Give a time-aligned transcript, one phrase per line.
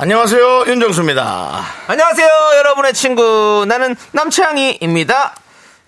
[0.00, 1.60] 안녕하세요 윤정수입니다.
[1.88, 3.64] 안녕하세요, 여러분의 친구.
[3.66, 5.34] 나는 남창희입니다.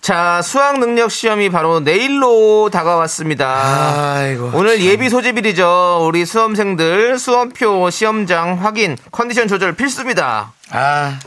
[0.01, 4.17] 자, 수학 능력 시험이 바로 내일로 다가왔습니다.
[4.17, 6.05] 아이고, 오늘 예비 소집일이죠.
[6.09, 10.55] 우리 수험생들 수험표 시험장 확인 컨디션 조절 필수입니다.
[10.73, 11.19] 아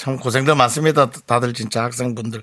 [0.00, 1.10] 참 고생들 많습니다.
[1.26, 2.42] 다들 진짜 학생분들.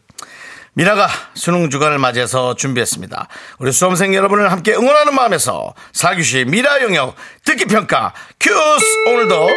[0.77, 3.27] 미라가 수능 주간을 맞이해서 준비했습니다.
[3.57, 9.47] 우리 수험생 여러분을 함께 응원하는 마음에서 사규시 미라 영역 듣기 평가 퀴즈 오늘도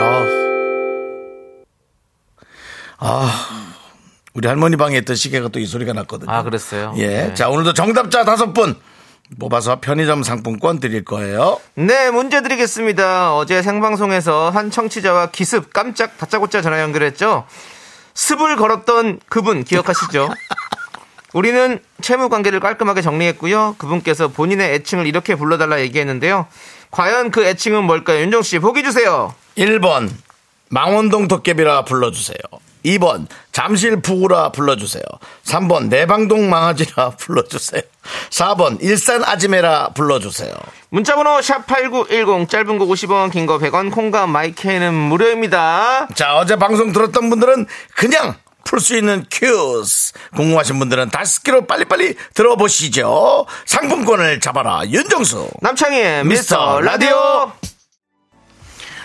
[0.00, 0.26] 아,
[2.98, 3.74] 아
[4.32, 6.30] 우리 할머니 방에 있던 시계가 또 이 소리가 났거든요.
[6.30, 6.94] 아, 그랬어요?
[6.98, 7.34] 예, 네.
[7.34, 8.76] 자 오늘도 정답자 다섯 분
[9.40, 11.58] 뽑아서 편의점 상품권 드릴 거예요.
[11.74, 13.34] 네, 문제 드리겠습니다.
[13.34, 17.44] 어제 생방송에서 한 청취자와 기습 깜짝 다짜고짜 전화 연결했죠.
[18.18, 20.28] 습을 걸었던 그분 기억하시죠?
[21.34, 23.76] 우리는 채무 관계를 깔끔하게 정리했고요.
[23.78, 26.48] 그분께서 본인의 애칭을 이렇게 불러달라 얘기했는데요.
[26.90, 28.20] 과연 그 애칭은 뭘까요?
[28.20, 29.32] 윤정 씨 보기 주세요.
[29.56, 30.10] 1번
[30.68, 32.38] 망원동 도깨비라 불러주세요.
[32.84, 35.02] 2번 잠실 푸구라 불러주세요.
[35.44, 37.82] 3번 내방동 망아지라 불러주세요.
[38.30, 40.52] 4번 일산 아지매라 불러주세요.
[40.90, 46.08] 문자번호 샵8910 짧은 거 50원 긴 거 100원 콩과 마이 K는 무료입니다.
[46.14, 48.34] 자 어제 방송 들었던 분들은 그냥
[48.64, 53.46] 풀 수 있는 퀴즈 궁금하신 분들은 다시 듣기로 빨리빨리 들어보시죠.
[53.64, 57.50] 상품권을 잡아라 윤정수 남창희의 미스터 라디오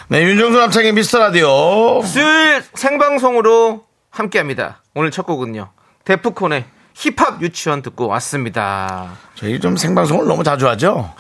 [0.09, 4.81] 네 윤정수 남창의 미스터 라디오 수요일 생방송으로 함께 합니다.
[4.93, 5.69] 오늘 첫 곡은요.
[6.05, 9.13] 데프콘의 힙합 유치원 듣고 왔습니다.
[9.35, 11.13] 저희 좀 생방송을 너무 자주 하죠.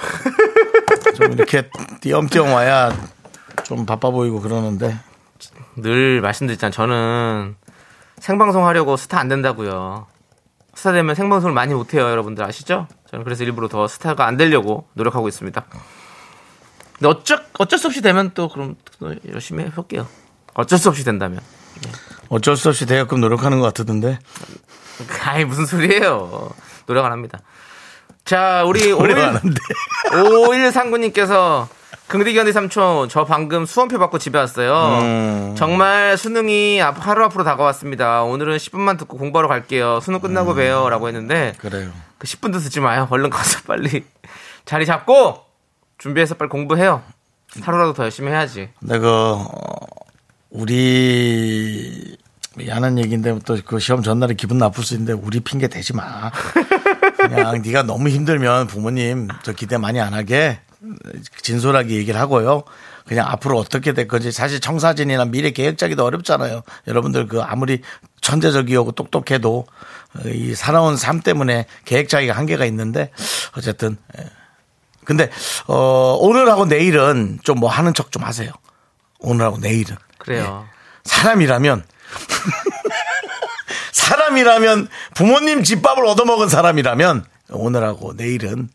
[1.15, 1.69] 좀 이렇게
[2.01, 2.91] 띄엄띄엄 와야
[3.63, 4.95] 좀 바빠 보이고 그러는데
[5.77, 6.71] 늘 말씀드렸잖아요.
[6.71, 7.55] 저는
[8.19, 10.07] 생방송 하려고 스타 안 된다고요.
[10.75, 12.03] 스타 되면 생방송을 많이 못해요.
[12.09, 12.87] 여러분들 아시죠?
[13.09, 15.65] 저는 그래서 일부러 더 스타가 안 되려고 노력하고 있습니다.
[16.99, 20.07] 근데 어쩔, 어쩔 수 없이 되면 또 그럼 또 열심히 해볼게요.
[20.53, 21.39] 어쩔 수 없이 된다면.
[22.29, 24.19] 어쩔 수 없이 대여금 노력하는 것 같던데
[25.25, 26.51] 아이, 무슨 소리예요.
[26.85, 27.39] 노력 안 합니다.
[28.25, 29.61] 자, 우리 노력 안 51, 하는데
[30.11, 31.67] 5139님께서
[32.07, 34.99] 긍디 견디 삼촌 저 방금 수험표 받고 집에 왔어요.
[35.01, 35.55] 음.
[35.57, 38.23] 정말 수능이 앞- 하루 앞으로 다가왔습니다.
[38.23, 39.99] 오늘은 10분만 듣고 공부하러 갈게요.
[40.01, 40.55] 수능 끝나고 음.
[40.57, 41.91] 봬요라고 했는데 그래요.
[42.17, 43.07] 그 10분도 듣지 마요.
[43.09, 44.05] 얼른 가서 빨리
[44.65, 45.42] 자리 잡고
[46.03, 47.01] 준비해서 빨리 공부해요.
[47.61, 48.67] 하루라도 더 열심히 해야지.
[48.77, 49.45] 근데 그 어,
[50.49, 52.17] 우리
[52.57, 56.29] 미안한 얘기인데 또 그 시험 전날에 기분 나쁠 수 있는데 우리 핑계 대지 마.
[57.15, 60.59] 그냥 네가 너무 힘들면 부모님 저 기대 많이 안 하게
[61.41, 62.63] 진솔하게 얘기를 하고요.
[63.07, 66.63] 그냥 앞으로 어떻게 될 건지 사실 청사진이나 미래 계획 짜기도 어렵잖아요.
[66.87, 67.81] 여러분들 그 아무리
[68.19, 69.65] 천재적이고 똑똑해도
[70.25, 73.09] 이 살아온 삶 때문에 계획 짜기가 한계가 있는데
[73.57, 74.25] 어쨌든 예.
[75.05, 75.29] 근데
[75.67, 78.51] 어 오늘하고 내일은 좀 뭐 하는 척 좀 하세요.
[79.19, 80.65] 오늘하고 내일은 그래요.
[81.05, 81.83] 사람이라면
[83.91, 88.69] 사람이라면 부모님 집밥을 얻어먹은 사람이라면 오늘하고 내일은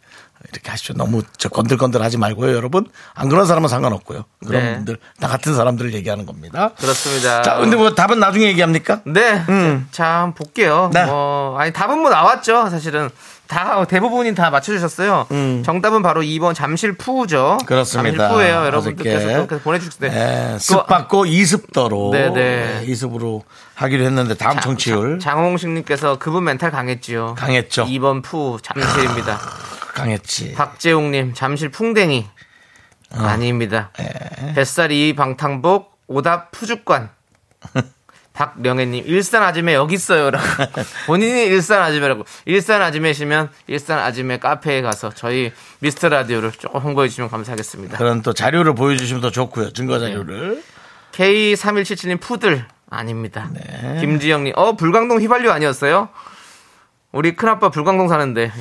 [0.53, 0.95] 이렇게 하십시오.
[0.97, 2.87] 너무 저 건들건들 하지 말고요, 여러분.
[3.15, 4.25] 안 그런 사람은 상관없고요.
[4.47, 4.75] 그런 네.
[4.77, 6.71] 분들, 나 같은 사람들을 얘기하는 겁니다.
[6.79, 7.43] 그렇습니다.
[7.43, 9.01] 자, 근데 뭐 답은 나중에 얘기합니까?
[9.05, 9.43] 네.
[9.91, 10.91] 자, 한번 볼게요.
[10.95, 11.05] 네.
[11.05, 13.11] 뭐, 아니, 답은 뭐 나왔죠, 사실은.
[13.49, 15.27] 다, 대부분이 다 맞춰주셨어요.
[15.65, 17.57] 정답은 바로 2번 잠실푸죠.
[17.61, 17.67] 음.
[17.67, 18.29] 그렇습니다.
[18.29, 18.65] 잠실푸예요.
[18.67, 20.15] 여러분들께서 그렇게 보내주셨을 때.
[20.55, 22.81] 예, 습 받고 이습더로 네, 네.
[22.83, 23.43] 예, 이습으로
[23.75, 27.35] 하기로 했는데 다음 청취율 장홍식님께서 그분 멘탈 강했지요.
[27.39, 27.87] 강했죠.
[27.87, 29.39] 2번 푸, 잠실입니다.
[29.95, 30.53] 강했지.
[30.53, 32.27] 박재웅님, 잠실 풍뎅이.
[33.15, 33.23] 어.
[33.23, 33.91] 아닙니다.
[34.01, 34.53] 예.
[34.53, 37.11] 뱃살 이 방탕복, 오답 푸주관.
[38.39, 40.31] 박령애님, 일산 아지매 여기 있어요.
[40.31, 40.47] 라고.
[41.07, 42.25] 본인이 일산 아지매라고.
[42.45, 47.99] 일산 아지매시면 일산 아지매 카페에 가서 저희 미스터 라디오를 조금 홍보해 주시면 감사하겠습니다.
[47.99, 49.73] 그런 또 자료를 보여주시면 더 좋고요.
[49.73, 50.63] 증거 자료를.
[51.13, 52.65] K3177님 푸들.
[52.89, 53.51] 아닙니다.
[53.53, 53.99] 네.
[54.01, 56.09] 김지영님, 어, 불광동 휘발유 아니었어요?
[57.11, 58.53] 우리 큰아빠 불광동 사는데.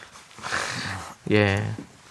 [1.30, 1.62] 예.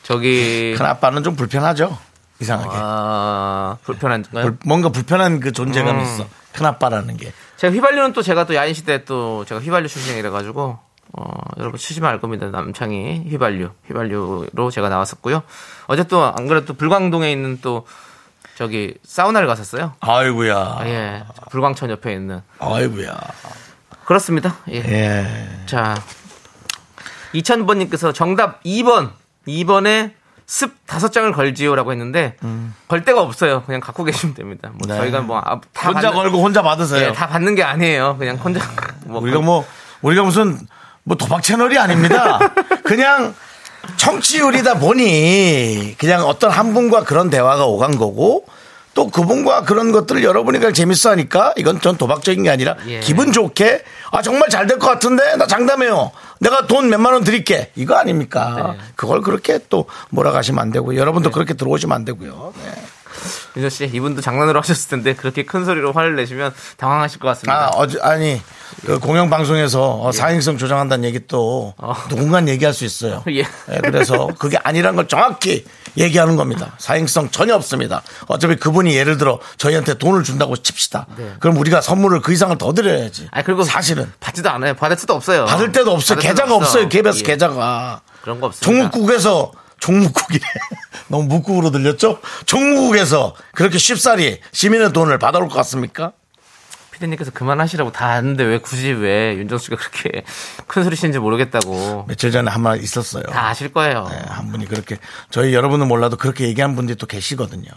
[0.03, 0.75] 저기.
[0.77, 1.97] 큰 아빠는 좀 불편하죠.
[2.43, 2.69] 이상하게.
[2.73, 4.43] 아, 불편한가요?
[4.43, 6.03] 불- 뭔가 불편한 그 존재감이 음.
[6.03, 6.27] 있어.
[6.53, 7.33] 큰 아빠라는 게.
[7.57, 10.77] 제가 휘발유는 또 제가 또 야인 시대 또 제가 휘발유 출신이라 가지고
[11.15, 11.25] 어,
[11.57, 12.47] 여러분 치시면 알 겁니다.
[12.47, 15.43] 남창이 휘발유, 휘발유로 제가 나왔었고요.
[15.87, 17.85] 어제 또 안 그래도 불광동에 있는 또
[18.55, 19.93] 저기 사우나를 갔었어요.
[19.99, 20.55] 아이고야.
[20.55, 21.23] 아, 예.
[21.49, 22.41] 불광천 옆에 있는.
[22.59, 23.15] 아이고야.
[24.05, 24.57] 그렇습니다.
[24.69, 24.75] 예.
[24.75, 25.49] 예.
[25.65, 25.95] 자,
[27.33, 29.11] 2000번님께서 정답 2번.
[29.47, 30.13] 2번에
[30.45, 32.35] 습 다섯 장을 걸지요라고 했는데
[32.87, 33.63] 걸 데가 없어요.
[33.63, 34.69] 그냥 갖고 계시면 됩니다.
[34.73, 34.89] 뭐 음.
[34.89, 34.97] 네.
[34.97, 37.13] 저희가 뭐다 혼자 걸고 혼자 받으세요.
[37.13, 38.17] 다 받는 게 아니에요.
[38.17, 38.59] 그냥 혼자
[39.05, 39.65] 뭐 우리가 뭐
[40.01, 40.59] 우리가 무슨
[41.03, 42.39] 뭐 도박 채널이 아닙니다.
[42.83, 43.33] 그냥
[43.97, 48.45] 청취율이다 보니 그냥 어떤 한 분과 그런 대화가 오간 거고
[48.93, 52.99] 또 그분과 그런 것들을 여러분이 그냥 재밌어 하니까 이건 전 도박적인 게 아니라 예.
[52.99, 56.11] 기분 좋게 아 정말 잘 될 것 같은데 나 장담해요.
[56.39, 57.71] 내가 돈 몇만 원 드릴게.
[57.75, 58.75] 이거 아닙니까?
[58.77, 58.83] 네.
[58.95, 62.53] 그걸 그렇게 또 몰아가시면 안 되고 여러분도 그렇게 들어오시면 안 되고요.
[62.63, 62.71] 네.
[63.55, 67.65] 윤정 씨 이분도 장난으로 하셨을 텐데 그렇게 큰 소리로 화를 내시면 당황하실 것 같습니다.
[67.65, 68.41] 아, 어제, 아니,
[68.85, 71.93] 그 공영 방송에서 어, 사행성 조장한다는 얘기 또 어.
[72.09, 73.23] 누군가 얘기할 수 있어요.
[73.29, 73.45] 예.
[73.81, 75.65] 그래서 그게 아니란 걸 정확히
[75.97, 76.73] 얘기하는 겁니다.
[76.79, 78.01] 사행성 전혀 없습니다.
[78.27, 81.05] 어차피 그분이 예를 들어 저희한테 돈을 준다고 칩시다.
[81.15, 81.33] 네.
[81.39, 83.27] 그럼 우리가 선물을 그 이상을 더 드려야지.
[83.31, 84.73] 아 그리고 사실은 받지도 않아요.
[84.73, 85.45] 받을 수도 없어요.
[85.45, 86.17] 받을 때도 없어요.
[86.17, 86.67] 받을 때도 계좌가 없어.
[86.79, 86.89] 없어 요.
[86.89, 87.23] KBS 예.
[87.23, 88.01] 계좌가.
[88.23, 88.89] 그런 거 없습니다.
[88.89, 89.51] 종묵국에서
[89.83, 90.45] 종묵국이래.
[91.09, 92.19] 너무 묵국으로 들렸죠?
[92.45, 96.13] 종묵국에서 그렇게 쉽사리 시민의 돈을 받아올 것 같습니까?
[96.91, 100.23] 피디님께서 그만하시라고 다 아는데 왜 굳이 왜 윤정수 씨가 그렇게
[100.67, 103.23] 큰 소리 치는지 모르겠다고 며칠 전에 한번 있었어요.
[103.23, 104.07] 다 아실 거예요.
[104.09, 104.97] 네, 한 분이 그렇게
[105.29, 107.69] 저희 여러분은 몰라도 그렇게 얘기한 분들이 또 계시거든요.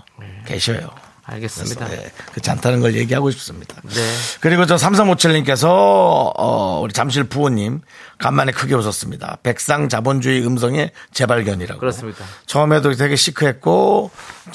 [0.47, 0.91] 계셔요.
[1.27, 1.89] 알겠습니다.
[1.89, 3.75] 네, 그렇지 않다는 걸 얘기하고 싶습니다.
[3.83, 4.15] 네.
[4.41, 7.81] 그리고 저 3357님께서 어, 우리 잠실 부호님
[8.19, 9.39] 간만에 크게 웃었습니다.
[9.43, 11.81] 백상 자본주의 음성의 재발견이라고.
[11.81, 12.25] 그렇습니다.
[12.47, 14.11] 처음에도 되게 시크했고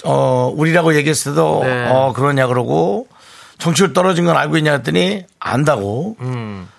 [0.06, 1.88] 어, 우리라고 얘기했을 때도 네.
[1.90, 3.08] 어, 그러냐 그러고
[3.58, 6.16] 청취율 떨어진 건 알고 있냐 했더니 안다고.
[6.22, 6.70] 음.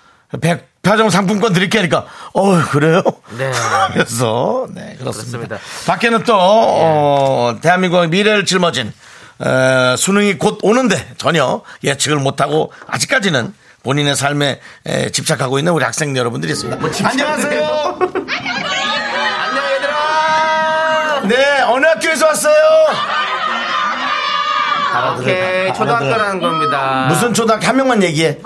[0.41, 3.03] 백화점 상품권 드릴게 하니까 어 그래요?
[3.37, 3.53] 네.
[3.93, 5.39] 그래서 네 그렇습니다.
[5.39, 5.59] 그렇습니다.
[5.87, 8.93] 밖에는 또 어, 대한민국의 미래를 짊어진
[9.39, 16.17] 어, 수능이 곧 오는데 전혀 예측을 못하고 아직까지는 본인의 삶에 에, 집착하고 있는 우리 학생
[16.17, 16.81] 여러분들이 있습니다.
[16.81, 17.99] 뭐 안녕하세요.
[17.99, 21.21] 안녕 얘들아.
[21.25, 22.55] 네 어느 학교에서 왔어요?
[25.19, 27.07] 오케이 초등학교라는 겁니다.
[27.09, 28.39] 무슨 초등학교 한 명만 얘기해.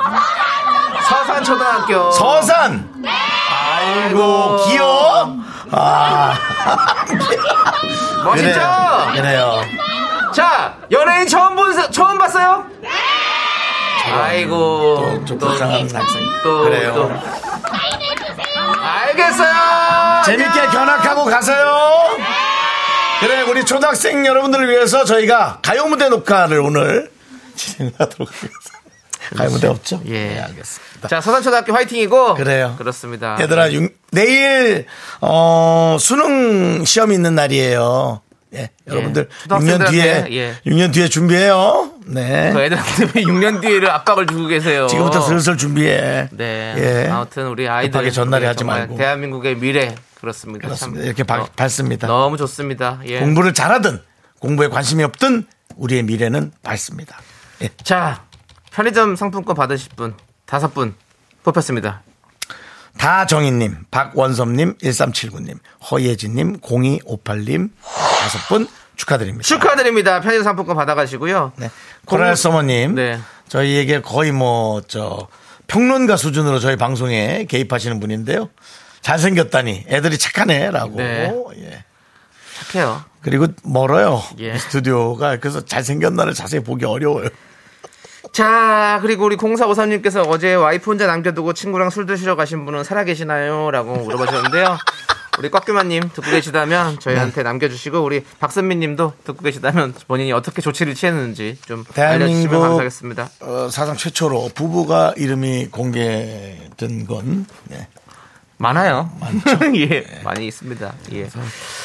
[1.08, 2.10] 서산 초등학교.
[2.12, 2.88] 서산.
[3.04, 5.36] 아이고 귀여워.
[5.72, 6.34] 아
[8.24, 8.60] 멋있죠?
[9.14, 9.60] 그래요.
[10.36, 12.66] 자 연예인 처음 본 처음 봤어요?
[14.12, 16.22] 아이고 좀 불쌍한 학생.
[16.44, 16.92] 또, 그래요.
[16.94, 17.10] 또.
[18.82, 20.22] 알겠어요.
[20.26, 21.66] 재밌게 견학하고 가세요.
[23.20, 27.10] 그래, 우리 초등학생 여러분들을 위해서 저희가 가요 무대 녹화를 오늘
[27.56, 28.76] 진행하도록 하겠습니다.
[29.38, 30.02] 가요 무대 없죠?
[30.04, 30.12] 예.
[30.12, 31.08] 네, 알겠습니다.
[31.08, 32.34] 자 서산초등학교 화이팅이고.
[32.34, 32.74] 그래요.
[32.76, 33.38] 그렇습니다.
[33.40, 34.84] 얘들아, 육- 내일,
[35.22, 38.20] 어, 수능 시험이 있는 날이에요.
[38.54, 40.54] 예, 여러분들 6년 뒤에, 예.
[40.66, 41.90] 6년 뒤에 준비해요.
[42.06, 42.52] 네.
[42.52, 44.86] 그 애들한테 왜 6년 뒤에를 압박을 주고 계세요.
[44.86, 46.28] 지금부터 슬슬 준비해.
[46.30, 46.74] 네.
[47.06, 47.08] 예.
[47.10, 48.96] 아무튼 우리 아이들 급하게 전날에 하지 말고.
[48.96, 50.66] 대한민국의 미래 그렇습니다.
[50.68, 51.00] 그렇습니다.
[51.00, 52.06] 참 이렇게 발- 너- 밝습니다.
[52.06, 53.00] 너무 좋습니다.
[53.06, 53.18] 예.
[53.20, 54.00] 공부를 잘하든
[54.38, 55.44] 공부에 관심이 없든
[55.76, 57.18] 우리의 미래는 밝습니다.
[57.62, 57.68] 예.
[57.82, 58.22] 자
[58.70, 60.14] 편의점 상품권 받으실 분
[60.46, 60.94] 다섯 분
[61.42, 62.02] 뽑혔습니다.
[62.98, 65.58] 다정희님, 박원섭님, 1379님,
[65.90, 69.44] 허예진님, 0258님, 다섯 분 축하드립니다.
[69.46, 70.20] 축하드립니다.
[70.20, 71.52] 편의점 상품권 받아가시고요.
[71.56, 71.70] 네.
[72.06, 73.18] 코랄 서머님, 네.
[73.48, 75.28] 저희에게 거의 뭐, 저,
[75.66, 78.48] 평론가 수준으로 저희 방송에 개입하시는 분인데요.
[79.02, 80.96] 잘생겼다니, 애들이 착하네, 라고.
[80.96, 81.32] 네.
[81.58, 81.84] 예.
[82.56, 83.04] 착해요.
[83.20, 84.22] 그리고 멀어요.
[84.38, 84.56] 예.
[84.56, 85.36] 스튜디오가.
[85.36, 87.28] 그래서 잘생겼나를 자세히 보기 어려워요.
[88.32, 93.70] 자, 그리고 우리 0453님께서 어제 와이프 혼자 남겨두고 친구랑 술 드시러 가신 분은 살아계시나요?
[93.70, 94.76] 라고 물어보셨는데요.
[95.38, 97.42] 우리 꽉규만님 듣고 계시다면 저희한테 네.
[97.42, 103.30] 남겨주시고 우리 박선민 님도 듣고 계시다면 본인이 어떻게 조치를 취했는지 좀 알려주시면 감사하겠습니다.
[103.40, 107.86] 어, 사상 최초로 부부가 이름이 공개된 건, 네.
[108.58, 109.10] 많아요.
[109.20, 109.76] 많죠.
[109.76, 110.94] 예, 많이 있습니다.
[111.12, 111.28] 예.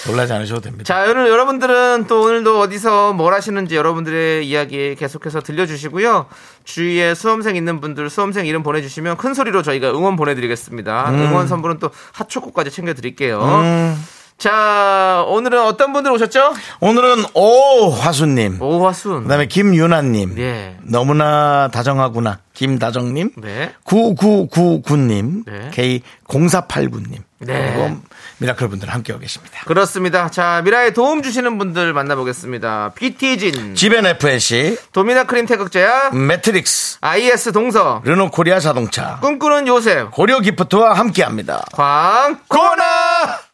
[0.07, 0.83] 놀라지 않으셔도 됩니다.
[0.85, 6.27] 자, 오늘 여러분들은 또 오늘도 어디서 뭘 하시는지 여러분들의 이야기 계속해서 들려주시고요.
[6.63, 11.09] 주위에 수험생 있는 분들 수험생 이름 보내주시면 큰 소리로 저희가 응원 보내드리겠습니다.
[11.11, 13.41] 응원 선물은 또 핫초코까지 챙겨드릴게요.
[13.41, 14.03] 음.
[14.41, 16.55] 자, 오늘은 어떤 분들 오셨죠?
[16.79, 19.21] 오늘은 오화수님, 오화순.
[19.21, 20.77] 그 다음에 김유나님, 예.
[20.81, 23.71] 너무나 다정하구나 김다정님, 네.
[23.85, 25.69] 9999님, 네.
[26.39, 27.73] K0489님, 네.
[27.75, 28.01] 그리고
[28.39, 29.59] 미라클 분들 함께하고 계십니다.
[29.67, 30.31] 그렇습니다.
[30.31, 32.93] 자, 미라에 도움 주시는 분들 만나보겠습니다.
[32.95, 40.39] BT진, 지벤 FSC, 도미나 크림 태극제약, 매트릭스, IS 동서, 르노 코리아 자동차, 꿈꾸는 요셉, 고려
[40.39, 41.63] 기프트와 함께합니다.
[41.73, 43.50] 광고나!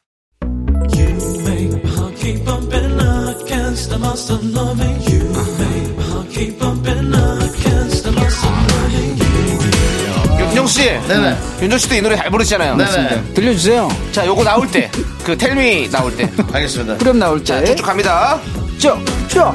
[5.07, 5.23] You
[5.57, 10.39] make my heart keep bumping against the must of loving you.
[10.39, 11.37] 윤정 씨, 네네.
[11.61, 12.75] 윤정 씨도 이 노래 잘 부르시잖아요.
[12.77, 13.33] 네네.
[13.33, 13.89] 들려주세요.
[14.11, 14.89] 자, 요거 나올 때,
[15.23, 16.97] 그 텔미 나올 때, 알겠습니다.
[16.97, 17.65] 그럼 나올 자, 때.
[17.67, 18.39] 쭉쭉 갑니다.
[18.77, 19.53] 쭉, 쭉,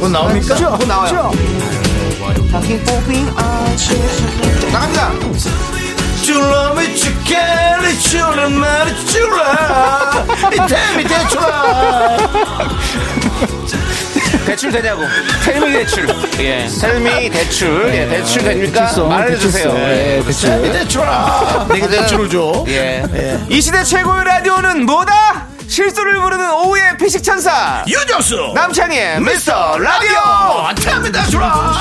[0.00, 0.54] 곧 나옵니까?
[0.54, 1.32] 쭉, 곧 나와요.
[1.32, 2.64] 쭉.
[4.72, 5.73] 나갑니다.
[6.24, 12.16] 줄라미 죽겠리 줄라 말이 줄라 이태미 대출아
[14.46, 15.02] 대출 되냐고.
[15.44, 16.06] 텔미 대출.
[16.38, 16.68] 예.
[16.68, 17.90] 텔미 대출.
[17.94, 18.80] 예, 대출 됩니까?
[18.82, 19.74] 대출성, 말해주세요.
[19.74, 20.18] 예.
[20.18, 20.66] 예, 대출.
[20.66, 23.02] 이 대출아 내가 대출을 줘 예.
[23.48, 25.46] 이 시대 최고의 라디오는 뭐다?
[25.66, 27.82] 실수를 부르는 오후의 피식 천사.
[27.86, 30.18] 유정수 남창희의 미스터 라디오.
[30.72, 31.74] 이태미 대출아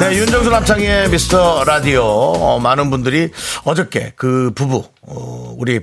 [0.00, 2.02] 네, 윤정수 남창의 미스터 라디오.
[2.04, 3.30] 어, 많은 분들이
[3.64, 5.80] 어저께 그 부부, 어, 우리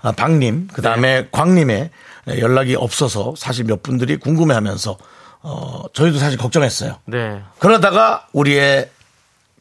[0.00, 1.90] 아, 박님, 그 다음에 광님의
[2.38, 4.96] 연락이 없어서 사실 몇 분들이 궁금해 하면서,
[5.42, 6.96] 어, 저희도 사실 걱정했어요.
[7.06, 7.42] 네.
[7.58, 8.90] 그러다가 우리의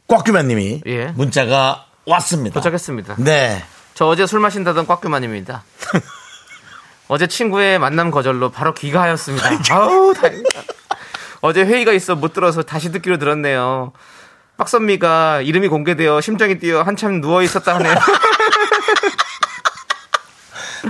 [0.07, 1.05] 꽉규만님이 예.
[1.15, 2.53] 문자가 왔습니다.
[2.59, 3.15] 도착했습니다.
[3.17, 3.63] 네.
[3.95, 5.63] 저 어제 술 마신다던 꽉규만입니다.
[7.09, 9.49] 어제 친구의 만남 거절로 바로 귀가하였습니다.
[9.71, 10.61] 아우 다행이다.
[11.41, 13.91] 어제 회의가 있어 못 들어서 다시 듣기로 들었네요.
[14.57, 17.93] 박선미가 이름이 공개되어 심장이 뛰어 한참 누워 있었다 하네요.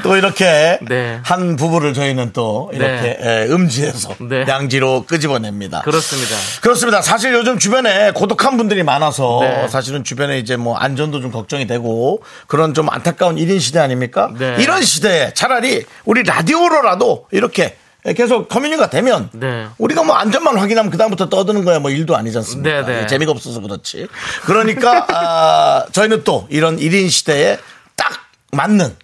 [0.04, 1.20] 또 이렇게 네.
[1.24, 4.46] 한 부부를 저희는 또 이렇게 에, 음지에서 네.
[4.48, 5.82] 양지로 끄집어냅니다.
[5.82, 6.36] 그렇습니다.
[6.62, 7.02] 그렇습니다.
[7.02, 9.68] 사실 요즘 주변에 고독한 분들이 많아서 네.
[9.68, 14.32] 사실은 주변에 이제 뭐 안전도 좀 걱정이 되고 그런 좀 안타까운 1인 시대 아닙니까?
[14.38, 14.56] 네.
[14.60, 17.76] 이런 시대에 차라리 우리 라디오로라도 이렇게
[18.16, 19.68] 계속 커뮤니가 되면 네.
[19.78, 22.86] 우리가 뭐 안전만 확인하면 그다음부터 떠드는 거야 뭐 일도 아니지 않습니까?
[22.86, 23.08] 네, 네.
[23.08, 24.08] 재미가 없어서 그렇지.
[24.46, 27.58] 그러니까 아, 저희는 또 이런 1인 시대에
[27.96, 28.12] 딱
[28.54, 28.96] 맞는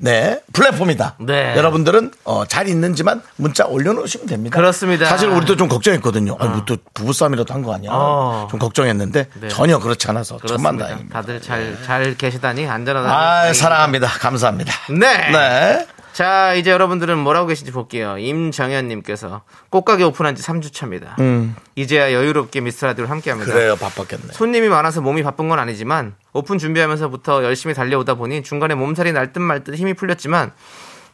[0.00, 1.16] 네 플랫폼이다.
[1.20, 1.56] 네.
[1.56, 4.56] 여러분들은 어, 잘 있는지만 문자 올려놓으시면 됩니다.
[4.56, 5.06] 그렇습니다.
[5.06, 6.36] 사실 우리도 좀 걱정했거든요.
[6.38, 7.90] 아니, 뭐또 부부싸움이라도 한 거 아니야?
[7.92, 8.46] 어.
[8.50, 9.48] 좀 걱정했는데 네.
[9.48, 10.84] 전혀 그렇지 않아서 천만 그렇습니다.
[10.86, 11.20] 다행입니다.
[11.20, 13.08] 다들 잘, 잘 계시다니 안전하다.
[13.12, 14.06] 아, 사랑합니다.
[14.06, 14.72] 감사합니다.
[14.90, 15.30] 네.
[15.32, 15.86] 네.
[16.18, 18.18] 자, 이제 여러분들은 뭐라고 계신지 볼게요.
[18.18, 21.16] 임정현님께서 꽃가게 오픈한 지 3주 차입니다.
[21.76, 23.52] 이제야 여유롭게 미스터라디오를 함께 합니다.
[23.52, 23.54] 음.
[23.54, 24.32] 그래요, 바빴겠네.
[24.32, 29.38] 손님이 많아서 몸이 바쁜 건 아니지만 오픈 준비하면서부터 열심히 달려오다 보니 중간에 몸살이 날 듯
[29.38, 30.50] 말 듯 힘이 풀렸지만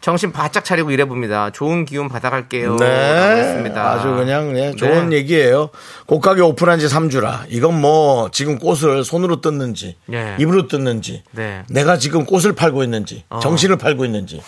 [0.00, 1.50] 정신 바짝 차리고 일해봅니다.
[1.50, 2.76] 좋은 기운 받아갈게요.
[2.76, 2.86] 네.
[2.86, 3.92] 했습니다.
[3.92, 5.16] 아주 그냥 네, 좋은 네.
[5.16, 5.68] 얘기예요.
[6.06, 7.44] 꽃가게 오픈한 지 3주라.
[7.50, 10.34] 이건 뭐 지금 꽃을 손으로 뜯는지 네.
[10.40, 11.64] 입으로 뜯는지 네.
[11.68, 13.38] 내가 지금 꽃을 팔고 있는지 어.
[13.40, 14.40] 정신을 팔고 있는지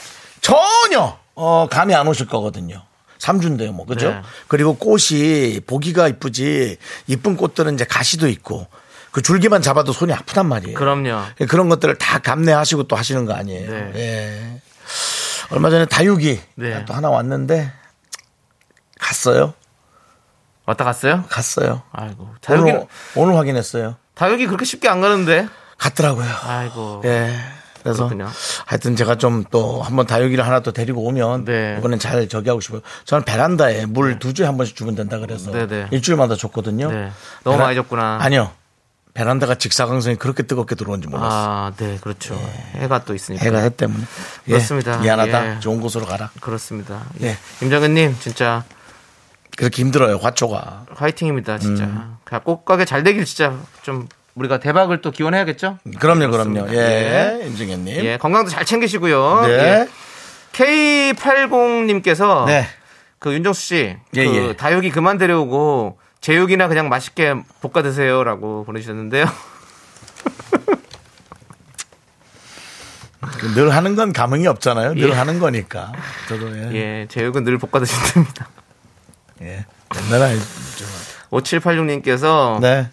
[0.46, 2.82] 전혀 어, 감이 안 오실 거거든요.
[3.18, 4.10] 3주인데요, 뭐, 그죠?
[4.10, 4.22] 네.
[4.46, 6.76] 그리고 꽃이 보기가 이쁘지,
[7.08, 8.68] 이쁜 꽃들은 이제 가시도 있고,
[9.10, 10.76] 그 줄기만 잡아도 손이 아프단 말이에요.
[10.78, 11.22] 그럼요.
[11.48, 13.70] 그런 것들을 다 감내하시고 또 하시는 거 아니에요.
[13.70, 13.92] 네.
[13.96, 14.60] 예.
[15.50, 16.84] 얼마 전에 다육이 네.
[16.84, 17.72] 또 하나 왔는데,
[19.00, 19.54] 갔어요.
[20.66, 21.24] 왔다 갔어요?
[21.28, 21.82] 갔어요.
[21.92, 22.28] 아이고.
[22.40, 22.86] 다육이, 오늘,
[23.16, 23.96] 오늘 확인했어요.
[24.14, 25.48] 다육이 그렇게 쉽게 안 가는데.
[25.78, 26.28] 갔더라고요.
[26.44, 27.02] 아이고.
[27.04, 27.34] 예.
[27.86, 28.28] 그래서 그렇군요.
[28.66, 31.76] 하여튼 제가 좀 또 한번 다육이를 하나 또 데리고 오면 네.
[31.78, 32.80] 이번엔 잘 저기 하고 싶어요.
[33.04, 35.86] 저는 베란다에 물 두 주에 한 번씩 주면 된다 그래서 네, 네.
[35.90, 36.90] 일주일마다 줬거든요.
[36.90, 37.10] 네.
[37.44, 38.18] 너무 많이 줬구나.
[38.20, 38.50] 아니요.
[39.14, 41.30] 베란다가 직사광선이 그렇게 뜨겁게 들어온지 몰랐어요.
[41.32, 42.34] 아, 네, 그렇죠.
[42.74, 43.42] 해가 또 있으니까.
[43.44, 44.04] 해가 해 때문에.
[44.48, 44.98] 예, 그렇습니다.
[44.98, 45.56] 미안하다.
[45.56, 45.60] 예.
[45.60, 46.30] 좋은 곳으로 가라.
[46.40, 47.04] 그렇습니다.
[47.22, 47.36] 예.
[47.62, 48.64] 임정현님, 진짜
[49.56, 50.18] 그렇게 힘들어요.
[50.18, 50.86] 화초가.
[50.90, 51.84] 화이팅입니다, 진짜.
[51.84, 52.16] 음.
[52.24, 55.78] 그냥 꽃가게 잘 되길 진짜 좀 우리가 대박을 또 기원해야겠죠?
[55.98, 56.66] 그럼요, 그럼요.
[56.66, 56.74] 그렇습니다.
[56.74, 57.40] 예.
[57.46, 58.04] 임승현님.
[58.04, 59.46] 예, 건강도 잘 챙기시고요.
[59.46, 59.52] 네.
[59.52, 59.88] 예.
[60.52, 62.66] K80님께서 네.
[63.18, 64.52] 그 윤정수 씨, 예, 그 예.
[64.54, 69.24] 다육이 그만 데려오고 제육이나 그냥 맛있게 볶아 드세요라고 보내주셨는데요.
[73.38, 74.94] 그늘 하는 건 감흥이 없잖아요.
[74.94, 75.12] 늘 예.
[75.12, 75.92] 하는 거니까.
[76.28, 76.74] 저도 예.
[76.74, 78.48] 예, 제육은 늘 볶아 드신답니다.
[79.42, 79.64] 예.
[79.94, 80.36] 옛날에
[81.30, 82.90] 5786님께서 네.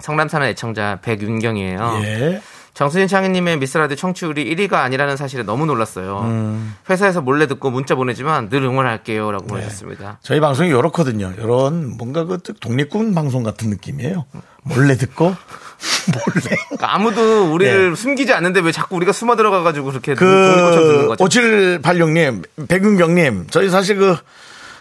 [0.00, 2.00] 성남 사는 애청자 백윤경이에요.
[2.04, 2.42] 예.
[2.72, 6.58] 정수진 창희님의 미스라디 청취율이 1위가 아니라는 사실에 너무 놀랐어요.
[6.88, 10.18] 회사에서 몰래 듣고 문자 보내지만 늘 응원할게요 라고 보내셨습니다.
[10.22, 11.32] 저희 방송이 요렇거든요.
[11.38, 14.24] 요런 뭔가 그 독립군 방송 같은 느낌이에요.
[14.62, 15.24] 몰래 듣고
[16.12, 21.06] 몰래 그러니까 아무도 우리를 숨기지 않는데 왜 자꾸 우리가 숨어 들어가가지고 그렇게 독립군처럼 듣는 그
[21.08, 21.24] 거죠?
[21.24, 24.16] 5786님, 백윤경님, 저희 사실 그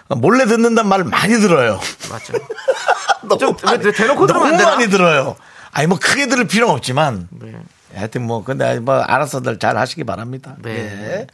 [0.10, 1.80] 몰래 듣는다는 말을 많이 들어요.
[2.10, 2.34] 맞죠.
[3.24, 4.64] 너무 좀왜 대놓고 들으면 안 너무?
[4.70, 5.36] 많이 들어요.
[5.72, 7.54] 아니 뭐 크게 들을 필요는 없지만 네.
[7.94, 10.56] 하여튼 뭐 근데 뭐 알아서들 잘 하시기 바랍니다.
[10.62, 10.72] 네.
[10.72, 11.28] 예.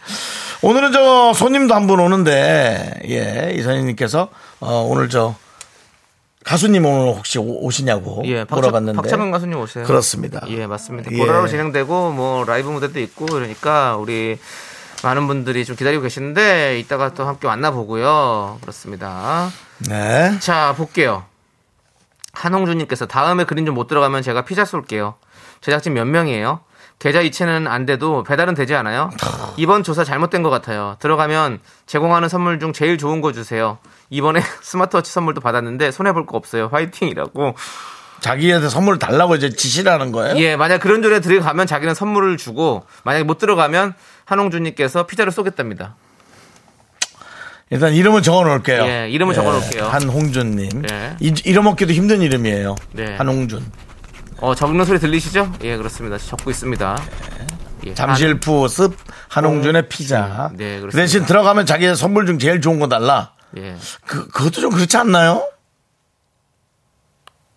[0.61, 4.29] 오늘은 저 손님도 한 분 오는데 예 이선희님께서
[4.59, 5.35] 어, 오늘 저
[6.43, 9.83] 가수님 오늘 혹시 오- 오시냐고 예, 박차, 물어봤는데 박차명 가수님 오세요.
[9.85, 10.41] 그렇습니다.
[10.49, 11.11] 예, 맞습니다.
[11.11, 11.17] 예.
[11.17, 14.37] 보라로 진행되고 뭐 라이브 무대도 있고 그러니까 우리
[15.05, 18.57] 많은 분들이 좀 기다리고 계시는데 이따가 또 함께 만나보고요.
[18.61, 19.49] 그렇습니다.
[19.87, 20.35] 네.
[20.39, 21.25] 자, 볼게요.
[22.33, 25.15] 한홍준님께서 다음에 그림 좀 못 들어가면 제가 피자 쏠게요.
[25.61, 26.61] 제작진 몇 명이에요?
[26.97, 29.11] 계좌 이체는 안 돼도 배달은 되지 않아요?
[29.57, 30.95] 이번 조사 잘못된 것 같아요.
[30.99, 33.77] 들어가면 제공하는 선물 중 제일 좋은 거 주세요.
[34.09, 36.69] 이번에 스마트워치 선물도 받았는데 손해볼 거 없어요.
[36.71, 37.53] 화이팅이라고.
[38.21, 40.37] 자기한테 선물을 달라고 이제 지시라는 거예요?
[40.37, 43.93] 예, 만약 그런 조에 들어가면 자기는 선물을 주고 만약에 못 들어가면
[44.25, 45.95] 한홍준님께서 피자를 쏘겠답니다.
[47.71, 48.83] 일단 이름은 적어 놓을게요.
[48.83, 49.85] 예, 이름은 적어 놓을게요.
[49.87, 50.83] 한홍준님.
[50.91, 51.15] 예.
[51.19, 52.75] 이- 얻기도 힘든 이름이에요.
[52.93, 53.15] 네.
[53.15, 53.65] 한홍준.
[54.37, 55.51] 어, 적는 소리 들리시죠?
[55.63, 56.17] 예, 그렇습니다.
[56.17, 56.97] 적고 있습니다.
[57.87, 58.95] 예, 잠실푸 습
[59.29, 60.51] 한홍준의 피자.
[60.53, 60.89] 네, 그렇습니다.
[60.91, 63.31] 그 대신 들어가면 자기 선물 중 제일 좋은 거 달라.
[63.55, 63.75] 한- 예.
[64.05, 65.47] 그, 그것도 좀 그렇지 않나요?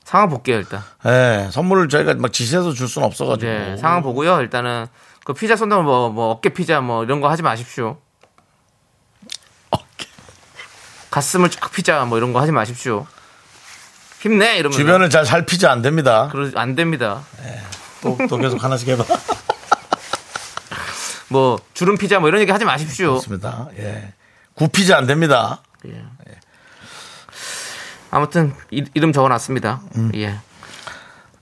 [0.04, 0.80] 상황 볼게요, 일단.
[1.06, 3.50] 예, 선물을 저희가 막 지시해서 줄 수는 없어가지고.
[3.52, 4.40] 네, 상황 보고요.
[4.40, 4.86] 일단은
[5.28, 7.98] 그 피자 쏜다면 뭐, 뭐 어깨 피자 뭐 이런 거 하지 마십시오.
[11.10, 13.06] 가슴을 쫙 피자 뭐 이런 거 하지 마십시오.
[14.20, 16.30] 힘내 이러면 주변을 잘 살피지 안 됩니다.
[16.32, 17.26] 그러 안 됩니다.
[18.00, 19.04] 또, 또 계속 하나씩 해봐.
[21.28, 23.10] 뭐 주름 피자 뭐 이런 얘기 하지 마십시오.
[23.10, 23.68] 그렇습니다.
[23.76, 24.14] 예.
[24.54, 25.60] 구피지 안 됩니다.
[25.86, 26.06] 예.
[28.10, 29.82] 아무튼 이, 름 적어놨습니다.
[30.14, 30.38] 예.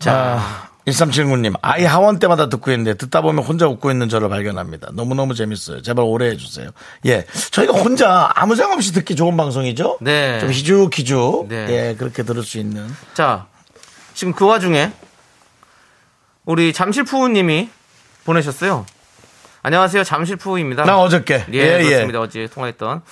[0.00, 4.90] 자, 아, 1379님, 아이 하원 때마다 듣고 있는데 듣다 보면 혼자 웃고 있는 저를 발견합니다.
[4.92, 5.82] 너무너무 재밌어요.
[5.82, 6.70] 제발 오래 해주세요.
[7.06, 7.26] 예.
[7.50, 9.98] 저희가 혼자 아무 생각 없이 듣기 좋은 방송이죠?
[10.00, 10.38] 네.
[10.38, 11.48] 좀 희죽희죽.
[11.48, 11.66] 네.
[11.70, 12.86] 예, 그렇게 들을 수 있는.
[13.14, 13.46] 자,
[14.14, 14.92] 지금 그 와중에
[16.44, 17.68] 우리 잠실푸우님이
[18.24, 18.86] 보내셨어요.
[19.62, 20.84] 안녕하세요, 잠실푸우입니다.
[20.84, 21.46] 나 어저께.
[21.52, 22.20] 예, 예, 그렇습니다.
[22.20, 23.02] 어제 통화했던.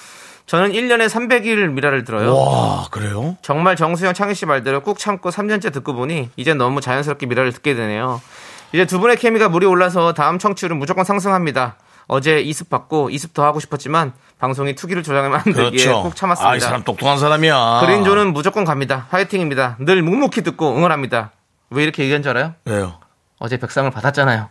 [0.47, 2.37] 저는 1년에 300일 미라를 들어요.
[2.37, 3.37] 와, 그래요?
[3.43, 7.75] 정말 정수영 창희 씨 말대로 꾹 참고 3년째 듣고 보니 이제 너무 자연스럽게 미라를 듣게
[7.75, 8.21] 되네요.
[8.73, 11.77] 이제 두 분의 케미가 물이 올라서 다음 청취율은 무조건 상승합니다.
[12.07, 16.03] 어제 이습 받고 이습 더 하고 싶었지만 방송이 투기를 조장을 만들기에 그렇죠.
[16.03, 16.51] 꾹 참았습니다.
[16.51, 17.81] 아, 이 사람 똑똑한 사람이야.
[17.81, 19.07] 그린존은 무조건 갑니다.
[19.09, 19.77] 화이팅입니다.
[19.81, 21.31] 늘 묵묵히 듣고 응원합니다.
[21.71, 22.55] 왜 이렇게 얘기한 줄 알아요?
[22.67, 22.99] 왜요?
[23.39, 24.51] 어제 백상을 받았잖아요.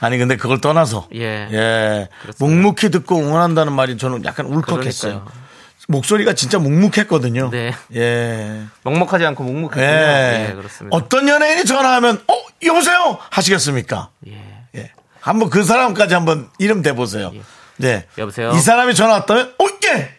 [0.00, 1.08] 아니, 근데 그걸 떠나서.
[1.14, 1.48] 예.
[1.50, 2.08] 예.
[2.38, 5.12] 묵묵히 듣고 응원한다는 말이 저는 약간 울컥했어요.
[5.24, 5.44] 그러니까요.
[5.86, 7.50] 목소리가 진짜 묵묵했거든요.
[7.50, 7.74] 네.
[7.94, 8.62] 예.
[8.84, 9.84] 먹먹하지 않고 묵묵했군요.
[9.84, 10.46] 예.
[10.50, 10.96] 예, 그렇습니다.
[10.96, 14.08] 어떤 연예인이 전화하면 어 여보세요 하시겠습니까?
[14.28, 14.42] 예.
[14.76, 14.92] 예.
[15.20, 17.32] 한번 그 사람까지 한번 이름 대보세요.
[17.76, 18.06] 네.
[18.16, 18.52] 여보세요?
[18.52, 20.10] 이 사람이 전화 왔다면 어 예.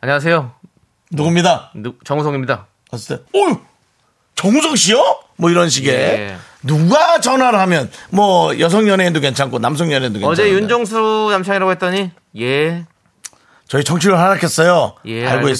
[0.00, 0.52] 안녕하세요.
[1.12, 1.70] 누굽니다.
[1.76, 2.66] 누- 정우성입니다.
[2.92, 3.60] 어유
[4.34, 5.20] 정우성 씨요?
[5.36, 6.36] 뭐 이런 식의 예.
[6.62, 12.86] 누가 전화를 하면 뭐 여성 연예인도 괜찮고 남성 연예인도 괜찮고 어제 윤정수 남창이라고 했더니 예.
[13.68, 14.94] 저희 청취율 하락했어요.
[15.06, 15.54] 예, 알고 알겠습니다.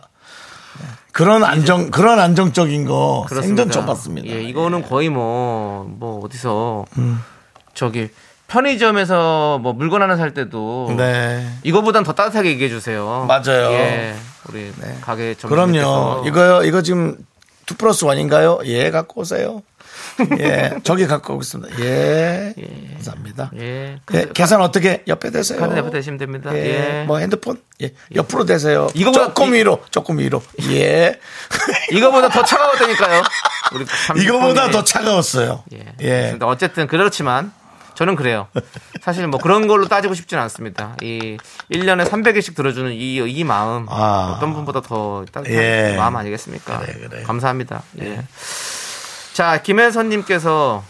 [0.00, 0.08] 있습니다.
[1.12, 3.62] 그런 안정 그런 안정적인 거 그렇습니다.
[3.62, 4.28] 생전 처음 봤습니다.
[4.28, 7.20] 예, 이거는 거의 뭐, 뭐, 어디서, 음.
[7.74, 8.08] 저기,
[8.48, 11.46] 편의점에서 뭐 물건 하나 살 때도, 네.
[11.62, 13.26] 이거보단 더 따뜻하게 얘기해 주세요.
[13.28, 13.68] 맞아요.
[13.68, 13.76] 네.
[13.76, 14.14] 예,
[14.48, 16.24] 우리 가게 점 그럼요.
[16.26, 17.16] 이거요, 이거 지금
[17.66, 18.64] 2 플러스 1인가요?
[18.66, 19.62] 예, 갖고 오세요.
[20.38, 21.80] 예, 저기 갖고 오겠습니다.
[21.80, 22.54] 예,
[22.94, 23.50] 감사합니다.
[23.56, 25.58] 예, 예, 계산 어떻게 옆에 대세요?
[25.60, 26.50] 카드 옆에 대시면 됩니다.
[26.54, 27.04] 예, 예.
[27.04, 27.60] 뭐 핸드폰?
[27.82, 28.88] 예, 옆으로 대세요.
[28.94, 30.42] 이거보다 조금 이- 위로, 조금 위로.
[30.70, 31.18] 예.
[31.92, 33.22] 이거보다 더 차가웠다니까요.
[33.74, 33.86] 우리
[34.22, 34.70] 이거보다.
[34.70, 35.64] 더 차가웠어요.
[35.74, 35.84] 예.
[36.02, 36.36] 예.
[36.40, 37.52] 어쨌든 그렇지만
[38.02, 38.48] 저는 그래요.
[39.00, 40.96] 사실 뭐 그런 걸로 따지고 싶지는 않습니다.
[41.02, 41.36] 이
[41.70, 44.34] 1년에 300일씩 들어주는 이, 이 마음 아.
[44.36, 45.94] 어떤 분보다 더 따뜻한 예.
[45.96, 46.80] 마음 아니겠습니까?
[46.80, 47.22] 그래, 그래.
[47.22, 47.84] 감사합니다.
[48.00, 48.24] 예.
[49.34, 50.82] 자, 김혜선님께서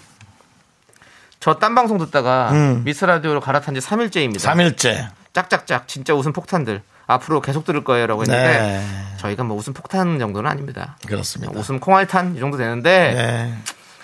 [1.38, 2.82] 저 딴 방송 듣다가 음.
[2.82, 4.38] 미스 라디오로 갈아탄 지 3일째입니다.
[4.38, 5.10] 3일째.
[5.34, 8.86] 짝짝짝 진짜 웃음 폭탄들 앞으로 계속 들을 거예요라고 했는데 네.
[9.18, 10.96] 저희가 뭐 웃음 폭탄 정도는 아닙니다.
[11.06, 11.52] 그렇습니다.
[11.58, 13.54] 웃음 콩알탄 이 정도 되는데 네.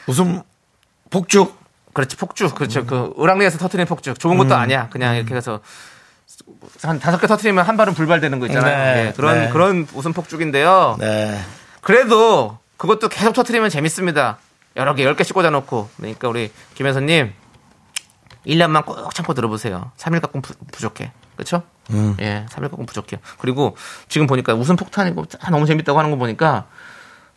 [0.06, 0.42] 웃음
[1.08, 1.57] 폭죽.
[1.98, 2.54] 그렇지 폭죽 음.
[2.54, 2.86] 그렇죠.
[2.86, 4.88] 그 을왕리에서 터트리는 폭죽 좋은 것도 아니야.
[4.90, 5.58] 그냥 이렇게 해서
[6.84, 8.94] 한 다섯 개 터트리면 한 발은 불발되는 거 있잖아요.
[8.94, 9.48] 네, 예, 그런 네.
[9.48, 10.96] 그런 웃음 폭죽인데요.
[11.00, 11.40] 네.
[11.80, 14.38] 그래도 그것도 계속 터트리면 재밌습니다.
[14.76, 15.90] 여러 개 열 개씩 꽂아놓고.
[15.96, 17.32] 그러니까 우리 김혜선님
[18.46, 19.90] 1년만 꼭 참고 들어보세요.
[19.96, 21.10] 3일 갖고 부, 부족해.
[21.34, 22.16] 그렇죠 음.
[22.20, 23.18] 예 3일 갖고 부족해요.
[23.40, 23.76] 그리고
[24.08, 26.66] 지금 보니까 웃음 폭탄이고 아, 너무 재밌다고 하는 거 보니까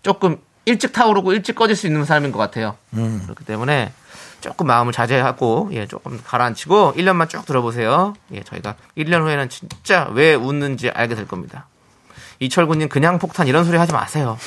[0.04, 2.78] 조금 일찍 타오르고 일찍 꺼질 수 있는 사람인 것 같아요.
[2.93, 3.21] 음.
[3.24, 3.91] 그렇기 때문에
[4.41, 8.13] 조금 마음을 자제하고 예 조금 가라앉히고 1년만 쭉 들어보세요.
[8.34, 11.67] 예 저희가 1년 후에는 진짜 왜 웃는지 알게 될 겁니다.
[12.39, 14.38] 이철구님 그냥 폭탄 이런 소리 하지 마세요.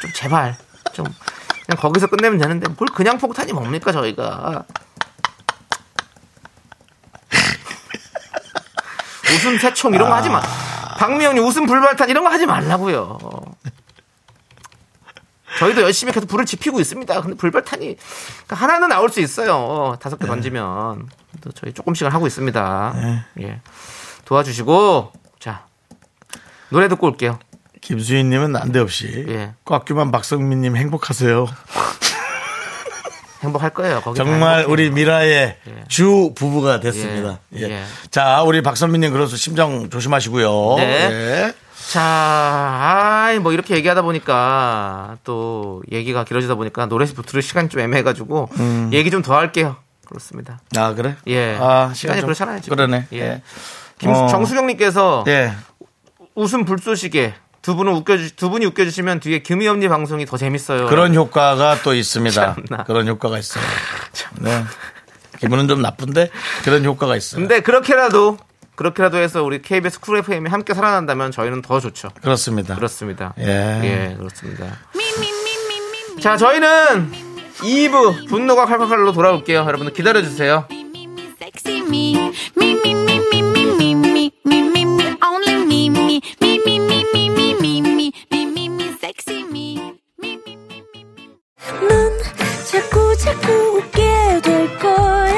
[0.00, 0.56] 좀 제발
[0.92, 1.04] 좀
[1.66, 4.64] 그냥 거기서 끝내면 되는데 뭘 그냥 폭탄이 뭡니까 저희가
[9.34, 10.40] 웃음 새총 이런 거 하지 마.
[10.98, 13.18] 박미영님 웃음 불발탄 이런 거 하지 말라고요.
[15.58, 17.20] 저희도 열심히 계속 불을 지피고 있습니다.
[17.20, 19.96] 근데 불발탄이 그러니까 하나는 나올 수 있어요.
[20.00, 21.08] 다섯 개 던지면
[21.40, 23.22] 또 저희 조금씩은 하고 있습니다.
[23.42, 23.60] 예.
[24.24, 25.66] 도와주시고 자
[26.70, 27.38] 노래 듣고 올게요.
[27.80, 29.54] 김수희님은 난데없이 예.
[29.64, 31.46] 꽉규만 박성민님 행복하세요.
[33.42, 34.00] 행복할 거예요.
[34.00, 35.84] 거기 정말 다 우리 미라의 예.
[35.88, 37.38] 주 부부가 됐습니다.
[37.54, 37.60] 예.
[37.60, 37.70] 예.
[37.70, 37.84] 예.
[38.10, 40.74] 자, 우리 박선민님 그래서 심정 조심하시고요.
[40.78, 41.54] 네.
[41.88, 41.92] 예.
[41.92, 42.02] 자,
[43.30, 48.50] 아이, 뭐 이렇게 얘기하다 보니까 또 얘기가 길어지다 보니까 노래 들을 시간이 좀 애매해가지고
[48.92, 49.76] 얘기 좀 더 할게요.
[50.06, 50.60] 그렇습니다.
[50.76, 51.16] 아 그래?
[51.26, 51.56] 예.
[51.60, 52.60] 아, 시간이 좀- 그렇잖아요.
[52.60, 52.76] 지금.
[52.76, 53.06] 그러네.
[53.12, 53.18] 예.
[53.18, 53.42] 예.
[53.98, 54.26] 김, 어.
[54.28, 55.52] 정수경님께서 예.
[56.34, 60.86] 웃음 불쏘시개 두 분은 웃겨주 두 분이 웃겨주시면 뒤에 금이엄니 방송이 더 재밌어요.
[60.86, 62.54] 그런 효과가 또 있습니다.
[62.68, 62.84] 참나.
[62.84, 63.64] 그런 효과가 있어요.
[64.40, 64.64] 네.
[65.40, 66.30] 기분은 좀 나쁜데
[66.64, 67.40] 그런 효과가 있어요.
[67.40, 68.38] 근데 그렇게라도
[68.78, 72.10] 그렇게라도 해서 우리 KBS 쿨 FM이 함께 살아난다면 저희는 더 좋죠.
[72.22, 72.76] 그렇습니다.
[72.76, 73.34] 그렇습니다.
[73.40, 74.78] 예, 예 그렇습니다.
[76.20, 77.10] 자, 저희는
[77.56, 79.58] 2부 분노가 칼칼칼로 돌아올게요.
[79.58, 80.64] 여러분들 기다려 주세요.
[92.70, 95.37] 자꾸 자꾸 웃게 될 거야.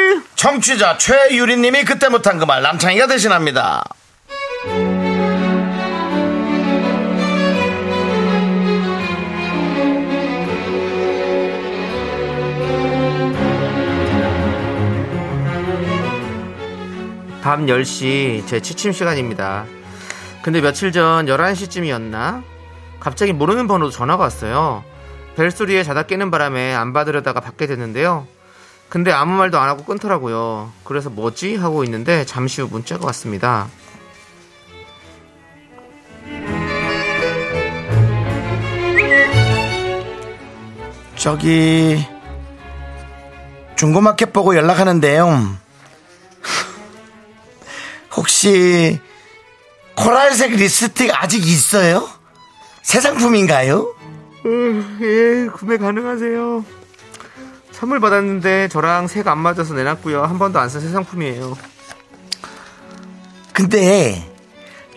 [0.35, 3.83] 청취자 최유리님이 그때 못한 그 말 남창희가 대신합니다.
[17.41, 19.65] 밤 10시 제 취침 시간입니다.
[20.43, 22.43] 근데 며칠 전 11시쯤이었나?
[22.99, 24.83] 갑자기 모르는 번호로 전화가 왔어요.
[25.35, 28.27] 벨소리에 자다 깨는 바람에 안 받으려다가 받게 됐는데요.
[28.91, 30.69] 근데 아무 말도 안 하고 끊더라고요.
[30.83, 31.55] 그래서 뭐지?
[31.55, 33.69] 하고 있는데 잠시 후 문자가 왔습니다.
[41.15, 42.05] 저기
[43.77, 45.55] 중고마켓 보고 연락하는데요.
[48.17, 48.99] 혹시
[49.95, 52.09] 코랄색 립스틱 아직 있어요?
[52.81, 53.95] 새 상품인가요?
[55.01, 56.80] 예, 구매 가능하세요.
[57.81, 60.23] 선물 받았는데 저랑 색 안 맞아서 내놨고요.
[60.23, 61.57] 한 번도 안 쓴 새 상품이에요.
[63.53, 64.23] 근데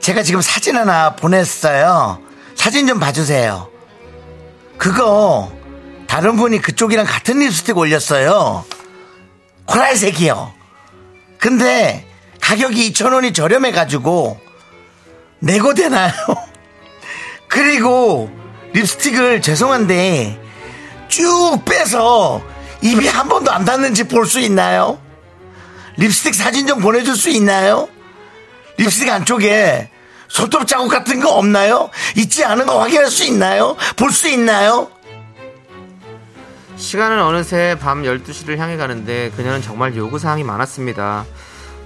[0.01, 2.21] 제가 지금 사진 하나 보냈어요.
[2.55, 3.71] 사진 좀 봐주세요.
[4.77, 5.51] 그거
[6.07, 8.67] 다른 분이 그쪽이랑 같은 립스틱 올렸어요.
[9.65, 10.53] 코랄색이요.
[11.39, 12.07] 근데
[12.43, 14.39] 가격이 2,000원이 저렴해가지고
[15.41, 16.13] 내고 되나요?
[17.49, 18.31] 그리고
[18.75, 20.39] 립스틱을 죄송한데
[21.09, 22.43] 쭉 빼서
[22.85, 24.99] 입이 한 번도 안 닿는지 볼 수 있나요?
[25.97, 27.89] 립스틱 사진 좀 보내줄 수 있나요?
[28.77, 29.91] 립스틱 안쪽에
[30.29, 31.91] 손톱 자국 같은 거 없나요?
[32.17, 33.77] 있지 않은 거 확인할 수 있나요?
[33.97, 34.89] 볼 수 있나요?
[36.77, 41.25] 시간은 어느새 밤 12시를 향해 가는데 그녀는 정말 요구사항이 많았습니다.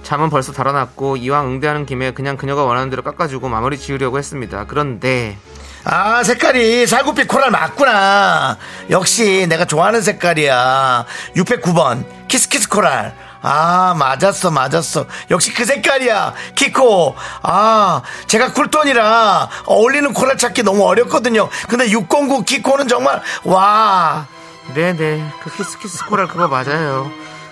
[0.01, 4.65] 잠은 벌써 달아났고 이왕 응대하는 김에 그냥 그녀가 원하는 대로 깎아주고 마무리 지으려고 했습니다.
[4.67, 5.37] 그런데
[5.85, 8.57] 아, 색깔이 살구빛 coral 맞구나.
[8.89, 11.05] 역시 내가 좋아하는 색깔이야.
[11.35, 12.05] 609번.
[12.27, 13.15] kiss kiss coral.
[13.41, 15.05] 아, 맞았어, 맞았어.
[15.31, 16.33] 역시 그 색깔이야.
[16.55, 17.15] 키코.
[17.41, 21.49] 아, 제가 cool tone이라 어울리는 coral 찾기 너무 어렵거든요.
[21.69, 24.27] 근데 609 키코는 정말, 와.
[24.75, 27.09] 네네 그 키스키스 코랄 그거 맞아요.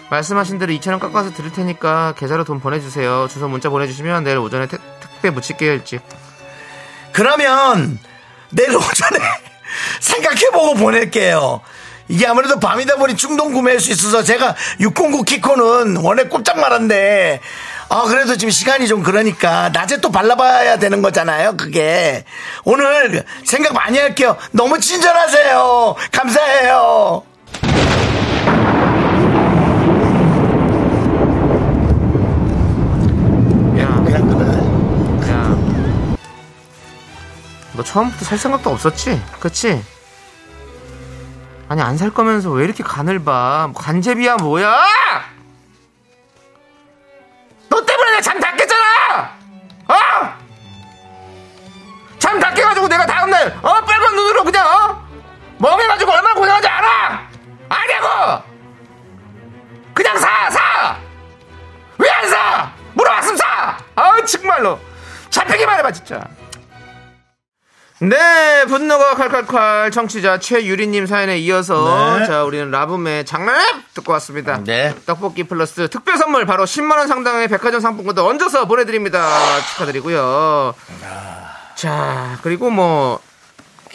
[0.09, 3.27] 말씀하신 대로 2,000원 깎아서 드릴 테니까 계좌로 돈 보내주세요.
[3.29, 6.01] 주소 문자 보내주시면 내일 오전에 택- 택배 묻힐게요 일찍.
[7.13, 7.97] 그러면
[8.49, 9.19] 내일 오전에
[9.99, 11.61] 생각해보고 보낼게요.
[12.09, 17.41] 이게 아무래도 밤이다 보니 충동 구매할 수 있어서 제가 609 키코는 원래 꼼짝 말았는데
[17.89, 22.23] 아 그래도 지금 시간이 좀 그러니까 낮에 또 발라봐야 되는 거잖아요 그게.
[22.63, 24.37] 오늘 생각 많이 할게요.
[24.51, 25.95] 너무 친절하세요.
[26.11, 27.23] 감사해요
[37.77, 39.21] 너 처음부터 살 생각도 없었지?
[39.39, 39.83] 그치?
[41.69, 43.67] 아니, 안 살 거면서 왜 이렇게 간을 봐?
[43.71, 44.83] 뭐 간제비야, 뭐야?
[47.69, 49.37] 너 때문에 내가 잠다 깼잖아!
[49.89, 49.95] 어?
[52.19, 55.07] 땀 닦게 가지고 내가 다음날 어 빨간 눈으로 그냥 어?
[55.59, 57.21] 멍해가지고 얼마나 고생한지 알아?
[57.69, 58.43] 아냐고!
[59.93, 60.97] 그냥 사 사!
[61.97, 62.71] 왜 안 사?
[62.95, 63.77] 물어봤으면 사!
[63.95, 64.77] 아 정말로
[65.29, 66.21] 잡히기만 해봐 진짜.
[67.99, 72.25] 네, 분노가 칼칼칼 청취자 최유리님 사연에 이어서 네.
[72.27, 73.63] 자 우리는 라붐의 장난해
[73.95, 74.63] 듣고 왔습니다.
[74.63, 74.93] 네.
[75.07, 79.27] 떡볶이 플러스 특별 선물 바로 10만 원 상당의 백화점 상품권도 얹어서 보내드립니다.
[79.71, 80.75] 축하드리고요.
[81.75, 83.19] 자 그리고 뭐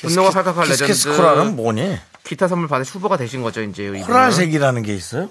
[0.01, 1.97] 분노가 칼칼칼 legend kiss kiss coral은 뭐니?
[2.25, 3.89] 기타 선물 받을 후보가 되신 거죠 이제.
[4.05, 5.29] coral색이라는 게 있어요?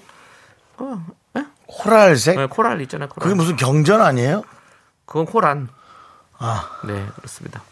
[0.78, 1.04] 어,
[1.36, 1.42] 에?
[1.66, 2.38] coral색?
[2.38, 3.08] 네, coral 있잖아요.
[3.10, 3.22] coral.
[3.22, 4.44] 그게 무슨 경전 아니에요?
[5.04, 5.68] 그건 코란.
[6.38, 7.62] 아, 네, 그렇습니다.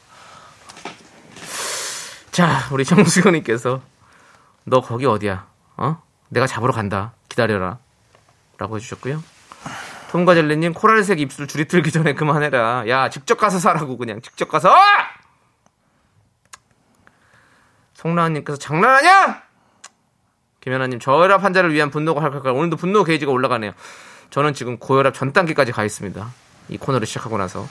[2.41, 3.83] 자, 우리 정수현님께서
[4.65, 5.47] 너 거기 어디야?
[5.77, 6.03] 어?
[6.31, 7.13] 내가 잡으러 간다.
[7.29, 7.77] 기다려라.
[8.57, 9.23] 라고 해주셨고요.
[10.11, 12.89] 톰과 젤리님 코랄색 입술 줄이 틀기 전에 그만해라.
[12.89, 14.75] 야, 직접 가서 사라고 그냥 직접 가서.
[17.93, 19.43] 송라은님께서 장난하냐?
[20.61, 23.73] 김연아님 저혈압 환자를 위한 분노가 할칼칼 오늘도 분노 게이지가 올라가네요.
[24.31, 26.27] 저는 지금 고혈압 전 단계까지 가 있습니다.
[26.71, 27.69] 이 코너를 시작하고 나서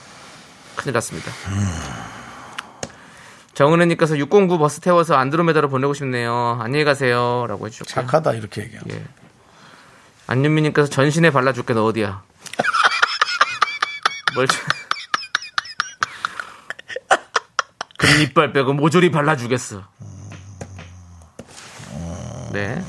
[0.76, 1.32] 큰일 났습니다.
[3.54, 6.58] 정은혜님께서 609 버스 태워서 안드로메다로 보내고 싶네요.
[6.60, 7.46] 안녕히 가세요.
[7.48, 8.06] 라고 해주셨고요.
[8.06, 8.90] 착하다 이렇게 얘기하고.
[8.90, 9.04] 예.
[10.28, 12.22] 안윤미님께서 전신에 발라줄게 너 어디야?
[14.34, 14.56] 뭘 저-
[17.98, 19.82] 금이빨 빼고 모조리 발라주겠어.
[22.52, 22.82] 네.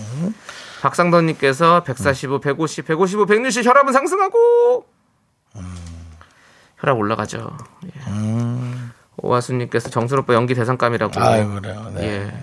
[0.82, 4.86] 박상돈님께서 145, 150, 155, 160 혈압은 상승하고
[6.80, 7.56] 혈압 올라가죠.
[7.86, 8.71] 예.
[9.22, 11.20] 오하수님께서 정순 오빠 연기 대상감이라고.
[11.22, 11.92] 아유 그래요.
[11.96, 12.04] 네.
[12.04, 12.34] 예.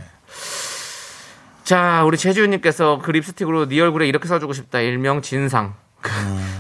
[1.65, 4.81] 자, 우리 최지훈님께서 그 립스틱으로 네 얼굴에 이렇게 써주고 싶다.
[4.81, 5.75] 일명 진상.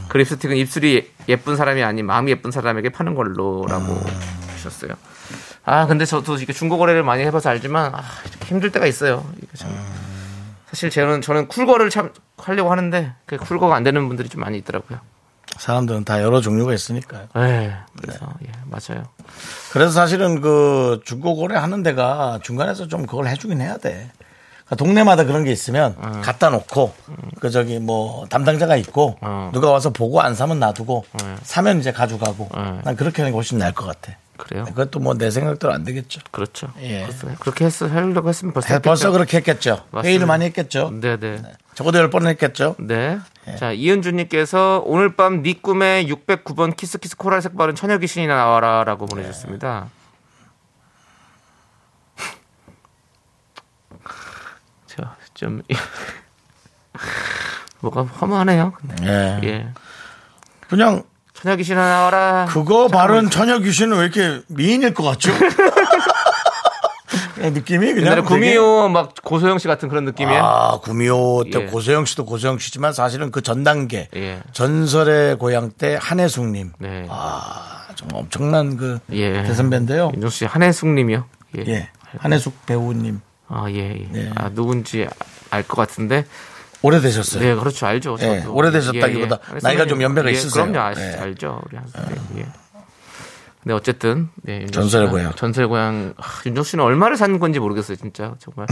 [0.09, 4.01] 그 립스틱은 입술이 예쁜 사람이 아닌 마음이 예쁜 사람에게 파는 걸로라고
[4.53, 4.93] 하셨어요.
[5.65, 9.25] 아, 근데 저도 이렇게 중고 거래를 많이 해봐서 알지만 아, 이렇게 힘들 때가 있어요.
[9.39, 9.71] 이게 참.
[10.69, 14.99] 사실 저는 저는 쿨거를 참 하려고 하는데 그 쿨거가 안 되는 분들이 좀 많이 있더라고요.
[15.57, 17.29] 사람들은 다 여러 종류가 있으니까요.
[17.37, 19.05] 예, 그래서 예, 맞아요.
[19.73, 24.11] 그래서 사실은 그 중고 거래 하는 데가 중간에서 좀 그걸 해주긴 해야 돼.
[24.69, 26.93] 그러니까 동네마다 그런 게 있으면 갖다 놓고
[27.41, 29.51] 그 저기 뭐 담당자가 있고 어.
[29.55, 31.35] 누가 와서 보고 안 사면 놔두고 네.
[31.43, 32.81] 사면 이제 가져가고 네.
[32.85, 34.13] 난 그렇게 하는 게 훨씬 나을 것 같아.
[34.37, 34.65] 그래요.
[34.67, 36.21] 그것도 뭐 내 생각대로 안 되겠죠.
[36.31, 36.69] 그렇죠.
[36.81, 37.09] 예.
[37.41, 39.13] 그렇게 했어 하려고 했으면 벌써 해- 벌써 했겠죠.
[39.13, 39.71] 그렇게 했겠죠.
[39.91, 40.03] 맞습니다.
[40.09, 40.91] 회의를 많이 했겠죠.
[41.01, 41.43] 네네.
[41.75, 42.77] 적어도 열 번은 했겠죠.
[42.79, 43.19] 네.
[43.59, 49.07] 자, 이은주님께서 오늘 밤 네 꿈에 609번 키스키스 코랄 색 바른 처녀 귀신이나 나와라 라고
[49.07, 49.67] 보내주셨습니다.
[49.67, 49.87] 자,
[55.39, 55.63] 좀,
[57.81, 58.73] 뭐가 허무하네요.
[58.77, 59.07] 근데.
[59.07, 59.41] 예.
[59.49, 59.69] 예.
[60.69, 62.47] 그냥 처녀 귀신이나 나와라.
[62.49, 65.31] 그거 바른 처녀 귀신은 왜 이렇게 미인일 것 같죠?
[67.37, 70.43] 그냥 느낌이 그냥 옛날에 되게- 구미호 막 고소영 씨 같은 그런 느낌이에요.
[70.43, 71.67] 아, 구미호 때 예.
[71.67, 74.43] 고소영 씨도 고소영 씨지만 사실은 그 전 단계 예.
[74.53, 76.73] 전설의 고향 때 한혜숙님.
[76.81, 77.07] 네.
[77.09, 79.45] 아, 정말 엄청난 그 예.
[79.45, 80.11] 대선배인데요.
[80.15, 81.25] 윤정 씨 한혜숙님이요.
[81.59, 81.65] 예.
[81.69, 81.89] 예.
[82.19, 83.21] 한혜숙 배우님.
[83.49, 83.95] 아, 예.
[84.01, 84.09] 예.
[84.11, 84.31] 네.
[84.37, 85.07] 아, 누군지
[85.51, 86.27] 알 것 같은데.
[86.83, 87.43] 오래되셨어요.
[87.43, 87.87] 네, 그렇죠.
[87.87, 88.17] 알죠.
[88.21, 88.45] 예.
[88.47, 89.59] 오래되셨다기보다 예, 예.
[89.63, 90.65] 나이가 좀 연배가 예, 있으세요.
[90.67, 90.79] 그럼요.
[90.89, 91.15] 아시, 예.
[91.19, 91.61] 알죠.
[91.67, 92.15] 우리 한수대.
[92.39, 92.47] 예.
[93.63, 95.35] 근데 어쨌든 네, 전설의 고향.
[95.35, 96.15] 전설의 고향.
[96.17, 98.35] 아, 윤정 씨는 얼마를 산 건지 모르겠어요, 진짜.
[98.39, 98.67] 정말.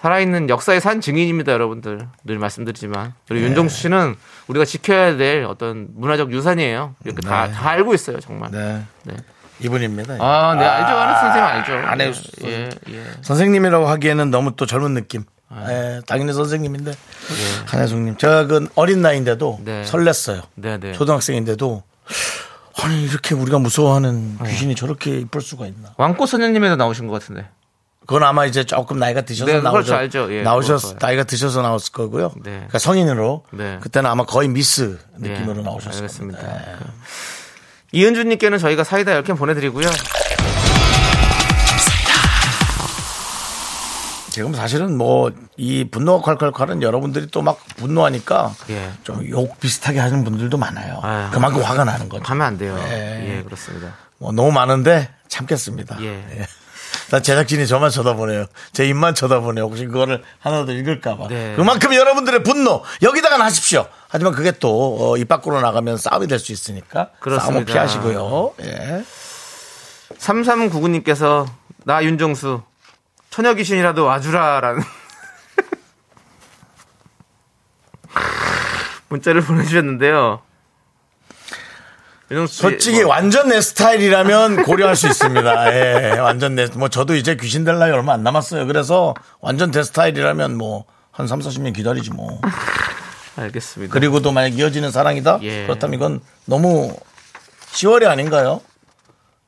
[0.00, 2.06] 살아있는 역사의 산 증인입니다, 여러분들.
[2.24, 3.14] 늘 말씀드리지만.
[3.26, 3.48] 그리고 네.
[3.48, 4.14] 윤정수 씨는
[4.48, 6.96] 우리가 지켜야 될 어떤 문화적 유산이에요.
[7.04, 8.50] 이렇게 다, 다 알고 있어요, 정말.
[8.50, 8.82] 네.
[9.04, 9.14] 네.
[9.60, 10.16] 이분입니다.
[10.20, 10.94] 아, 네, 알죠.
[10.96, 11.88] 아는 선생님 알죠.
[11.88, 13.04] 안혜숙 예, 예.
[13.22, 15.24] 선생님이라고 하기에는 너무 또 젊은 느낌.
[15.48, 15.64] 아.
[15.70, 16.92] 예, 당연히 선생님인데
[17.66, 18.16] 한혜숙님.
[18.16, 19.84] 제가 그 어린 나이인데도 네.
[19.86, 20.42] 설렜어요.
[20.56, 20.92] 네, 네.
[20.92, 21.82] 초등학생인데도
[22.82, 25.94] 아니 이렇게 우리가 무서워하는 귀신이 저렇게 이쁠 수가 있나?
[25.96, 27.48] 왕꽃 선녀님에도 나오신 것 같은데.
[28.06, 30.32] 그건 아마 이제 조금 나이가 드셔서 네, 나오셨, 그렇죠, 알죠.
[30.32, 32.32] 예, 나오셨 나이가 드셔서 나왔을 거고요.
[32.36, 32.52] 네.
[32.52, 33.78] 그러니까 성인으로 네.
[33.80, 36.38] 그때는 아마 거의 미스 네, 느낌으로 나오셨을 알겠습니다.
[36.38, 36.78] 겁니다.
[37.96, 38.00] 예.
[38.00, 39.88] 그 이은주님께는 저희가 사이다 10캔 보내드리고요.
[44.30, 48.90] 지금 사실은 뭐 이 분노가 콸콸콸은 여러분들이 또 막 분노하니까 예.
[49.04, 51.00] 좀욕 비슷하게 하는 분들도 많아요.
[51.02, 51.28] 아유.
[51.30, 52.22] 그만큼 화가 나는 거죠.
[52.24, 52.76] 가면 안 돼요.
[52.88, 53.38] 예.
[53.38, 53.94] 예, 그렇습니다.
[54.18, 55.96] 뭐 너무 많은데 참겠습니다.
[56.02, 56.46] 예.
[57.10, 58.46] 나 제작진이 저만 쳐다보네요.
[58.72, 59.64] 제 입만 쳐다보네요.
[59.64, 61.28] 혹시 그거를 하나 더 읽을까봐.
[61.28, 61.54] 네.
[61.56, 63.86] 그만큼 여러분들의 분노 여기다가 하십시오.
[64.16, 67.70] 하지만 그게 또 어, 입 밖으로 나가면 싸움이 될 수 있으니까 싸움은 그렇습니다.
[67.70, 68.54] 피하시고요.
[68.62, 69.04] 예.
[70.18, 71.46] 3399님께서
[71.84, 72.62] 나 윤정수
[73.28, 74.80] 처녀 귀신이라도 와주라라는
[79.10, 80.40] 문자를 보내주셨는데요.
[82.48, 85.74] 솔직히 뭐, 완전 내 스타일이라면 고려할 수 있습니다.
[85.74, 88.66] 예, 완전 내, 뭐 저도 이제 귀신 될 나이 얼마 안 남았어요.
[88.66, 92.40] 그래서 완전 내 스타일이라면 뭐 한 3, 40년 기다리지 뭐.
[93.36, 93.92] 알겠습니다.
[93.92, 95.38] 그리고도 만약 이어지는 사랑이다?
[95.42, 95.64] 예.
[95.64, 96.96] 그렇다면 이건 너무
[97.72, 98.60] 10월이 아닌가요?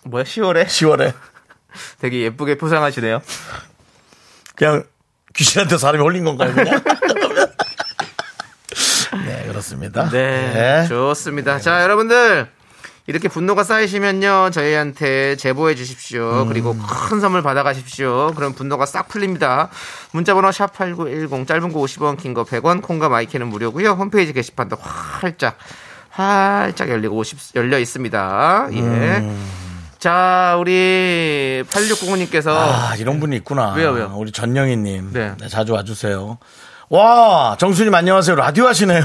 [0.04, 1.14] 뭐야 10월에 10월에.
[2.00, 3.22] 되게 예쁘게 포장하시네요.
[4.54, 4.84] 그냥
[5.34, 6.82] 귀신한테 사람이 홀린 건가요, 그냥?
[9.24, 10.08] 네, 그렇습니다.
[10.10, 11.58] 네, 좋습니다.
[11.60, 12.50] 자, 여러분들
[13.08, 16.46] 이렇게 분노가 쌓이시면요 저희한테 제보해 주십시오.
[16.46, 18.32] 그리고 큰 선물 받아가십시오.
[18.36, 19.70] 그럼 분노가 싹 풀립니다.
[20.12, 23.92] 문자번호 샵 #8910 짧은 거 50원, 긴 거 100원, 콩과 마이크는 무료고요.
[23.92, 25.56] 홈페이지 게시판도 활짝
[26.10, 28.68] 활짝 열리고 50, 열려 있습니다.
[28.72, 29.32] 예.
[29.98, 33.72] 자, 우리 8699님께서 아, 이런 분이 있구나.
[33.72, 34.12] 왜요, 왜요?
[34.16, 35.10] 우리 전영희님.
[35.14, 35.32] 네.
[35.40, 36.38] 네, 자주 와주세요.
[36.90, 38.36] 와, 정수님 안녕하세요.
[38.36, 39.02] 라디오 하시네요?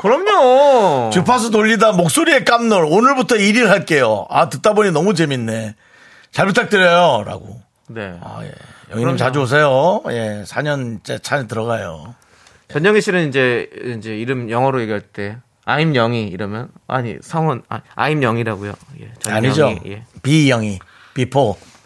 [0.00, 1.10] 그럼요.
[1.10, 2.84] 주파수 돌리다 목소리에 깜놀.
[2.84, 4.26] 오늘부터 1일 할게요.
[4.30, 5.74] 아, 듣다 보니 너무 재밌네.
[6.30, 7.24] 잘 부탁드려요.
[7.24, 7.60] 라고.
[7.88, 8.16] 네.
[8.22, 8.52] 아, 예.
[8.92, 9.16] 그럼요.
[9.16, 10.02] 자주 오세요.
[10.10, 10.44] 예.
[10.46, 12.14] 4년째 차에 들어가요.
[12.68, 18.22] 전영희 씨는 이제 이제 이름 영어로 얘기할 때 I'm 영희 이러면 아니 성은 아, I'm
[18.22, 18.72] 영이라고요.
[19.00, 19.12] 예.
[19.30, 19.74] 아니죠.
[19.86, 20.04] 예.
[20.22, 20.78] 비영희.
[21.14, 21.56] 비포.
[21.60, 21.77] 예?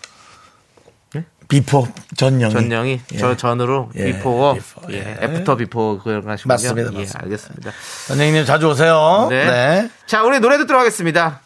[1.53, 1.87] 비포.
[2.17, 2.53] 전영희.
[2.55, 3.19] 전영희 예.
[3.19, 4.97] 저 전으로 예, 비포 비포, 예.
[5.21, 5.25] 예.
[5.25, 6.55] after before 그걸 하시군요.
[6.55, 7.21] 맞습니다, 예, 맞습니다.
[7.23, 7.71] 알겠습니다.
[8.09, 9.27] 전영희님 자주 오세요.
[9.29, 9.45] 네.
[9.45, 9.91] 네.
[10.07, 11.41] 자, 우리 노래 듣도록 하겠습니다.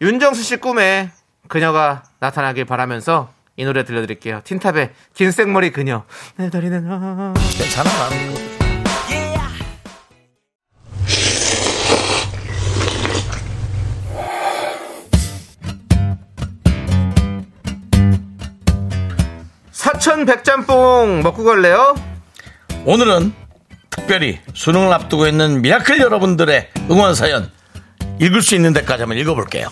[0.00, 1.10] 윤정수 씨 꿈에
[1.48, 4.42] 그녀가 나타나길 바라면서 이 노래 들려드릴게요.
[4.44, 6.04] 틴탑의 긴 생머리 그녀.
[6.36, 7.34] 내 다리는 아.
[7.56, 7.90] 괜찮아.
[7.90, 8.57] 나
[20.18, 20.18] 는.
[20.18, 21.94] 사천 백짬뽕 먹고 갈래요?
[22.84, 23.32] 오늘은
[23.90, 27.50] 특별히 수능을 앞두고 있는 미라클 여러분들의 응원 사연
[28.20, 29.68] 읽을 수 있는 데까지 한번 읽어볼게요.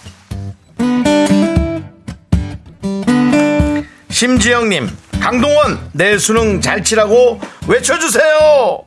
[4.10, 4.88] 심지영님,
[5.20, 8.84] 강동원, 내일 수능 잘 치라고 외쳐주세요!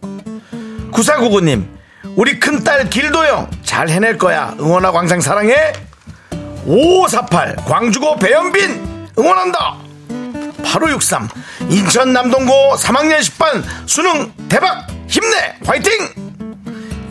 [0.91, 1.67] 9499님,
[2.15, 4.55] 우리 큰딸 길도영, 잘 해낼 거야.
[4.59, 5.73] 응원하고 항상 사랑해!
[6.65, 9.88] 5548, 광주고 배현빈, 응원한다!
[10.63, 11.29] 8563
[11.69, 15.55] 인천 남동고 3학년 10반 수능 대박 힘내.
[15.65, 15.91] 화이팅!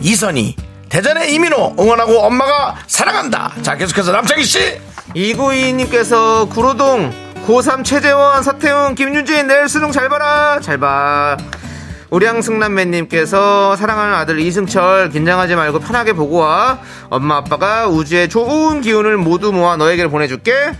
[0.01, 0.55] 이선희
[0.89, 3.53] 대전의 이민호 응원하고 엄마가 사랑한다.
[3.61, 4.79] 자 계속해서 남창희씨.
[5.15, 7.13] 2922님께서 구로동
[7.47, 10.59] 고3 최재원 서태웅 김윤진 내일 수능 잘 봐라.
[10.61, 11.37] 잘봐.
[12.09, 16.79] 우량승남매님께서 사랑하는 아들 이승철 긴장하지 말고 편하게 보고 와.
[17.09, 20.71] 엄마 아빠가 우주의 좋은 기운을 모두 모아 너에게 보내줄게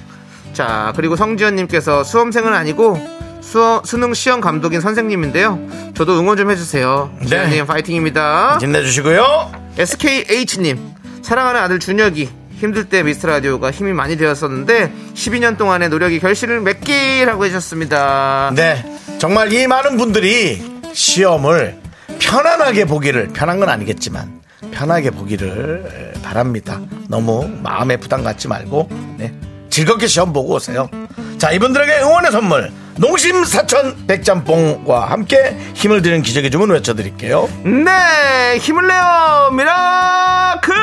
[0.54, 3.00] 자 그리고 성지연님께서 수험생은 아니고
[3.42, 5.60] 수, 수능 시험 감독인 선생님인데요.
[5.96, 7.12] 저도 응원 좀 해주세요.
[7.22, 7.28] 네.
[7.28, 8.60] 지연님 파이팅입니다.
[8.62, 9.52] 힘내주시고요.
[9.78, 10.78] SKH님
[11.22, 17.46] 사랑하는 아들 준혁이 힘들 때 미스터 라디오가 힘이 많이 되었었는데 12년 동안의 노력이 결실을 맺기라고
[17.46, 18.52] 해주셨습니다.
[18.56, 18.84] 네.
[19.18, 20.62] 정말 이 많은 분들이
[20.94, 21.78] 시험을
[22.20, 26.80] 편안하게 보기를 편한 건 아니겠지만 편하게 보기를 바랍니다.
[27.08, 29.34] 너무 마음에 부담 갖지 말고 네,
[29.70, 30.90] 즐겁게 시험 보고 오세요.
[31.38, 32.72] 자 이분들에게 응원의 선물.
[32.98, 37.50] 농심 사천 백짬뽕과 함께 힘을 드리는 기적의 주문 외쳐드릴게요.
[37.64, 39.50] 네 힘을 내요.
[39.54, 40.74] 미라클.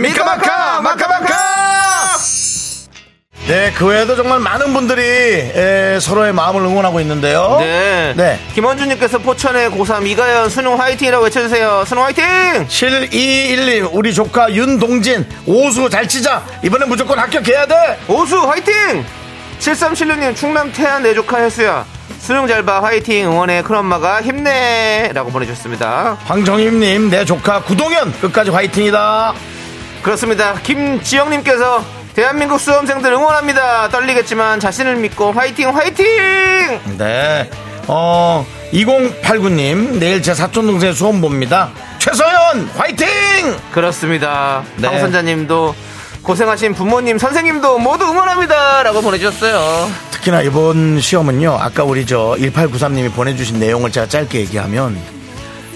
[0.00, 1.36] 미카마카 마카마카
[3.48, 7.56] 네, 그 외에도 정말 많은 분들이 에, 서로의 마음을 응원하고 있는데요.
[7.60, 8.12] 네.
[8.14, 8.38] 네.
[8.54, 11.84] 김원준님께서 포천의 고3 이가연 수능 화이팅이라고 외쳐주세요.
[11.86, 12.24] 수능 화이팅!
[12.68, 19.06] 7212 우리 조카 윤동진 오수 잘 치자 이번엔 무조건 합격해야 돼 오수 화이팅!
[19.60, 21.86] 7376님 충남 태안 내 조카 혜수야
[22.20, 26.18] 수능 잘 봐 화이팅 응원해 큰엄마가 힘내 라고 보내주셨습니다.
[26.26, 29.32] 황정임님 내 조카 구동현 끝까지 화이팅이다
[30.02, 30.54] 그렇습니다.
[30.62, 31.82] 김지영님께서
[32.18, 33.90] 대한민국 수험생들 응원합니다.
[33.90, 36.04] 떨리겠지만 자신을 믿고 화이팅 화이팅!
[36.98, 37.48] 네.
[37.86, 43.06] 어 2089님 내일 제 사촌 동생 수험 봅니다 최서연 화이팅
[43.70, 44.64] 그렇습니다.
[44.78, 44.88] 네.
[44.88, 45.76] 황선자님도
[46.24, 48.82] 고생하신 부모님 선생님도 모두 응원합니다.
[48.82, 49.88] 라고 보내주셨어요.
[50.10, 55.00] 특히나 이번 시험은요 아까 우리 저 1893님이 보내주신 내용을 제가 짧게 얘기하면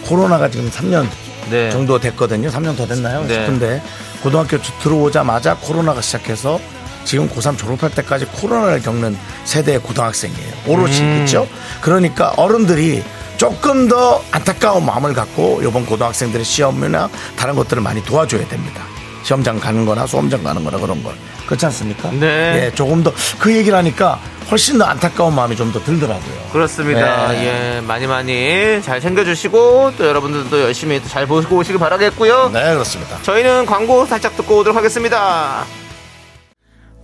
[0.06, 1.06] 코로나가 지금 3년
[1.50, 1.70] 네.
[1.70, 3.34] 정도 됐거든요 3년 더 됐나요 네.
[3.34, 3.82] 싶은데
[4.22, 6.60] 고등학교 들어오자마자 코로나가 시작해서
[7.04, 10.52] 지금 고3 졸업할 때까지 코로나를 겪는 세대의 고등학생이에요.
[10.68, 11.14] 오롯이 음.
[11.16, 11.48] 그렇죠
[11.80, 13.02] 그러니까 어른들이
[13.36, 18.82] 조금 더 안타까운 마음을 갖고 이번 고등학생들의 시험이나 다른 것들을 많이 도와줘야 됩니다
[19.22, 21.14] 시험장 가는 거나 수험장 가는 거나 그런 걸
[21.46, 22.10] 그렇지 않습니까?
[22.12, 22.66] 네.
[22.66, 24.18] 예, 조금 더 그 얘기를 하니까
[24.50, 26.48] 훨씬 더 안타까운 마음이 좀 더 들더라고요.
[26.52, 27.28] 그렇습니다.
[27.28, 27.76] 네.
[27.76, 32.50] 예, 많이 많이 잘 챙겨주시고 또 여러분들도 열심히 또잘 보고 오시길 바라겠고요.
[32.52, 33.16] 네, 그렇습니다.
[33.22, 35.64] 저희는 광고 살짝 듣고 오도록 하겠습니다.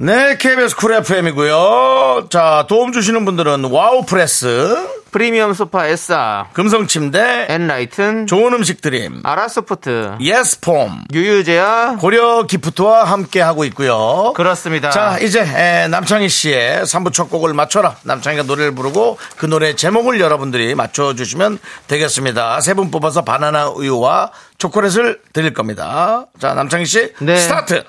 [0.00, 2.28] 네, KBS 쿨 FM이고요.
[2.30, 4.76] 자, 도움 주시는 분들은 와우 프레스,
[5.10, 11.96] 프리미엄 소파 에싸, 금성 침대, 엔라이튼, 좋은 음식 드림, 아라소프트, 예스폼, 유유제약.
[11.98, 14.34] 고려 기프트와 함께 하고 있고요.
[14.36, 14.90] 그렇습니다.
[14.90, 17.96] 자, 이제 에, 남창희 씨의 3부 첫 곡을 맞춰라.
[18.04, 22.60] 남창희가 노래를 부르고 그 노래 제목을 여러분들이 맞춰주시면 되겠습니다.
[22.60, 26.26] 세 분 뽑아서 바나나 우유와 초콜릿을 드릴 겁니다.
[26.38, 27.36] 자, 남창희 씨, 네.
[27.36, 27.82] 스타트!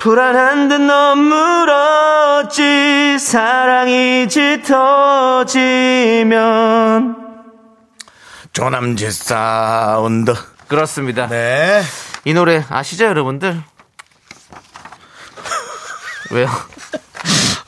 [0.00, 2.58] 불안한 듯 너 물었지
[3.18, 5.60] 사랑이 짙어지면
[8.54, 10.34] 조남지 사운드.
[10.68, 11.28] 그렇습니다.
[11.28, 11.82] 네.
[12.24, 13.62] 이 노래 아시죠 여러분들?
[16.32, 16.48] 왜요?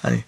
[0.03, 0.25] 아니,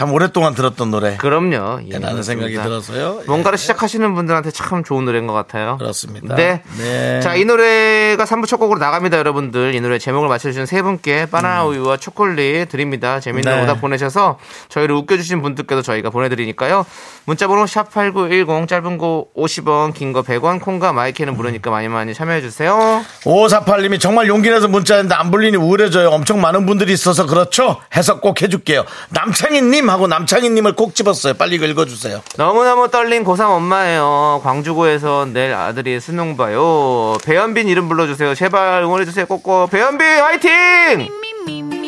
[0.00, 1.18] 참 오랫동안 들었던 노래.
[1.18, 1.80] 그럼요.
[1.92, 2.54] 예, 라는 생각이.
[2.54, 3.18] 들어서요.
[3.20, 3.24] 예.
[3.26, 5.76] 뭔가를 시작하시는 분들한테 참 좋은 노래인 것 같아요.
[5.76, 6.36] 그렇습니다.
[6.36, 6.62] 네.
[6.78, 7.20] 네.
[7.20, 9.74] 자, 이 노래가 3부 첫 곡으로 나갑니다, 여러분들.
[9.74, 13.20] 이 노래 제목을 맞춰주신 세 분께 바나나 우유와 초콜릿 드립니다.
[13.20, 13.56] 재밌는 음.
[13.58, 13.62] 네.
[13.64, 14.38] 오답 보내셔서
[14.70, 16.86] 저희를 웃겨주신 분들께도 저희가 보내드리니까요.
[17.26, 23.04] 문자번호 샵8910 짧은 거 50원, 긴 거 100원, 콩과 마이크는 무료니까 많이 많이 참여해주세요.
[23.24, 26.08] 5548님이 정말 용기 내서 문자 했는데 안 불리니 우울해져요.
[26.08, 27.76] 엄청 많은 분들이 있어서 그렇죠?
[27.94, 28.86] 해석 꼭 해줄게요.
[29.10, 31.34] 남창희님 하고 남창희님을 꼭 집었어요.
[31.34, 32.22] 빨리 읽어주세요.
[32.36, 34.40] 너무너무 떨린 고3 엄마예요.
[34.42, 37.16] 광주고에서 내일 아들이 수능 봐요.
[37.24, 38.34] 배현빈 이름 불러주세요.
[38.34, 39.26] 제발 응원해주세요.
[39.26, 39.70] 꼭꼭.
[39.70, 41.08] 배현빈 화이팅!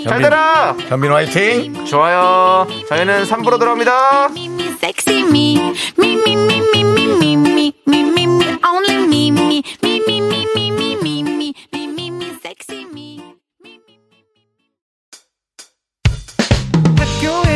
[0.08, 0.74] 잘 되라!
[0.88, 1.84] 현민 화이팅!
[1.86, 2.66] 좋아요.
[2.88, 4.28] 저희는 3부로 돌아옵니다.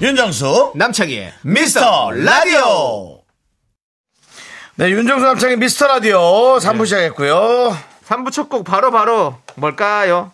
[0.00, 3.22] 윤정수 남창희의 미스터 라디오
[4.76, 6.18] 네 윤정수 남창희 미스터 라디오
[6.58, 7.76] 3부 시작했고요
[8.06, 10.32] 3부 첫 곡 바로 바로 뭘까요?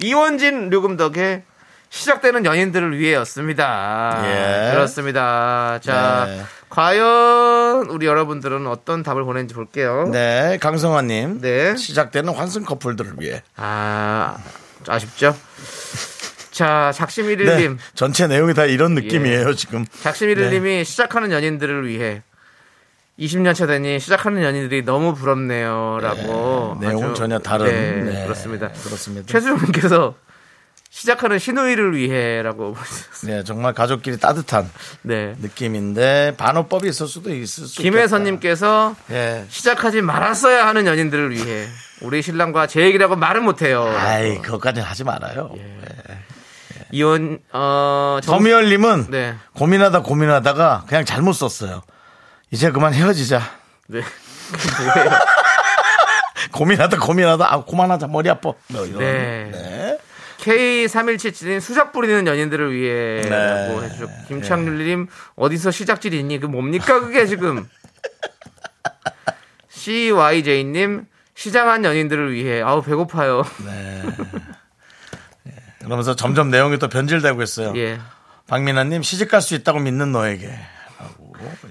[0.00, 1.42] 이원진 류금덕의
[1.90, 4.22] 시작되는 연인들을 위해였습니다.
[4.24, 4.70] 예.
[4.72, 5.78] 그렇습니다.
[5.82, 6.42] 자, 네.
[6.70, 10.08] 과연 우리 여러분들은 어떤 답을 보냈는지 볼게요.
[10.10, 11.76] 네 강성환님 네.
[11.76, 14.38] 시작되는 환승 커플들을 위해 아,
[14.88, 15.36] 아쉽죠?
[16.52, 17.78] 자, 네 작심일일님.
[17.94, 22.22] 전체 내용이 다 이런 느낌이에요 지금 작심일일님이 시작하는 연인들을 위해
[23.18, 25.98] 20년 차 되니 시작하는 연인들이 너무 부럽네요.
[26.00, 26.76] 라고.
[26.80, 28.68] 네, 내용은 전혀 다른 네, 네, 그렇습니다.
[28.68, 29.26] 그렇습니다.
[29.26, 30.14] 최수종님께서
[30.90, 32.76] 시작하는 신우이를 위해라고.
[33.24, 34.70] 네 정말 가족끼리 따뜻한
[35.02, 35.34] 네.
[35.40, 38.94] 느낌인데 반어법이 있을 수도 있을 수 김혜선님께서.
[39.10, 39.44] 예.
[39.48, 41.66] 시작하지 말았어야 하는 연인들을 위해
[42.02, 43.84] 우리 신랑과 제 얘기라고 말은 못해요.
[43.84, 45.62] 아이 그것까지는 하지 말아요 예.
[46.92, 49.34] 이혼 어 정- 서미열님은 네.
[49.54, 51.82] 고민하다 고민하다가 그냥 잘못 썼어요
[52.50, 53.40] 이제 그만 헤어지자
[53.88, 54.02] 네.
[56.52, 59.48] 고민하다 고민하다 아 그만하자 머리 아파 뭐 이런 네.
[59.50, 59.98] 네.
[60.38, 63.86] K3177님 수작 부리는 연인들을 위해라고 네.
[63.86, 66.40] 해주셨고 김창률님 어디서 시작질이 있니?
[66.40, 67.68] 그 뭡니까 그게 지금?
[69.70, 73.42] CYJ님 시장한 연인들을 위해 아우 배고파요.
[75.84, 78.00] 그러면서 점점 내용이 또 변질되고 있어요 예.
[78.46, 80.52] 박민아님 시집 갈 수 있다고 믿는 너에게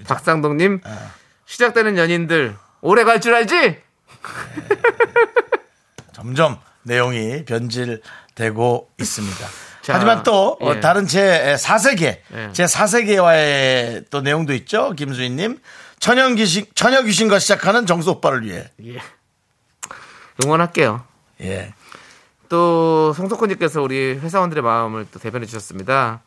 [0.06, 1.10] 박상동님 아.
[1.46, 3.78] 시작되는 연인들 오래 갈 줄 알지?
[6.12, 9.46] 점점 내용이 변질되고 있습니다.
[9.82, 10.80] 자, 하지만 또 어, 예.
[10.80, 12.50] 다른 제 4세계, 예.
[12.52, 14.92] 제 4세계와의 또 내용도 있죠.
[14.92, 15.58] 김수희님.
[15.98, 18.64] 천연 귀신, 처녀 귀신과 시작하는 정수 오빠를 위해.
[18.84, 18.98] 예.
[20.44, 21.04] 응원할게요.
[21.40, 21.72] 예.
[22.52, 26.20] 또 송석훈님께서 우리 회사원들의 마음을 또 대변해 주셨습니다.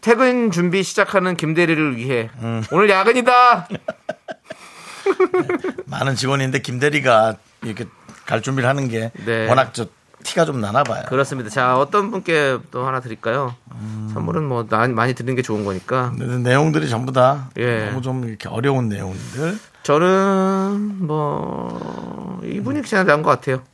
[0.00, 2.62] 퇴근 준비 시작하는 김대리를 위해 음.
[2.70, 3.66] 오늘 야근이다.
[5.86, 7.86] 많은 직원인데 김대리가 이렇게
[8.24, 9.48] 갈 준비를 하는 게 네.
[9.48, 9.86] 워낙 저
[10.22, 11.02] 티가 좀 나나 봐요.
[11.08, 11.50] 그렇습니다.
[11.50, 13.56] 자 어떤 분께 또 하나 드릴까요?
[13.72, 14.08] 음.
[14.14, 16.12] 선물은 뭐 나- 많이 드리는 게 좋은 거니까.
[16.16, 17.86] 근데 내용들이 전부 다 예.
[17.86, 19.58] 너무 좀 이렇게 어려운 내용들.
[19.82, 23.64] 저는 뭐 이분이 진짜 나은 것 같아요.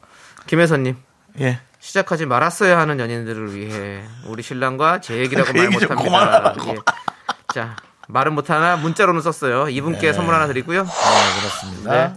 [0.46, 0.96] 김혜선님.
[1.40, 1.60] 예.
[1.80, 6.54] 시작하지 말았어야 하는 연인들을 위해 우리 신랑과 제 얘기라고 그 말 얘기 좀 못합니다.
[6.68, 6.76] 예.
[7.52, 7.76] 자
[8.08, 9.68] 말은 못하나 문자로는 썼어요.
[9.68, 10.84] 이분께 선물 하나 드리고요.
[10.84, 10.90] 네,
[11.40, 11.90] 그렇습니다.
[11.92, 12.14] 네.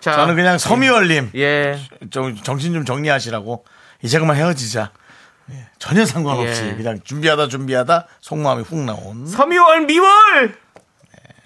[0.00, 1.78] 자, 저는 그냥 서미월님 예
[2.10, 3.64] 좀 정신 좀 정리하시라고
[4.02, 4.90] 이제 그만 헤어지자.
[5.52, 6.74] 예, 전혀 상관없이 예.
[6.74, 9.26] 그냥 준비하다 준비하다 속마음이 훅 나온.
[9.26, 10.56] 서미월 미월.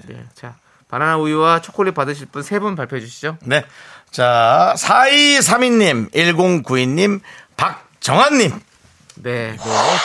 [0.07, 0.25] 네.
[0.35, 0.57] 자
[0.89, 3.39] 바나나 우유와 초콜릿 받으실 분 세 분 발표해 주시죠.
[3.43, 3.65] 네.
[4.15, 7.19] 자, 4232님, 1092님,
[7.57, 8.53] 박정한님.
[9.25, 9.57] 네.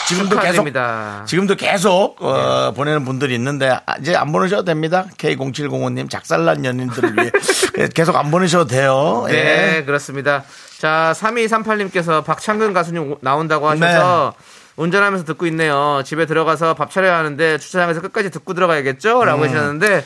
[0.08, 1.22] 지금도 계속, 축하드립니다.
[1.28, 5.04] 지금도 계속, 어, 보내는 분들이 있는데, 아, 이제 안 보내셔도 됩니다.
[5.16, 7.30] K0705님, 작살난 연인들을 위해.
[7.94, 9.26] 계속 안 보내셔도 돼요.
[9.28, 9.84] 네, 예.
[9.84, 10.42] 그렇습니다.
[10.78, 14.34] 자, 3238님께서 박창근 가수님 오- 나온다고 하셔서
[14.74, 16.02] 운전하면서 듣고 있네요.
[16.04, 19.24] 집에 들어가서 밥 차려야 하는데 주차장에서 끝까지 듣고 들어가야겠죠?
[19.24, 20.04] 라고 하셨는데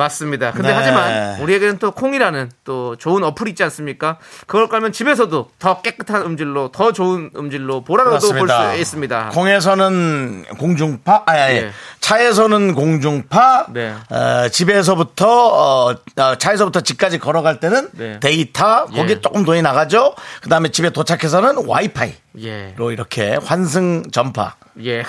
[0.00, 0.52] 맞습니다.
[0.52, 0.74] 근데 네.
[0.74, 4.18] 하지만 우리에게는 또 콩이라는 또 좋은 어플이 있지 않습니까?
[4.46, 8.48] 그걸 깔면 집에서도 더 깨끗한 음질로 더 좋은 음질로 보라로도 볼.
[8.50, 9.30] 수 있습니다.
[9.32, 11.60] 콩에서는 공중파, 아, 아, 예.
[11.60, 11.70] 네.
[12.00, 13.94] 차에서는 공중파, 네.
[14.10, 18.18] 어, 집에서부터, 어, 어, 차에서부터 집까지 걸어갈 때는 네.
[18.20, 19.20] 데이터, 거기에 예.
[19.20, 20.14] 조금 돈이 나가죠.
[20.42, 22.74] 그 다음에 집에 도착해서는 와이파이 로 예.
[22.92, 24.54] 이렇게 환승 전파
[24.84, 25.02] 예.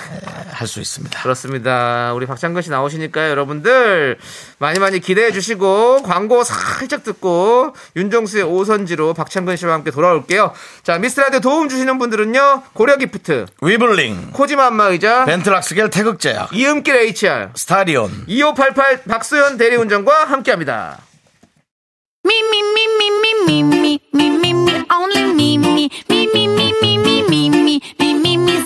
[0.52, 1.22] 할 수 있습니다.
[1.22, 2.14] 그렇습니다.
[2.14, 4.18] 우리 박창근 씨 나오시니까요, 여러분들
[4.58, 10.54] 많이 많이 기대해 주시고 광고 살짝 듣고 윤정수의 오선지로 박창근 씨와 함께 돌아올게요.
[10.84, 19.04] 자, 미스라디오 도움 주시는 분들은요, 고려기프트, 위블링, 코지마 안마의자, 벤트락스겔 태극제약, 이음길 HR, 스타리온, 2588
[19.04, 21.00] 박소연 대리운전과 함께합니다.
[22.24, 22.36] Me,
[24.92, 27.01] only me,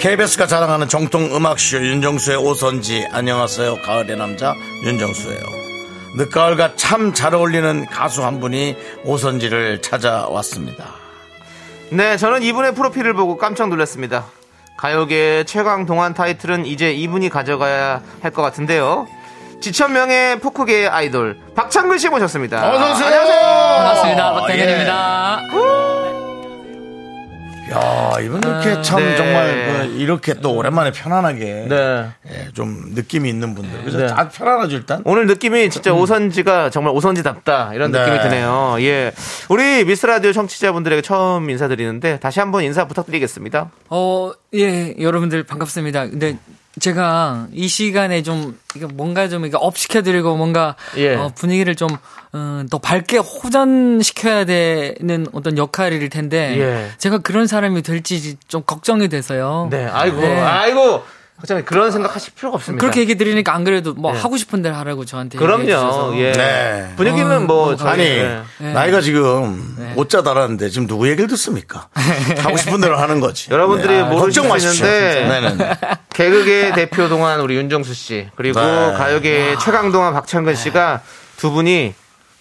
[0.00, 3.06] KBS가 자랑하는 정통 음악쇼 윤정수의 오선지.
[3.12, 3.82] 안녕하세요.
[3.82, 5.40] 가을의 남자 윤정수예요.
[6.16, 10.86] 늦가을과 참 잘 어울리는 가수 한 분이 오선지를 찾아왔습니다.
[11.90, 14.24] 네 저는 이분의 프로필을 보고 깜짝 놀랐습니다.
[14.78, 19.06] 가요계 최강 동안 타이틀은 이제 이분이 가져가야 할 것 같은데요.
[19.60, 22.56] 지천명의 포크계의 아이돌 박창근 씨 모셨습니다.
[22.70, 23.06] 어서오세요.
[23.06, 23.40] 안녕하세요.
[23.76, 24.32] 반갑습니다.
[24.32, 24.92] 박태근입니다.
[24.92, 25.40] 야
[28.20, 29.16] 이분 이렇게 참 네.
[29.16, 32.08] 정말 그 이렇게 또 오랜만에 편안하게 네.
[32.30, 34.06] 예, 좀 느낌이 있는 분들 그래서 네.
[34.06, 38.00] 다 편안하죠 일단 오늘 느낌이 진짜 오선지가 정말 오선지답다 이런 네.
[38.00, 38.76] 느낌이 드네요.
[38.80, 39.12] 예,
[39.48, 43.70] 우리 미스 라디오 청취자분들에게 처음 인사드리는데 다시 한번 인사 부탁드리겠습니다.
[43.88, 46.08] 어, 예, 여러분들 반갑습니다.
[46.08, 46.36] 근데
[46.78, 48.58] 제가 이 시간에 좀
[48.94, 51.16] 뭔가 좀 이거 up 시켜드리고 뭔가 예.
[51.16, 51.88] 어, 분위기를 좀
[52.32, 56.90] 어, 더 밝게 호전시켜야 되는 어떤 역할일 텐데 예.
[56.98, 59.68] 제가 그런 사람이 될지 좀 걱정이 돼서요.
[59.70, 60.38] 네, 아이고, 네.
[60.38, 61.02] 아이고,
[61.40, 62.80] 걱정이 그런 생각하실 필요가 없습니다.
[62.80, 64.20] 그렇게 얘기 드리니까 안 그래도 뭐 네.
[64.20, 66.06] 하고 싶은 대로 하라고 저한테 얘기해 주셔서.
[66.06, 66.20] 그럼요.
[66.20, 66.32] 예.
[66.32, 66.92] 네.
[66.96, 68.42] 분위기는 어, 뭐 아니 네.
[68.58, 68.72] 네.
[68.72, 71.88] 나이가 지금 옷자 달았는데 지금 누구 얘기를 듣습니까
[72.38, 75.78] 하고 싶은 대로 하는 거지 여러분들이 네, 수 마십시오 있는데 네네
[76.10, 78.92] 개그계 대표 동안 우리 윤정수 씨 그리고 네.
[78.92, 81.02] 가요계 최강 동안 박창근 씨가
[81.36, 81.94] 두 분이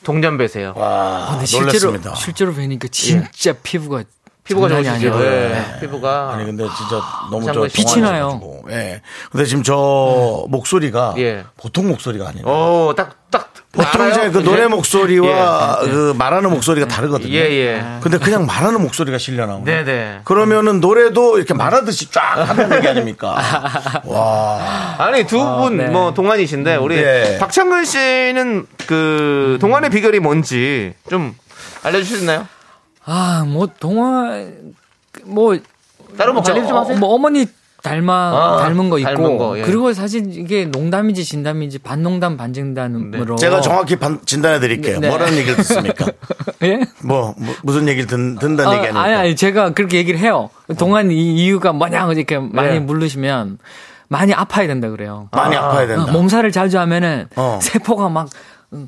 [0.04, 0.74] 동년배세요.
[0.76, 4.04] 와 근데 실제로 놀랐습니다 실제로 뵈니까 진짜 피부가
[4.50, 4.92] 피부가 좋으시죠.
[4.92, 5.24] 아니에요.
[5.24, 5.30] 예.
[5.30, 5.80] 네.
[5.80, 7.68] 피부가 아니 근데 진짜 너무 저.
[7.72, 8.42] 빛이 나요.
[8.72, 9.02] 예.
[9.32, 11.44] 근데 지금 저 목소리가 예.
[11.58, 12.48] 보통 목소리가 아니에요.
[12.48, 13.54] 오, 딱, 딱.
[13.72, 14.10] 보통 알아요?
[14.10, 15.88] 이제 그 노래 목소리와 예.
[15.88, 17.32] 그 말하는 목소리가 다르거든요.
[17.32, 17.86] 예, 예.
[18.02, 19.64] 근데 그냥 말하는 목소리가 실려 나오네.
[19.66, 20.20] 네 네.
[20.24, 23.38] 그러면은 노래도 이렇게 말하듯이 쫙 하는 얘기 아닙니까?
[24.06, 24.96] 와.
[24.98, 25.86] 아니, 두 분, 네.
[25.86, 27.38] 뭐, 동안이신데, 우리 네.
[27.38, 31.36] 박창근 씨는 그, 동안의 비결이 뭔지 좀
[32.18, 32.48] 있나요?
[33.12, 34.40] 아, 뭐 동화
[35.26, 35.58] 뭐
[36.18, 36.98] 다른 뭐 관리 좀 어, 하세요?
[36.98, 37.48] 뭐 어머니
[37.82, 39.64] 닮아 아, 닮은 거 있고 닮은 거, 예.
[39.64, 45.00] 그리고 사실 이게 농담인지 진담인지 반농담 반진담으로 제가 정확히 반- 진단해 드릴게요.
[45.00, 45.08] 네.
[45.10, 46.06] 뭐라는 얘기를 듣습니까?
[46.62, 46.82] 예?
[47.04, 49.02] 뭐, 뭐, 무슨 얘기를 듣, 듣는다는 얘기 아, 아닙니까?
[49.02, 50.50] 아니 아니 제가 그렇게 얘기를 해요.
[50.78, 52.80] 동안 이 이유가 뭐냐 이렇게 많이 네.
[52.80, 53.58] 물르시면
[54.10, 55.30] 많이 아파야 된다 그래요.
[55.32, 56.04] 많이 아 파야 된다.
[56.04, 57.60] 어, 몸살을 자주 하면은 어.
[57.62, 58.28] 세포가 막 음,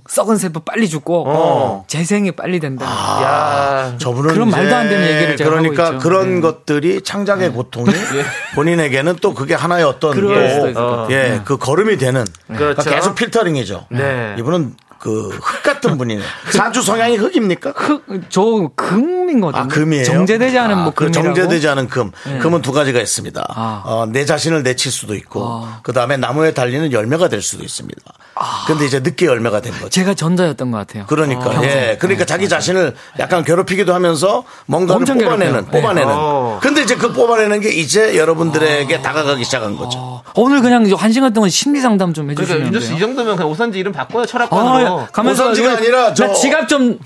[0.07, 1.85] 썩은 세포 빨리 죽고 어.
[1.87, 2.85] 재생이 빨리 된다.
[2.85, 3.97] 야.
[3.97, 6.07] 저분은 그런 이제 말도 안 되는 얘기를 제가 그러니까 하고 있죠.
[6.07, 6.41] 그런 네.
[6.41, 7.87] 것들이 창작의 고통이
[8.55, 11.07] 본인에게는 또 그게 하나의 어떤 것 같아요.
[11.11, 12.75] 예, 그 걸음이 되는 그렇죠.
[12.81, 13.87] 그러니까 계속 필터링이죠.
[13.89, 14.35] 네.
[14.37, 16.21] 이분은 그 흙 같은 분이네.
[16.51, 17.73] 사주 성향이 흙입니까?
[17.75, 18.69] 흑, 저금
[19.37, 19.63] 이거든요.
[19.63, 20.03] 아, 금이에요?
[20.05, 21.25] 정제되지 않은 아, 뭐그 금이라고.
[21.35, 22.11] 정제되지 않은 금.
[22.25, 22.39] 네.
[22.39, 23.45] 금은 두 가지가 있습니다.
[23.55, 23.81] 아.
[23.85, 25.79] 어, 내 자신을 내칠 수도 있고, 아.
[25.83, 28.01] 그 다음에 나무에 달리는 열매가 될 수도 있습니다.
[28.65, 29.89] 근데 이제 늦게 열매가 된 거죠.
[29.89, 31.05] 제가 전자였던 것 같아요.
[31.07, 31.69] 그러니까, 평생.
[31.69, 31.97] 예.
[31.99, 35.71] 그러니까 자기 자신을 약간 괴롭히기도 하면서 뭔가를 엄청 뽑아내는, 괴롭혀요.
[35.81, 36.13] 뽑아내는.
[36.15, 36.59] 어.
[36.61, 39.99] 근데 이제 그 뽑아내는 게 이제 여러분들에게 다가가기 시작한 거죠.
[39.99, 42.59] 어, 오늘 그냥 한 시간 동안 심리 상담 좀 그러니까 씨
[42.89, 42.95] 돼요.
[42.95, 45.07] 이 정도면 그냥 오선지 이름 바꿔요 아, 철학관으로.
[45.11, 46.97] 가면서 오선지가 이거- 아니라 저- 나 지갑 좀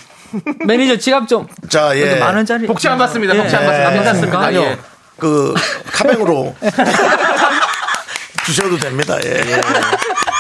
[0.65, 2.15] 매니저 지갑 좀 자, 예.
[2.15, 3.36] 만 원짜리 복지 안 받습니다.
[3.36, 3.38] 예.
[3.39, 3.91] 복지 안 받습니다.
[3.91, 3.95] 예.
[3.95, 4.39] 괜찮습니다.
[4.39, 4.61] 아니요.
[4.61, 4.77] 예.
[5.17, 5.53] 그,
[5.93, 6.55] 카뱅으로.
[8.45, 9.17] 주셔도 됩니다.
[9.23, 9.41] 예.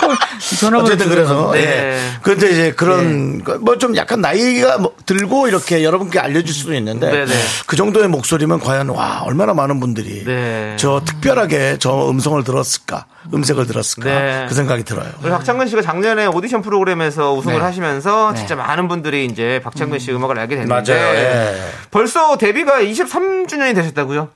[0.59, 1.59] 전화번호 어쨌든 그래서 네.
[1.61, 1.99] 예.
[2.21, 7.33] 그런데 이제 그런 뭐좀 약간 나이가 뭐 들고 이렇게 여러분께 알려줄 수도 있는데 네, 네.
[7.67, 10.75] 그 정도의 목소리면 과연 와 얼마나 많은 분들이 네.
[10.77, 14.45] 저 특별하게 저 음성을 들었을까 음색을 들었을까 네.
[14.47, 15.09] 그 생각이 들어요.
[15.21, 17.61] 우리 박창근 씨가 작년에 오디션 프로그램에서 우승을 네.
[17.61, 21.15] 하시면서 진짜 많은 분들이 이제 박창근 씨 음악을 알게 됐는데 맞아요.
[21.15, 21.55] 예.
[21.91, 24.29] 벌써 데뷔가 23주년이 되셨다고요?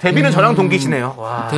[0.00, 1.14] 데뷔는 저랑 동기시네요.
[1.18, 1.50] 와.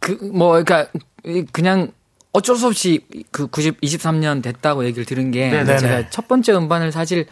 [0.00, 0.86] 그뭐 그러니까
[1.24, 1.92] 이- 그냥
[2.32, 5.78] 어쩔 수 없이 그 90, 23년 됐다고 얘기를 들은 게 네네네.
[5.78, 7.26] 제가 첫 번째 음반을 사실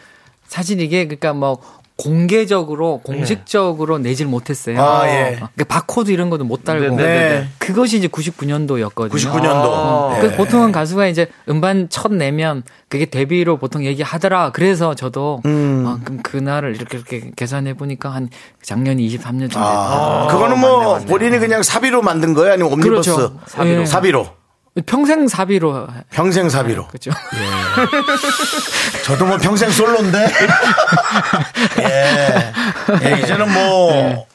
[0.47, 1.59] 사실 이게 그러니까 뭐
[1.97, 4.81] 공개적으로 공식적으로 내질 못했어요.
[4.81, 5.35] 아, 예.
[5.35, 7.47] 그러니까 바코드 이런 것도 못 달고 네.
[7.59, 9.11] 그것이 이제 99년도였거든요.
[9.11, 10.15] 99년도.
[10.17, 10.21] 예.
[10.21, 14.51] 그 보통은 가수가 이제 음반 첫 내면 그게 데뷔로 보통 얘기하더라.
[14.51, 15.85] 그래서 저도 음.
[15.87, 18.29] 아, 그럼 그날을 이렇게 이렇게 계산해 보니까 한
[18.63, 19.61] 작년이 23년 쯤 됐다.
[19.61, 23.39] 아, 그거는 뭐 본인이 그냥 사비로 만든 거예요, 아니면 옴니버스 그렇죠.
[23.45, 23.81] 사비로?
[23.81, 23.85] 예.
[23.85, 24.40] 사비로.
[24.85, 26.87] 평생 사비로 평생 사비로.
[26.87, 27.11] 그렇죠.
[29.03, 30.31] 저도 뭐 평생 솔로인데.
[31.79, 32.53] 예.
[33.03, 34.27] 예, 이제는 뭐.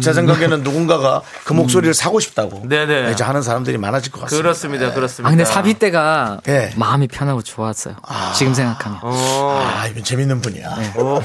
[0.00, 2.62] 제 생각에는 누군가가 그 목소리를 사고 싶다고.
[2.68, 3.10] 네네.
[3.12, 4.42] 이제 하는 사람들이 많아질 것 같습니다.
[4.42, 4.92] 그렇습니다.
[4.92, 5.28] 그렇습니다.
[5.28, 6.72] 아 근데 사비 때가 예.
[6.76, 7.96] 마음이 편하고 좋았어요.
[8.36, 9.00] 지금 생각하면.
[9.02, 9.72] 어.
[9.74, 10.76] 아, 이분 재밌는 분이야.
[10.76, 10.92] 네.
[11.00, 11.20] 어.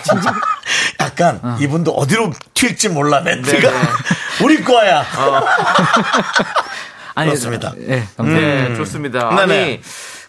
[1.01, 3.83] 약간 이분도 어디로 튈지 몰라 멘트가 네네.
[4.43, 5.05] 우리 거야.
[7.15, 7.73] 아니, 그렇습니다.
[7.87, 8.69] 예, 감사합니다.
[8.69, 9.29] 네, 좋습니다.
[9.29, 9.41] 네네.
[9.41, 9.81] 아니,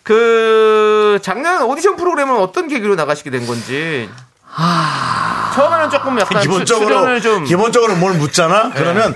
[0.02, 4.08] 그, 작년 오디션 프로그램은 어떤 계기로 나가시게 된 건지.
[5.54, 7.44] 처음에는 조금 약간 출- 기본적으로 출연을 좀.
[7.44, 8.70] 기본적으로 뭘 묻잖아.
[8.74, 9.14] 그러면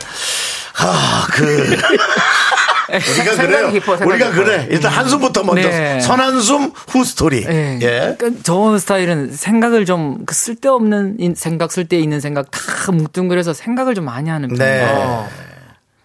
[0.78, 1.76] 아 그
[2.90, 3.70] 우리가 생각이 그래요.
[3.70, 4.32] 깊어, 우리가 깊어요.
[4.32, 4.66] 그래.
[4.70, 6.00] 일단 한숨부터 먼저 네.
[6.00, 7.44] 선한숨 후 스토리.
[7.48, 7.78] 예.
[7.80, 8.16] 예.
[8.18, 12.58] 그러니까 저 스타일은 생각을 좀그 쓸데없는 인- 생각, 쓸데 있는 생각 다
[12.90, 15.28] 뭉뚱그려서 생각을 좀 많이 하는 편이에요.
[15.30, 15.49] 네.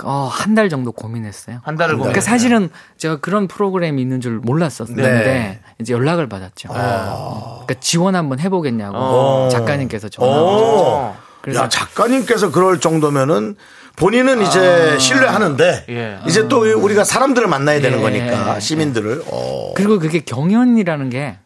[0.04, 1.60] 어, 한 달 정도 고민했어요.
[1.64, 2.22] 한 달을 그러니까 고민.
[2.22, 5.60] 사실은 제가 그런 프로그램이 있는 줄 몰랐었는데 네.
[5.80, 6.70] 이제 연락을 받았죠.
[6.70, 9.50] 그러니까 지원 한번 해보겠냐고 어.
[9.52, 10.28] 작가님께서 전화.
[10.32, 11.16] 를 오.
[11.41, 13.56] 그래서- 야 작가님께서 그럴 정도면은
[13.98, 16.20] 본인은 이제 신뢰하는데 예.
[16.28, 18.02] 이제 또 우리가 사람들을 만나야 되는 예.
[18.02, 19.24] 거니까 시민들을.
[19.32, 19.74] 어.
[19.76, 21.38] 그리고 그게 경연이라는 게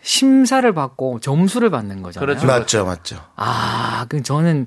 [0.00, 2.26] 심사를 받고 점수를 받는 거잖아요.
[2.26, 2.46] 그렇죠.
[2.46, 3.16] 맞죠, 맞죠.
[3.36, 4.66] 아, 그 저는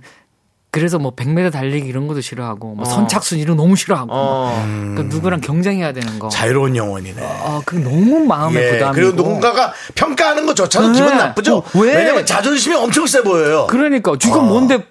[0.72, 4.63] 그래서 뭐 100m 달리기 이런 것도 싫어하고 뭐 선착순 이런 거 너무 싫어하고 어.
[4.95, 6.30] 그 누구랑 경쟁해야 되는 거.
[6.30, 7.22] 자유로운 영혼이네.
[7.22, 8.93] 아, 그 너무 마음의 예, 부담이고.
[8.95, 10.93] 그리고 누군가가 평가하는 것조차도 네.
[10.93, 11.57] 기분 나쁘죠.
[11.57, 11.95] 어, 왜?
[11.97, 13.67] 왜냐면 자존심이 엄청 세 보여요.
[13.69, 14.86] 그러니까 지금 뭔데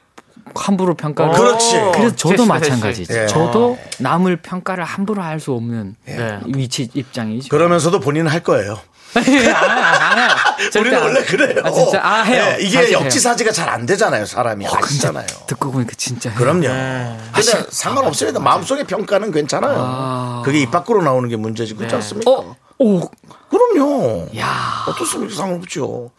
[0.55, 1.33] 함부로 평가를.
[1.33, 1.37] 어.
[1.37, 1.77] 그렇지.
[1.95, 3.15] 그래서 저도 마찬가지죠.
[3.23, 3.27] 예.
[3.27, 6.41] 저도 남을 평가를 함부로 할 수 없는 네.
[6.55, 7.49] 위치 입장이죠.
[7.49, 8.79] 그러면서도 본인은 할 거예요.
[9.15, 10.57] 아.
[10.71, 11.25] 절대 우리는 안 원래.
[11.25, 11.63] 그래요.
[11.65, 12.01] 아, 진짜?
[12.03, 12.57] 아, 해요.
[12.59, 12.93] 예, 이게.
[12.93, 14.67] 역지사지가 잘 안 되잖아요, 사람이.
[14.67, 15.27] 아시잖아요.
[15.47, 16.33] 듣고 보니까 진짜.
[16.35, 16.61] 그럼요.
[16.69, 17.17] 네.
[17.33, 18.41] 근데 상관없습니다.
[18.41, 20.43] 마음속의 평가는 괜찮아요.
[20.45, 21.75] 그게 입 밖으로 나오는 게 문제지.
[21.75, 22.31] 그렇지 않습니까?
[22.31, 22.57] 어?
[22.79, 23.09] 오,
[23.51, 24.29] 그럼요.
[24.39, 24.85] 야.
[24.89, 25.35] 어떻습니까?
[25.37, 26.11] 상관없죠.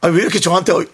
[0.00, 0.84] 아니, 왜 이렇게 저한테, 어-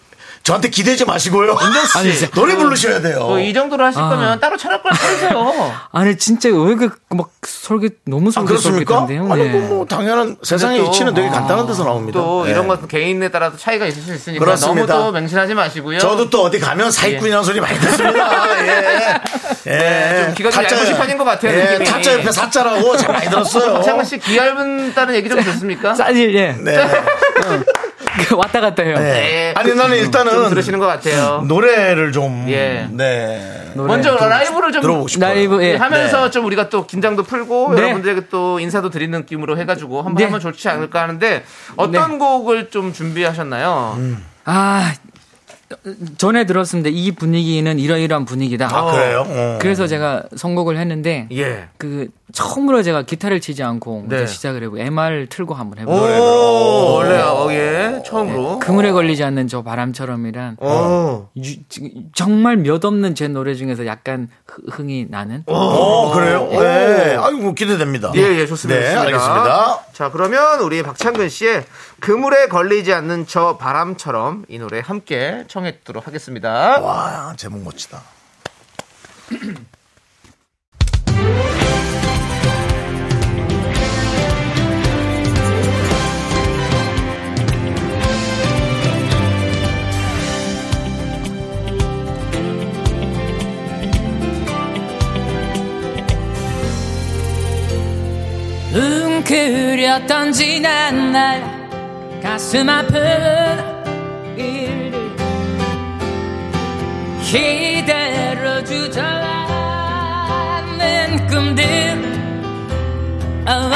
[0.43, 1.55] 저한테 기대지 마시고요.
[1.95, 2.31] 아니, 진짜.
[2.33, 3.27] 노래 부르셔야 돼요.
[3.27, 5.73] 그이 정도로 하실 거면 따로 철학관 차리세요.
[5.93, 9.05] 아니 진짜 왜그막 설계 너무 아, 그렇습니까?
[9.05, 9.31] 설계설계한데요.
[9.31, 12.19] 아니, 그 뭐, 당연한 세상의 또- 이치는 되게 간단한 데서 나옵니다.
[12.19, 12.51] 또 네.
[12.51, 14.93] 이런 것 개인에 따라서 차이가 있을 수 있으니까 그렇습니다.
[14.93, 15.99] 너무 또 맹신하지 마시고요.
[15.99, 18.47] 저도 또 어디 가면 사기꾼이라는 소리 많이 듣습니다.
[18.65, 19.21] 예.
[19.67, 20.23] 예.
[20.25, 21.63] 좀 귀가 좀 얇으신 편인 것 같아요, 예.
[21.73, 21.85] 느낌이.
[21.85, 23.73] 타짜 옆에 사자라고 잘 많이 들었어요.
[23.75, 25.93] 박창근 씨귀 얇은 다는 얘기 좀 듣습니까?
[25.93, 26.53] 싸질 예.
[26.59, 26.77] 네.
[28.35, 28.95] 왔다 갔다 해요.
[28.97, 29.03] 네.
[29.03, 29.53] 네.
[29.55, 31.43] 아니 나는 좀 일단은 들으시는 것 같아요.
[31.47, 32.87] 노래를 좀 예.
[32.91, 33.71] 네.
[33.73, 33.87] 노래.
[33.87, 35.29] 먼저 라이브를 좀 들어보고 싶어요.
[35.33, 35.75] 라이브 예.
[35.75, 36.31] 하면서 네.
[36.31, 37.81] 좀 우리가 또 긴장도 풀고 네.
[37.81, 40.25] 여러분들에게 또 인사도 드리는 느낌으로 해가지고 한번 네.
[40.25, 41.43] 하면 좋지 않을까 하는데
[41.77, 43.95] 어떤 곡을 좀 준비하셨나요?
[43.97, 44.25] 음.
[44.45, 44.93] 아
[46.17, 46.89] 전에 들었습니다.
[46.91, 48.67] 이 분위기는 이러이러한 분위기다.
[48.71, 49.25] 아, 그래요?
[49.27, 49.57] 어.
[49.61, 51.67] 그래서 제가 선곡을 했는데 예.
[51.77, 54.15] 그 처음으로 제가 기타를 치지 않고 네.
[54.17, 58.59] 먼저 시작을 해고 MR 틀고 한번 오, 해보고 원래 어, 예, 처음으로.
[58.59, 61.27] 그물에 걸리지 않는 저 바람처럼이란 오.
[61.37, 61.55] 유-
[62.13, 66.47] 정말 몇 없는 제 노래 중에서 약간 흐- 흥이 나는 어, 그래요?
[66.51, 67.15] 네.
[67.17, 68.11] 아이고, 기대됩니다.
[68.15, 68.79] 예, 예, 좋습니다.
[68.79, 68.95] 네.
[68.95, 69.79] 알겠습니다.
[69.93, 71.63] 자, 그러면 우리 박창근 씨의
[71.99, 76.79] 그물에 걸리지 않는 저 바람처럼 이 노래 함께 청해 듣도록 하겠습니다.
[76.81, 78.01] 와, 제목 멋지다.
[98.73, 101.43] 웅크렸던 지난날
[102.23, 103.01] 가슴 아픈
[104.37, 105.15] 일들
[107.21, 109.11] 기대로 주저앉는
[111.27, 111.63] 꿈들.
[113.47, 113.71] 어,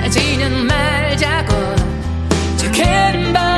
[0.00, 1.52] 포기하지는 말자고.
[2.56, 3.55] 저큰더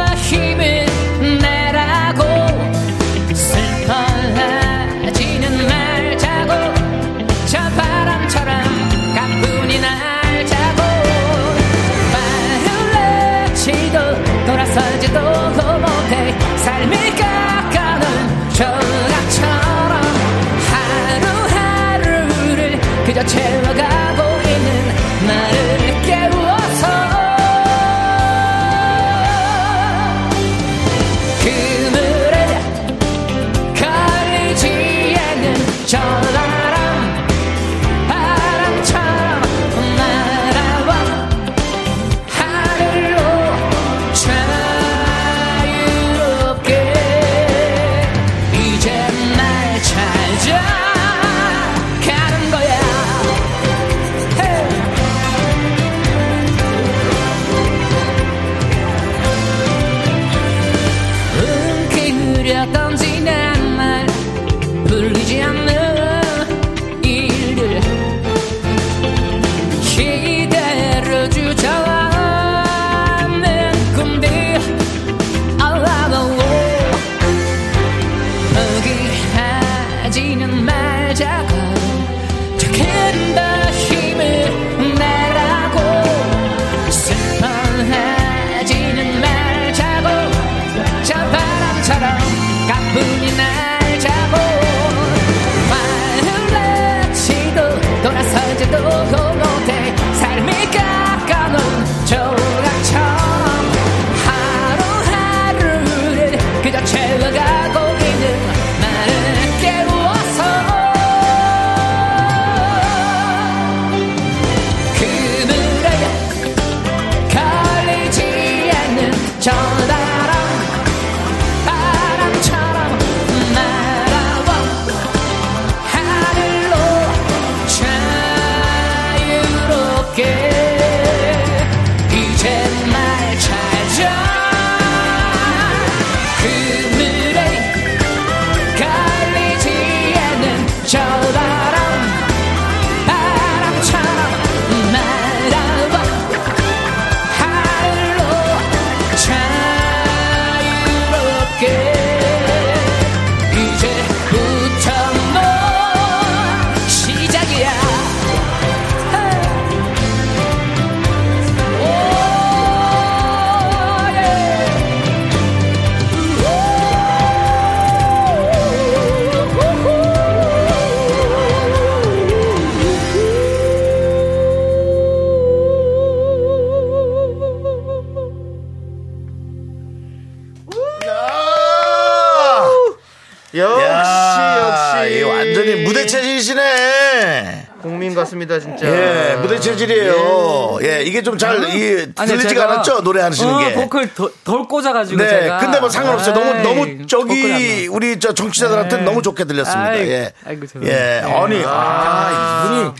[191.29, 193.03] 좀 잘, 이, 아니, 들리지가 않았죠?
[193.03, 193.75] 노래 하시는 어, 게.
[193.75, 196.35] 보컬 덜, 덜 꽂아가지고 네, 제가 근데 뭐 상관없어요.
[196.35, 197.87] 너무, 너무 저기.
[197.89, 199.03] 우리 저 정치자들한테 네.
[199.03, 199.91] 너무 좋게 들렸습니다.
[199.91, 200.33] 아이, 예.
[200.47, 200.65] 아이고.
[200.85, 201.21] 예, 네.
[201.21, 202.95] 아니, 아, 이분이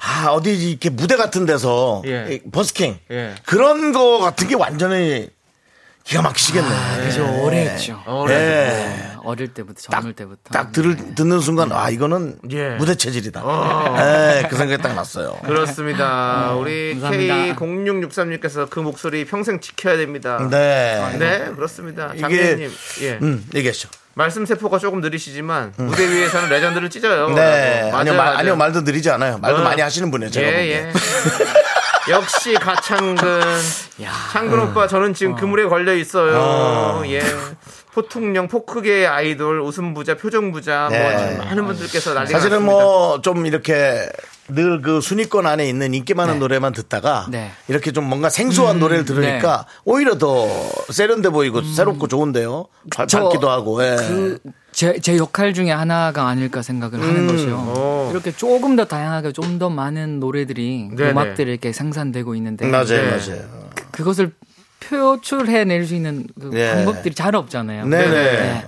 [0.00, 2.26] 아, 어디 이렇게 무대 같은 데서 예.
[2.34, 3.34] 이 버스킹 예.
[3.46, 5.28] 그런 거 같은 게 완전히
[6.04, 6.68] 기가 막히시겠네.
[7.04, 8.02] 그죠 오래 했죠.
[8.06, 8.34] 어려.
[8.34, 9.12] 예.
[9.24, 10.50] 어릴 때부터 젊을 때부터.
[10.50, 12.70] 딱 들을 듣는 순간 아 이거는 예.
[12.70, 13.40] 무대 체질이다.
[13.44, 13.96] 어.
[13.98, 15.38] 예, 그 생각이 딱 났어요.
[15.46, 16.54] 그렇습니다.
[16.54, 17.54] 우리 감사합니다.
[17.54, 20.38] K0663님께서 그 목소리 평생 지켜야 됩니다.
[20.50, 21.16] 네.
[21.18, 22.12] 네, 그렇습니다.
[22.18, 22.70] 장례님,
[23.02, 23.18] 예.
[23.22, 23.88] 음, 얘기하시죠.
[24.14, 27.28] 말씀 세포가 조금 느리시지만 무대 위에서는 레전드를 찢어요.
[27.28, 27.34] 음.
[27.34, 27.82] 네.
[27.82, 27.96] 라고.
[27.96, 28.38] 아니요, 맞아요, 말, 맞아요.
[28.38, 29.38] 아니요, 말도 느리지 않아요.
[29.38, 29.62] 말도 어.
[29.62, 30.48] 많이 하시는 분이에요, 제가.
[30.48, 30.86] 예, 보기엔.
[30.88, 30.92] 예.
[32.10, 33.40] 역시 가창근.
[34.32, 36.36] 창근 오빠 저는 지금 그물에 걸려 있어요.
[36.36, 37.02] 어.
[37.06, 37.20] 예.
[37.92, 41.36] 포통령 포크계의 아이돌 웃음 부자 표정 부자 네.
[41.36, 42.64] 뭐 많은 분들께서 난리가 사실은.
[42.64, 44.08] 뭐 좀 이렇게
[44.48, 47.52] 늘 그 순위권 안에 있는 인기 많은 노래만 듣다가 네.
[47.68, 50.48] 이렇게 좀 뭔가 생소한 노래를 들으니까 오히려 더
[50.90, 52.66] 세련돼 보이고 새롭고 좋은데요.
[52.96, 53.84] 밝기도 하고.
[53.84, 53.96] 예.
[53.96, 54.38] 그
[54.72, 57.56] 제, 제 역할 중에 하나가 아닐까 생각을 하는 거죠.
[57.56, 58.10] 오.
[58.10, 61.10] 이렇게 조금 더 다양하게 좀 더 많은 노래들이 네네.
[61.10, 63.10] 음악들이 이렇게 생산되고 있는데 맞아요, 네.
[63.10, 63.42] 맞아요.
[63.90, 64.32] 그 것을
[64.80, 66.70] 표출해낼 수 있는 그 예.
[66.70, 67.86] 방법들이 잘 없잖아요.
[67.86, 68.10] 네네.
[68.10, 68.66] 네.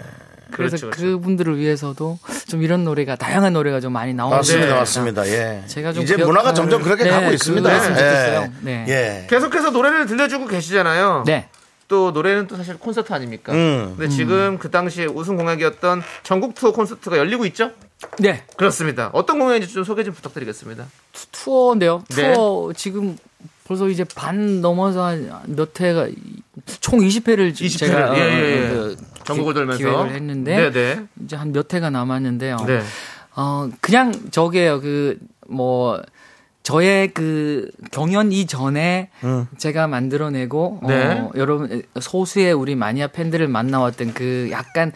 [0.50, 1.18] 그래서 그렇죠, 그렇죠.
[1.18, 4.74] 그분들을 위해서도 좀 이런 노래가 다양한 노래가 좀 많이 나오는 맞습니다, 네.
[4.74, 5.26] 맞습니다.
[5.26, 5.62] 예.
[5.66, 8.42] 제가 좀 이제 그 문화가 점점 그렇게 네, 가고 있습니다.
[8.44, 8.50] 예.
[8.61, 8.84] 네.
[8.88, 9.26] 예.
[9.28, 11.24] 계속해서 노래를 들려주고 계시잖아요.
[11.26, 11.48] 네.
[11.89, 13.53] 또 노래는 또 사실 콘서트 아닙니까?
[13.53, 13.95] 음.
[13.97, 17.72] 근데 지금 그 당시에 우승 공약이었던 전국 투어 콘서트가 열리고 있죠?
[18.18, 18.43] 네.
[18.57, 19.11] 그렇습니다.
[19.12, 20.87] 어떤 공연인지 좀 소개 좀 부탁드리겠습니다.
[21.32, 22.03] 투 어인데요.
[22.16, 22.32] 네.
[22.35, 23.16] 투어 지금
[23.66, 26.09] 벌써 이제 반 넘어서 한 몇 회가
[26.80, 28.68] 총 20회를 20회를, 제가 예, 예, 예.
[28.68, 31.07] 그 전국을 기- 돌면서 기획을 했는데 네네.
[31.24, 32.57] 이제 한 몇 회가 남았는데요.
[32.66, 32.82] 네.
[33.37, 34.80] 어 그냥 저게요.
[34.80, 36.01] 그 뭐
[36.65, 39.11] 저의 그 경연 이전에
[39.59, 41.21] 제가 만들어내고 네.
[41.21, 44.91] 어, 여러분 소수의 우리 마니아 팬들을 만나왔던 그 약간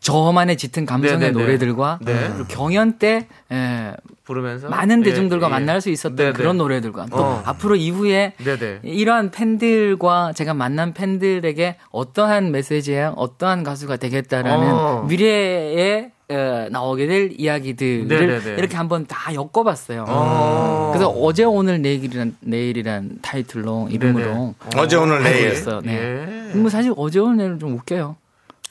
[0.00, 1.40] 저만의 짙은 감성의 네, 네, 네.
[1.40, 2.28] 노래들과 네.
[2.34, 5.50] 그리고 경연 때 에, 부르면서 많은 예, 대중들과 예.
[5.50, 6.32] 만날 수 있었던 네네.
[6.32, 7.42] 그런 노래들과 또 어.
[7.46, 8.80] 앞으로 이후에 네네.
[8.82, 15.06] 이러한 팬들과 제가 만난 팬들에게 어떠한 메시지야 어떠한 가수가 되겠다라는 어.
[15.08, 18.54] 미래에 어, 나오게 될 이야기들을 네네네.
[18.58, 20.04] 이렇게 한번 다 엮어봤어요.
[20.08, 20.90] 어.
[20.92, 25.50] 그래서 어제 오늘 내일이란 내일이란 타이틀로 이름으로 어제 오늘 내일.
[25.50, 25.80] 했어요.
[25.84, 26.50] 네.
[26.52, 26.54] 예.
[26.56, 28.16] 뭐 사실 어제 오늘은 좀 웃겨요.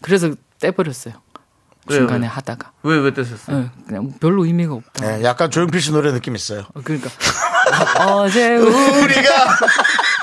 [0.01, 1.13] 그래서 떼버렸어요.
[1.89, 2.27] 왜요, 중간에 왜?
[2.27, 3.57] 하다가 왜, 왜 뜨셨어요?
[3.57, 5.19] 어, 그냥 별로 의미가 없다.
[5.19, 6.61] 예, 약간 조용필 씨 노래 느낌 있어요.
[6.73, 7.09] 어, 그러니까
[8.21, 9.29] 어제 우 우리가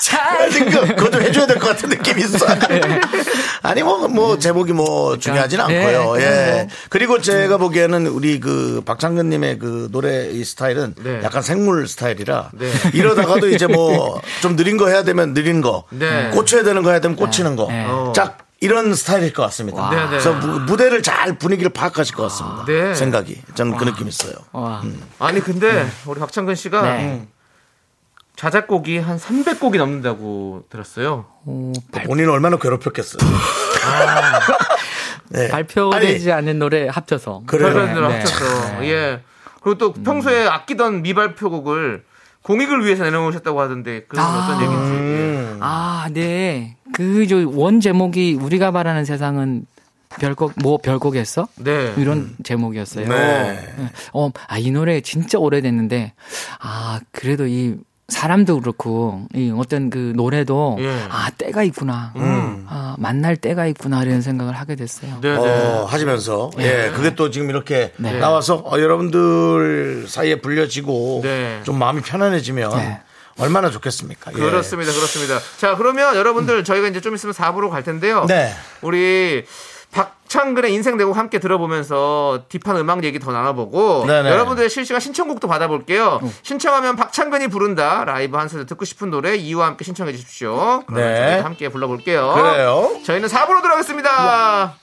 [0.02, 0.48] 잘
[0.96, 2.46] 그거 좀 해줘야 될 것 같은 느낌이 있어.
[3.62, 6.10] 아니 뭐뭐 제목이 뭐 중요하진 네, 않고요.
[6.12, 6.52] 그냥 예.
[6.52, 6.66] 뭐.
[6.88, 11.20] 그리고 제가 보기에는 우리 그 박창근님의 그 노래 이 스타일은 네.
[11.22, 12.70] 약간 생물 스타일이라 네.
[12.94, 16.30] 이러다가도 이제 뭐 좀 느린 거 해야 되면 느린 거, 네.
[16.32, 17.84] 꽂혀야 되는 거 해야 되면 꽂히는 거, 네.
[17.86, 18.12] 어.
[18.14, 19.90] 짝 이런 스타일일 것 같습니다.
[19.90, 20.08] 네, 네.
[20.08, 22.64] 그래서 무, 무대를 잘 분위기를 파악하실 것 같습니다.
[22.66, 22.94] 네.
[22.94, 24.32] 생각이 저는 그 느낌 있어요.
[24.52, 24.82] 와.
[25.18, 27.26] 아니, 근데 우리 박창근 씨가 네.
[28.40, 31.26] 자작곡이 한 300곡이 넘는다고 들었어요.
[31.44, 31.72] 어,
[32.06, 33.20] 본인 은 얼마나 괴롭혔겠어요.
[35.28, 35.48] 네.
[35.48, 37.74] 발표되지 않은 노래 합쳐서 그래요.
[37.74, 37.92] 네.
[37.92, 38.86] 합쳐서.
[38.86, 39.20] 예.
[39.62, 42.02] 그리고 또 평소에 아끼던 미발표곡을
[42.40, 44.38] 공익을 위해서 내놓으셨다고 하던데 그건 아.
[44.38, 44.90] 어떤 얘기인지.
[44.90, 45.58] 음.
[45.60, 46.78] 아, 네.
[46.94, 49.66] 그, 저, 원 제목이 우리가 바라는 세상은
[50.18, 51.46] 별곡, 뭐 별곡했어?
[51.56, 51.92] 네.
[51.98, 53.06] 이런 제목이었어요.
[53.06, 53.68] 네.
[54.14, 56.14] 어, 아, 이 노래 진짜 오래됐는데,
[56.58, 57.76] 아, 그래도 이
[58.10, 60.88] 사람도 그렇고, 이 어떤 그 노래도, 예.
[61.08, 62.12] 아, 때가 있구나.
[62.72, 64.02] 아, 만날 때가 있구나.
[64.02, 65.18] 이런 생각을 하게 됐어요.
[65.20, 65.36] 네, 네.
[65.36, 68.18] 어, 하시면서 예 그게 또 지금 이렇게 네.
[68.18, 71.60] 나와서 어, 여러분들 사이에 불려지고 네.
[71.64, 73.00] 좀 마음이 편안해지면 네.
[73.38, 74.32] 얼마나 좋겠습니까?
[74.34, 74.38] 예.
[74.38, 74.92] 그렇습니다.
[74.92, 75.38] 그렇습니다.
[75.58, 78.26] 자, 그러면 여러분들 저희가 이제 좀 있으면 4부로 갈 텐데요.
[78.26, 78.52] 네.
[78.82, 79.44] 우리
[79.92, 84.30] 박창근의 인생대곡 함께 들어보면서 딥한 음악 얘기 더 나눠보고 네네.
[84.30, 86.20] 여러분들의 실시간 신청곡도 받아볼게요.
[86.22, 86.32] 응.
[86.42, 90.84] 신청하면 박창근이 부른다 라이브 한 소절 듣고 싶은 노래 이와 함께 신청해 주십시오.
[90.92, 91.26] 네.
[91.30, 92.32] 저희도 함께 불러볼게요.
[92.34, 93.00] 그래요.
[93.04, 94.76] 저희는 4부로 들어가겠습니다.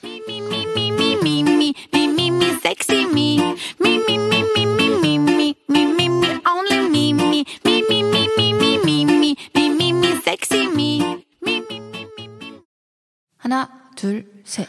[13.38, 14.68] 하나 둘 셋.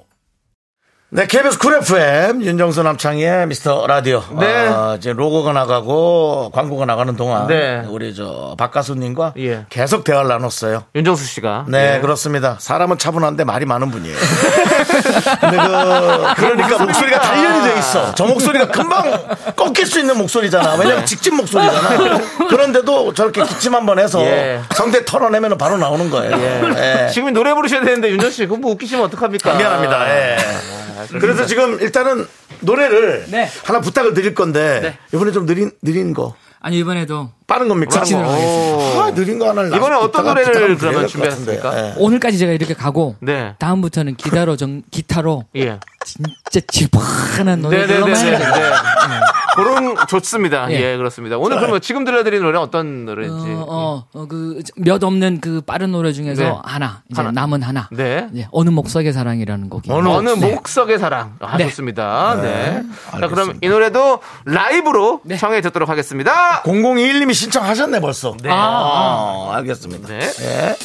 [1.13, 4.23] 네, KBS 쿨 FM 윤정수 남창희의 미스터 라디오.
[4.39, 4.45] 네.
[4.69, 7.83] 아, 이제 로고가 나가고 광고가 나가는 동안 네.
[7.89, 9.65] 우리 저 박가수님과 예.
[9.69, 10.85] 계속 대화를 나눴어요.
[10.95, 11.99] 윤정수 씨가 네, 예.
[11.99, 12.55] 그렇습니다.
[12.61, 14.15] 사람은 차분한데 말이 많은 분이에요.
[15.01, 18.13] 근데 그, 그러니까 목소리가 단련이 돼 있어.
[18.15, 20.75] 저 목소리가 금방 꺾일 수 있는 목소리잖아.
[20.75, 22.19] 왜냐면 직진 목소리잖아.
[22.49, 24.61] 그런데도 저렇게 기침 한번 해서 예.
[24.75, 26.37] 성대 털어내면 바로 나오는 거예요.
[26.77, 27.09] 예.
[27.13, 29.53] 지금 노래 부르셔야 되는데 윤정 씨 그거 뭐 웃기시면 어떡합니까?
[29.53, 30.09] 미안합니다.
[30.09, 30.37] 예.
[31.19, 32.27] 그래서 지금 일단은
[32.59, 33.49] 노래를 네.
[33.63, 34.97] 하나 부탁을 드릴 건데 네.
[35.13, 37.91] 이번에 좀 느린 느린 거 아니 이번에도 빠른 겁니까?
[37.91, 39.03] 직진으로 하겠습니다.
[39.03, 41.07] 아, 느린 거 하나를 이번에 어떤 노래를 그러면 같은데.
[41.07, 41.77] 준비하셨습니까?
[41.89, 41.93] 예.
[41.97, 43.55] 오늘까지 제가 이렇게 가고 네.
[43.57, 45.79] 다음부터는 기타로 정 기타로 예.
[46.05, 48.15] 진짜 질펀한 노래들로만.
[48.15, 48.53] 해야 돼요.
[48.53, 48.69] 네.
[49.55, 50.71] 그런 좋습니다.
[50.71, 50.97] 예, 예.
[50.97, 51.37] 그렇습니다.
[51.37, 53.47] 오늘 그러면 지금 들려드린 노래 어떤 노래인지.
[53.49, 56.53] 어, 어, 그, 몇 없는 그 빠른 노래 중에서 네.
[56.63, 57.31] 하나, 이제 하나.
[57.31, 57.87] 남은 하나.
[57.91, 58.27] 네.
[58.35, 59.91] 예, 어느 목석의 사랑이라는 곡이.
[59.91, 60.53] 어느 어느 네.
[60.53, 61.35] 목석의 사랑.
[61.39, 61.65] 아, 네.
[61.65, 62.39] 좋습니다.
[62.41, 62.83] 네.
[63.11, 63.57] 자, 그럼.
[63.61, 65.37] 이 노래도 라이브로 네.
[65.37, 66.61] 청해 듣도록 하겠습니다.
[66.63, 68.35] 0021님이 신청하셨네 벌써.
[68.41, 68.49] 네.
[68.51, 70.07] 아, 알겠습니다.
[70.07, 70.75] 네.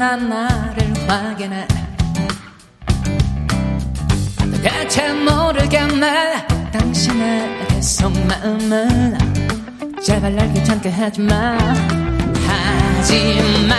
[0.00, 1.68] 언제나 나를 확인해
[4.62, 9.18] 대체 모르겠네 당신의 속마음을
[10.02, 11.58] 제발 날 귀찮게 하지마.
[12.46, 13.74] 하지마.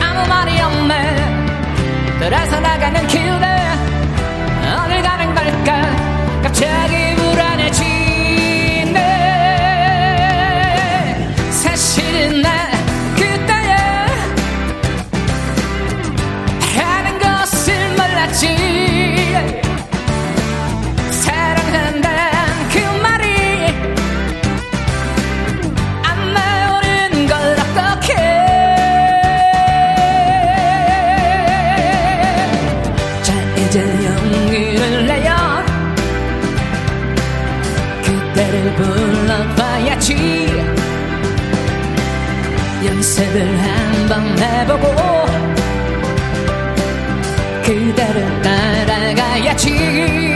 [0.00, 2.18] 아무 말이 없네.
[2.18, 3.57] 그래서 나가는 길에
[43.18, 44.86] 연습을 한번 해보고
[47.64, 50.27] 그대를 따라가야지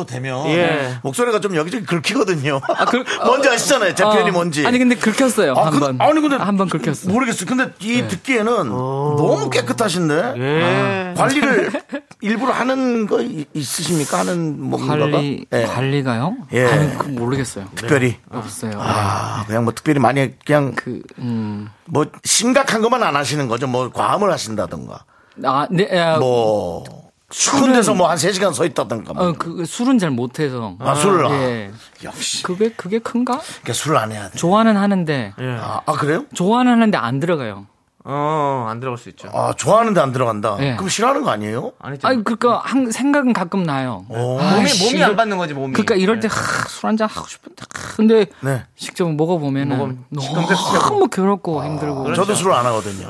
[0.00, 0.94] 정도 되면 예.
[1.02, 2.60] 목소리가 좀 여기저기 긁히거든요.
[2.88, 3.94] 긁- 뭔지 아시잖아요.
[3.94, 4.66] 제 표현이 어, 뭔지.
[4.66, 6.00] 아니 근데 긁혔어요 아, 한 그- 번.
[6.00, 7.06] 아니 근데 한 번 긁혔어.
[7.08, 7.12] 네.
[7.12, 7.46] 모르겠어요.
[7.48, 11.14] 근데 이 듣기에는 너무 깨끗하신데 예.
[11.16, 11.70] 관리를
[12.22, 14.18] 일부러 하는 거 이- 있으십니까?
[14.20, 14.98] 하는 뭔가가?
[15.10, 15.62] 관리 예.
[15.64, 16.36] 관리가요?
[16.52, 16.66] 예.
[16.66, 17.66] 아니 그 모르겠어요.
[17.74, 18.16] 특별히.
[18.30, 18.72] 없어요.
[18.76, 21.68] 아, 그냥 뭐 특별히 많이 그냥 그 음.
[21.86, 23.66] 뭐 심각한 것만 안 하시는 거죠.
[23.66, 25.04] 뭐 과음을 하신다던가.
[25.44, 26.84] 아, 네, 아, 뭐
[27.30, 29.12] 추운 데서 뭐 한 3시간 서 있다던가.
[29.14, 29.28] 뭐.
[29.28, 30.76] 어, 그 술은 잘 못해서.
[30.80, 31.26] 아, 술을.
[31.26, 31.70] 아, 예.
[32.04, 32.42] 역시.
[32.42, 33.38] 그게 그게 큰가?
[33.38, 34.36] 그러니까 술을 안 해야 돼.
[34.36, 36.24] 좋아는 하는데 아, 아, 그래요?
[36.34, 37.66] 좋아는 하는데 안 들어가요.
[38.02, 39.28] 어, 안 들어갈 수 있죠.
[39.32, 40.56] 아, 좋아하는데 안 들어간다.
[40.60, 40.74] 예.
[40.74, 41.72] 그럼 싫어하는 거 아니에요?
[41.78, 42.08] 아니죠.
[42.08, 44.06] 아니 그러니까 한, 생각은 가끔 나요.
[44.08, 44.16] 오.
[44.38, 45.74] 몸이, 아이씨, 몸이 이거- 안 받는 거지, 몸이.
[45.74, 48.64] 그러니까 이럴 때술한잔 하고 싶은데 하, 근데 네.
[48.74, 50.04] 직접 먹어보면은 먹으면.
[50.08, 53.06] 너무 괴롭고 힘들고 저도 술을 안 하거든요.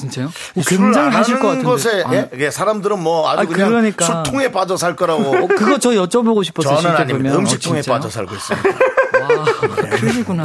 [0.00, 0.30] 진짜요?
[0.62, 1.64] 술을 굉장히 안 하실 것 같은데.
[1.64, 2.30] 것에 아, 예?
[2.34, 4.04] 이게 사람들은 뭐 아주 아, 그냥 그러니까.
[4.04, 6.80] 술통에 빠져 살 거라고 어, 그거 저 여쭤보고 싶었어요.
[6.80, 7.36] 저는 아닙니다.
[7.36, 7.82] 음식통에 어?
[7.86, 8.68] 빠져 살고 있습니다.
[9.20, 9.44] 와,
[9.96, 10.44] 그러시구나.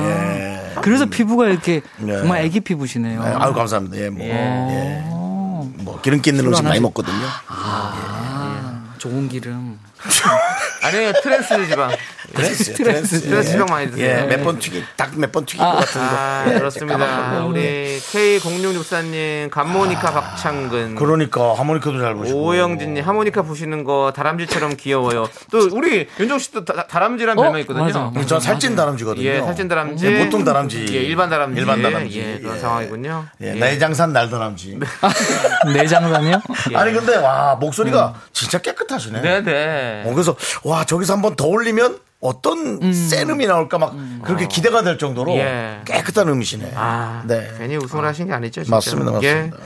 [0.81, 2.17] 그래서 피부가 이렇게 예.
[2.17, 3.23] 정말 애기 피부시네요.
[3.23, 3.97] 네, 아유 감사합니다.
[3.97, 5.01] 예, 뭐, 예.
[5.05, 7.25] 어, 뭐 기름기 있는 음식 안 많이 먹거든요.
[7.47, 9.79] 아, 좋은 기름.
[10.83, 11.91] 아니에요, 트랜스 지방.
[12.35, 13.21] 트랜스, 트랜스.
[13.21, 14.17] 트랜스 지방 많이 드세요.
[14.19, 16.07] 예, 몇 번 튀기, 딱 몇 번 튀긴 것 같은 거.
[16.15, 16.97] 아, 예, 그렇습니다.
[16.97, 17.49] 까먹고.
[17.49, 20.95] 우리 K0664님, 감모니카 박창근.
[20.95, 22.43] 그러니까 하모니카도 잘 보시고.
[22.43, 25.29] 오영진님, 하모니카 부시는 거 다람쥐처럼 귀여워요.
[25.51, 27.41] 또, 우리 윤정 씨도 다, 다람쥐라는 어?
[27.43, 27.85] 별명이 있거든요.
[27.85, 28.11] 맞아.
[28.17, 29.25] 예, 전 살찐 다람쥐거든요.
[29.25, 30.05] 예, 살찐 다람쥐.
[30.05, 30.85] 예, 보통 다람쥐.
[30.89, 31.59] 예, 일반 다람쥐.
[31.59, 32.19] 일반 다람쥐.
[32.19, 32.59] 예, 그런 예.
[32.59, 33.25] 상황이군요.
[33.41, 34.79] 예, 내장산 날다람쥐.
[35.73, 36.41] 내장산이요?
[36.75, 39.21] 아니 근데 와 목소리가 진짜 깨끗하시네.
[39.21, 40.03] 네네.
[40.05, 44.97] 어, 그래서 와 저기서 한번 더 올리면 어떤 센 음이 나올까 막 그렇게 기대가 될
[44.97, 45.81] 정도로 예.
[45.85, 46.71] 깨끗한 음이시네.
[46.75, 47.49] 아, 네.
[47.57, 48.63] 괜히 웃음을 하신 게 아니죠.
[48.63, 48.75] 진짜.
[48.75, 49.57] 맞습니다, 맞습니다.
[49.57, 49.61] 예.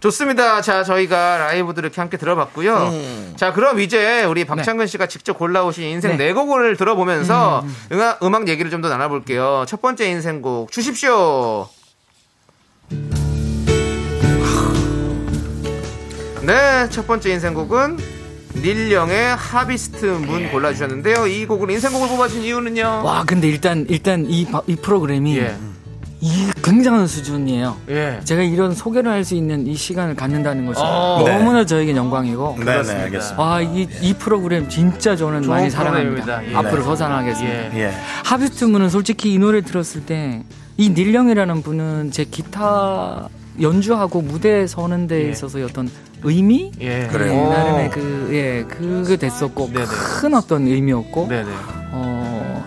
[0.00, 0.60] 좋습니다.
[0.62, 2.74] 자, 저희가 라이브도 이렇게 함께 들어봤고요.
[2.76, 3.34] 음.
[3.36, 8.48] 자, 그럼 이제 우리 박창근 씨가 직접 골라오신 인생 네, 곡을 들어보면서 음 악, 음악
[8.48, 9.64] 얘기를 좀 더 나눠볼게요.
[9.68, 11.68] 첫 번째 인생곡 주십시오.
[16.42, 17.98] 네, 첫 번째 인생곡은
[18.62, 21.26] 닐령의 하비스트 문 골라주셨는데요.
[21.26, 23.02] 이 곡을 인생곡을 뽑아준 이유는요?
[23.04, 25.56] 와, 근데 일단, 일단 이, 바- 이 프로그램이 예.
[26.20, 27.76] 이 굉장한 수준이에요.
[27.90, 28.20] 예.
[28.22, 31.24] 제가 이런 소개를 할 수 있는 이 시간을 갖는다는 것이 어.
[31.26, 32.58] 너무나 저에게 영광이고.
[32.60, 33.36] 네, 네, 알겠습니다.
[33.38, 36.48] 아, 이, 이 프로그램 진짜 저는 좋은 많이 사랑합니다.
[36.48, 36.54] 예.
[36.54, 37.74] 앞으로 더 사랑하겠습니다.
[37.74, 37.80] 예.
[37.80, 37.92] 예.
[38.24, 40.42] 하비스트 문은 솔직히 이 노래 들었을 때
[40.78, 43.28] 이 닐령이라는 분은 제 기타
[43.60, 45.30] 연주하고 무대에 서는 데 예.
[45.30, 45.90] 있어서 어떤
[46.22, 46.72] 의미?
[46.80, 47.08] 예.
[47.10, 47.32] 그래요.
[47.32, 49.84] 예, 나름의 그, 예, 그게 됐었고, 네네.
[49.86, 51.48] 큰 어떤 의미였고, 네네.
[51.92, 52.64] 어,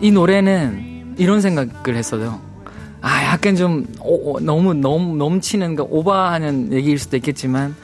[0.00, 2.40] 이 노래는 이런 생각을 했어요.
[3.00, 7.74] 아, 약간 좀, 오- 오, 너무, 넘, 넘치는, 그 오버하는 얘기일 수도 있겠지만,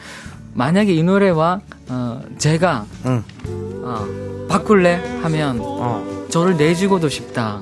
[0.55, 3.22] 만약에 이 노래와, 어, 제가, 응.
[3.84, 5.18] 어, 바꿀래?
[5.22, 6.22] 하면, 어.
[6.28, 7.59] 저를 내주고도 싶다.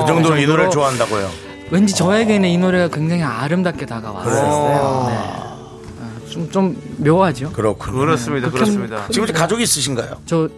[0.00, 1.49] 그 정도로 이 노래를 좋아한다고요.
[1.70, 5.08] 왠지 저에게는 이 노래가 굉장히 아름답게 다가왔어요.
[5.08, 5.16] 네.
[5.20, 7.52] 어, 좀, 좀 묘하죠?
[7.52, 7.98] 그렇군요.
[7.98, 8.50] 그렇습니다.
[8.50, 9.06] 그렇습니다.
[9.10, 10.16] 지금 가족이 있으신가요?
[10.26, 10.48] 저,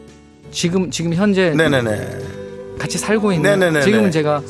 [0.51, 2.19] 지금, 지금 현재 네네네.
[2.79, 3.85] 같이 살고 있는, 네네네네.
[3.85, 4.43] 지금은 제가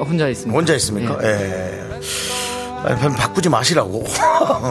[0.00, 0.56] 혼자 있습니다.
[0.56, 1.18] 혼자 있습니까?
[1.22, 1.28] 예.
[1.28, 1.90] 예.
[2.82, 4.04] 아니, 바꾸지 마시라고.
[4.08, 4.18] 예,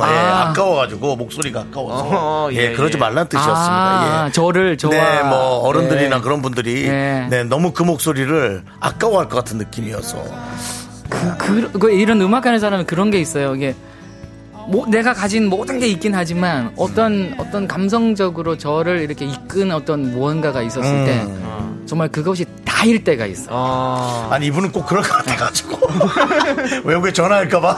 [0.02, 0.50] 아.
[0.50, 2.04] 아까워가지고 목소리가 아까워서.
[2.06, 3.00] 어허, 예, 예, 그러지 예.
[3.00, 3.62] 말라는 뜻이었습니다.
[3.62, 4.32] 아, 예.
[4.32, 4.90] 저를 좋아.
[4.92, 6.22] 네, 뭐 어른들이나 네.
[6.22, 7.28] 그런 분들이 네.
[7.30, 10.24] 네, 너무 그 목소리를 아까워할 것 같은 느낌이어서.
[11.10, 13.55] 그, 그, 이런 음악하는 사람은 그런 게 있어요.
[13.55, 13.76] 이게
[14.68, 20.62] 뭐, 내가 가진 모든 게 있긴 하지만 어떤 어떤 감성적으로 저를 이렇게 이끈 어떤 무언가가
[20.62, 21.84] 있었을 때 음.
[21.88, 23.46] 정말 그것이 다일 때가 있어.
[23.46, 24.28] 요 어.
[24.32, 25.79] 아니 이분은 꼭 그럴 것 같아가지고
[26.86, 27.78] 외국에 전화할까봐.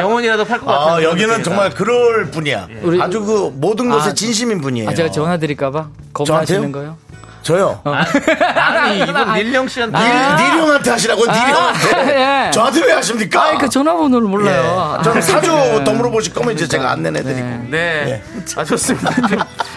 [0.00, 0.94] 영혼이라도 팔 것 같아요.
[0.94, 2.68] 아 여기는 정말 그럴 분이야.
[2.82, 4.88] 우리- 아주 그 모든 것에 아, 진심인 분이에요.
[4.88, 6.70] 아, 제가 전화 드릴까봐 겁나시는?
[6.72, 6.96] 거예요?
[7.42, 7.80] 저요.
[7.84, 9.98] 아니, 이분 닐령 씨한테.
[9.98, 10.06] 닐,
[10.36, 12.46] 닐형한테 하시라고 닐형한테.
[12.46, 12.50] 예.
[12.52, 13.42] 저한테 왜 하십니까?
[13.44, 14.96] 아, 그 전화번호를 몰라요.
[14.98, 15.02] 예.
[15.04, 17.48] 저는 사주 더 물어보실 거면 이제 제가 안내해드리고.
[17.70, 17.70] 네.
[17.70, 18.22] 네.
[18.56, 19.10] 아, 좋습니다.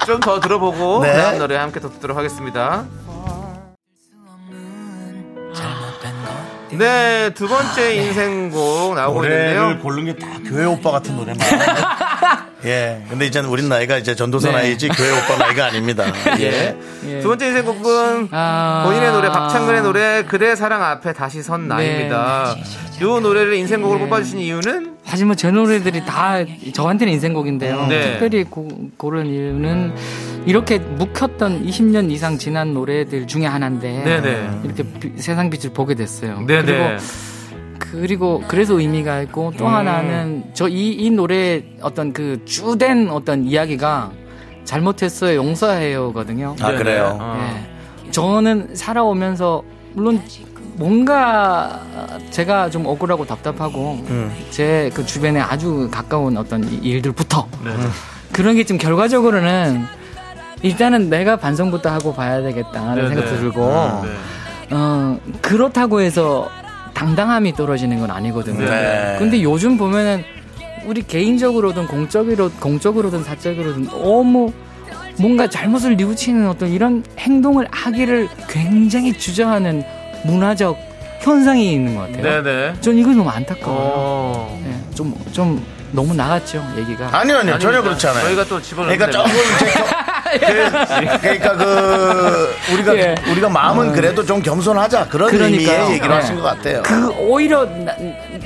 [0.05, 1.13] 좀 더 들어보고 네.
[1.13, 2.83] 다음 노래 함께 더 듣도록 하겠습니다.
[6.77, 9.79] 네, 두 번째 인생곡 나오고 노래를 있는데요.
[9.81, 11.37] 고른 게 다 교회 오빠 같은 노래만.
[12.65, 13.03] 예.
[13.09, 14.55] 근데 이제는 우린 나이가 이제 전도사 네.
[14.55, 16.05] 나이지 교회 오빠 나이가 아닙니다.
[16.39, 16.75] 예.
[17.05, 17.19] 예.
[17.21, 18.83] 두 번째 인생곡은 아.
[18.87, 22.55] 본인의 노래 박창근의 노래 그대 사랑 앞에 다시 선 나입니다.
[22.99, 26.37] 이 노래를 인생곡으로 뽑아주신 이유는 하지만 제 노래들이 다
[26.73, 27.87] 저한테는 인생곡인데요.
[27.87, 28.11] 네.
[28.11, 28.67] 특별히 고,
[28.97, 29.93] 고른 이유는
[30.45, 34.49] 이렇게 묵혔던 20년 이상 지난 노래들 중에 하나인데 네네.
[34.63, 36.41] 이렇게 비- 세상 빛을 보게 됐어요.
[36.45, 36.63] 네네.
[36.65, 36.97] 그리고
[37.79, 39.73] 그리고 그래서 의미가 있고 또 음.
[39.73, 44.11] 하나는 저 이 이 노래 어떤 그 주된 어떤 이야기가
[44.63, 46.55] 잘못했어요 용서해요거든요.
[46.61, 47.17] 아, 그래요?
[47.21, 47.37] 어.
[48.07, 48.11] 예.
[48.11, 49.63] 저는 살아오면서
[49.93, 50.21] 물론
[50.75, 51.79] 뭔가
[52.31, 54.31] 제가 좀 억울하고 답답하고 음.
[54.49, 57.71] 제그 주변에 아주 가까운 어떤 이- 일들부터 네.
[58.33, 59.85] 그런 게좀 결과적으로는
[60.61, 63.37] 일단은 내가 반성부터 하고 봐야 되겠다는 네, 생각도 네.
[63.37, 63.61] 들고
[64.03, 64.75] 네.
[64.75, 66.49] 어 그렇다고 해서
[66.93, 68.65] 당당함이 떨어지는 건 아니거든요.
[68.65, 69.15] 네.
[69.19, 70.23] 근데 요즘 보면은
[70.85, 74.51] 우리 개인적으로든 공적으로 공적으로든 사적으로든 너무
[75.17, 79.83] 뭔가 잘못을 뉘우치는 어떤 이런 행동을 하기를 굉장히 주장하는
[80.25, 80.77] 문화적
[81.21, 82.43] 현상이 있는 것 같아요.
[82.43, 82.73] 네네.
[82.81, 83.79] 전 이거 너무 안타까워요.
[83.95, 84.61] 어.
[84.63, 87.09] 네, 좀, 좀 너무 나갔죠, 얘기가.
[87.11, 87.57] 아니요, 아니요.
[87.59, 87.81] 전혀 아닙니다.
[87.81, 88.23] 그렇지 않아요.
[88.25, 89.31] 저희가 또 집어넣는 그러니까 조금
[90.35, 93.15] 그, 그러니까 그 우리가 예.
[93.31, 95.71] 우리가 마음은 그래도 좀 겸손하자 그런 그러니까요.
[95.73, 96.15] 의미의 얘기를 네.
[96.15, 96.81] 하신 것 같아요.
[96.83, 97.95] 그, 오히려, 나-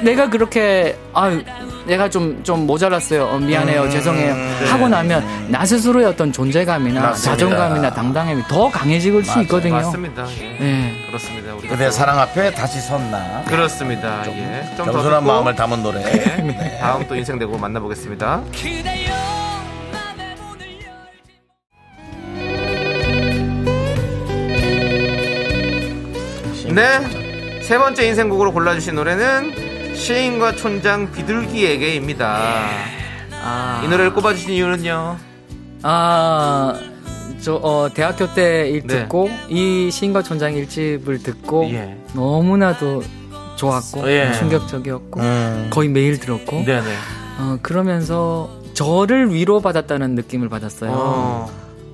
[0.01, 1.41] 내가 그렇게, 아유,
[1.89, 3.25] 내가 좀, 좀 모자랐어요.
[3.25, 3.81] 어, 미안해요.
[3.83, 4.35] 음, 죄송해요.
[4.35, 4.65] 네.
[4.67, 7.31] 하고 나면 나 스스로의 어떤 존재감이나 맞습니다.
[7.31, 9.41] 자존감이나 당당함이 더 강해질 수 맞아요.
[9.43, 9.73] 있거든요.
[9.73, 10.25] 맞습니다.
[10.39, 10.57] 예.
[10.59, 11.03] 네.
[11.07, 11.53] 그렇습니다.
[11.55, 13.43] 우리가 그대 또- 사랑 앞에 다시 섰나.
[13.47, 14.23] 그렇습니다.
[14.27, 14.63] 예.
[14.77, 15.99] 좀더 겸손한 마음을 담은 노래.
[16.03, 16.77] 네.
[16.79, 18.41] 다음 또 인생 내고 만나보겠습니다.
[26.71, 27.61] 네.
[27.63, 29.68] 세 번째 인생곡으로 골라주신 노래는
[29.99, 32.69] 시인과 촌장 비둘기에게입니다.
[33.43, 35.17] 아, 이 노래를 꼽아주신 이유는요?
[35.83, 36.73] 아,
[37.41, 39.01] 저, 어, 대학교 때일 네.
[39.01, 41.97] 듣고, 이 시인과 촌장 일집을 듣고, 예.
[42.13, 43.03] 너무나도
[43.57, 44.31] 좋았고, 예.
[44.33, 45.67] 충격적이었고, 음.
[45.69, 46.87] 거의 매일 들었고, 네네.
[47.39, 50.91] 어, 그러면서 저를 위로받았다는 느낌을 받았어요.
[50.93, 51.51] 어.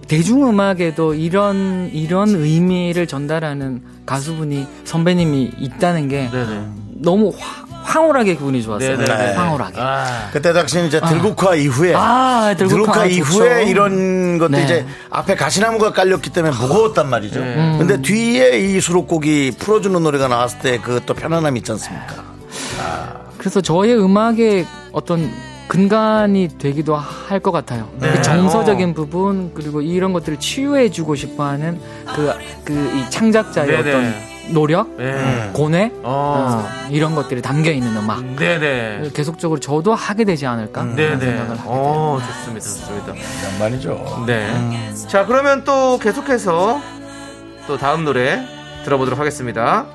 [0.08, 6.68] 대중음악에도 이런, 이런 의미를 전달하는 가수분이, 선배님이 있다는 게 네네.
[7.02, 8.98] 너무 화- 황홀하게 기분이 좋았어요.
[8.98, 9.34] 네네네.
[9.34, 9.74] 황홀하게.
[9.80, 10.30] 아.
[10.34, 13.70] 그때 당시는 이제 들국화 이후에 아, 들국화 들국화 이후에 좋죠.
[13.70, 14.64] 이런 것도 네.
[14.64, 17.40] 이제 앞에 가시나무가 깔렸기 때문에 무거웠단 말이죠.
[17.40, 17.76] 네.
[17.78, 22.24] 근데 뒤에 이 수록곡이 풀어주는 노래가 나왔을 때 그 또 편안함이 있지 않습니까?
[23.38, 25.30] 그래서 저의 음악의 어떤
[25.68, 27.90] 근간이 되기도 할 것 같아요.
[28.00, 28.12] 네.
[28.12, 31.80] 그 정서적인 부분 그리고 이런 것들을 치유해주고 싶어하는
[32.16, 32.34] 그
[32.64, 33.90] 그 이 창작자의 네네.
[33.90, 34.14] 어떤
[34.54, 35.50] 노력, 네.
[35.54, 36.64] 고뇌 어.
[36.64, 38.24] 어, 이런 것들이 담겨 있는 음악.
[38.36, 39.12] 네네.
[39.14, 41.20] 계속적으로 저도 하게 되지 않을까 그런 네네.
[41.20, 41.64] 생각을 하게 돼요.
[41.66, 42.66] 어, 좋습니다.
[42.66, 43.14] 좋습니다.
[43.14, 44.24] 이런 말이죠.
[44.28, 44.94] 네.
[45.08, 46.82] 자, 그러면 또 계속해서
[47.68, 48.46] 또 다음 노래
[48.84, 49.86] 들어보도록 하겠습니다.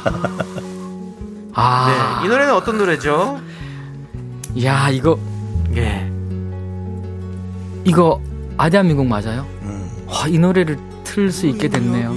[1.54, 2.26] 아, 네.
[2.26, 3.40] 이 노래는 어떤 노래죠?
[4.64, 5.18] 야 이거
[5.76, 6.10] 예.
[7.84, 8.20] 이거
[8.56, 9.46] 아대한민국 맞아요?
[9.62, 9.88] 음.
[10.06, 12.14] 와, 이 노래를 틀 수 있게 됐네요.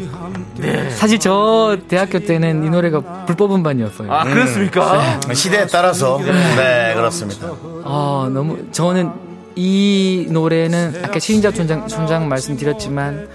[0.57, 0.89] 네.
[0.91, 4.11] 사실 저 대학교 때는 이 노래가 불법 음반이었어요.
[4.11, 5.19] 아, 그렇습니까?
[5.33, 7.47] 시대에 따라서 네 그렇습니다.
[7.83, 9.11] 아, 너무 저는
[9.55, 13.29] 이 노래는 아까 시인자 촌장 촌장 말씀드렸지만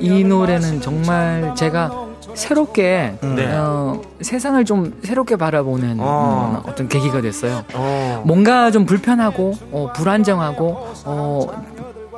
[0.00, 1.90] 이 노래는 정말 제가
[2.34, 3.52] 새롭게 네.
[3.54, 6.04] 어, 세상을 좀 새롭게 바라보는 어.
[6.04, 6.62] 어.
[6.66, 7.64] 어떤 계기가 됐어요.
[7.74, 8.22] 어.
[8.24, 11.64] 뭔가 좀 불편하고 어, 불안정하고 어,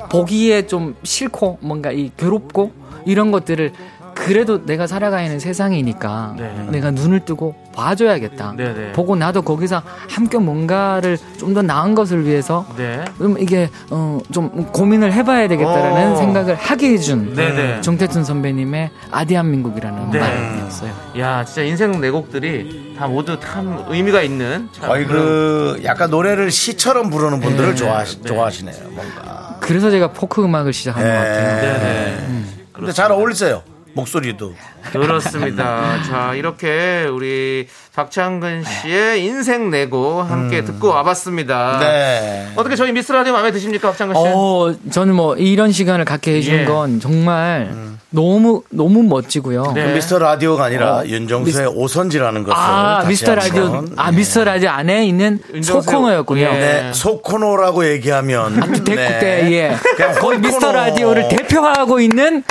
[0.09, 2.71] 보기에 좀 싫고 뭔가 이 괴롭고
[3.05, 3.71] 이런 것들을
[4.15, 6.67] 그래도 내가 살아가는 세상이니까 네.
[6.71, 8.53] 내가 눈을 뜨고 봐줘야겠다.
[8.55, 8.91] 네 네.
[8.93, 13.03] 보고 나도 거기서 함께 뭔가를 좀 더 나은 것을 위해서 네.
[13.17, 16.15] 좀 이게 어, 좀 고민을 해봐야 되겠다라는 어.
[16.15, 17.81] 생각을 하게 해준 네네.
[17.81, 20.19] 정태춘 선배님의 아디한민국이라는 네.
[20.19, 20.91] 음반이었어요.
[21.19, 26.09] 야, 진짜 인생 네 곡들이 다 모두 참 의미가 있는 참 거의 그런- 그 약간
[26.09, 27.75] 노래를 시처럼 부르는 분들을 네.
[27.75, 28.29] 좋아하시, 네.
[28.29, 28.75] 좋아하시네요.
[28.91, 29.54] 뭔가.
[29.65, 31.61] 그래서 제가 포크 음악을 시작한 것 같아요.
[31.61, 32.27] 네네.
[32.71, 33.63] 근데 잘 어울리세요.
[33.95, 34.53] 목소리도.
[34.91, 36.01] 그렇습니다.
[36.07, 41.79] 자, 이렇게 우리 박창근 씨의 인생 내고 함께 듣고 와봤습니다.
[41.79, 42.49] 네.
[42.57, 44.21] 어떻게 저희 미스 라디오 마음에 드십니까, 박창근 씨?
[44.27, 46.65] 어, 저는 뭐 이런 시간을 갖게 해준 예.
[46.65, 47.73] 건 정말
[48.09, 49.71] 너무 너무 멋지고요.
[49.73, 49.93] 네.
[49.93, 54.17] 미스터 라디오가 아니라 윤정수의 오선지라는 것을 아 다시 미스터 라디오 한번, 아 네.
[54.17, 56.41] 미스터 라디오 안에 있는 윤정수- 소코너였군요.
[56.41, 56.49] 예.
[56.51, 59.19] 네, 소코노라고 얘기하면 아, 대구 네.
[59.19, 59.75] 때 예.
[59.95, 60.39] 그냥 거의.
[60.39, 62.43] 미스터 라디오를 대표하고 있는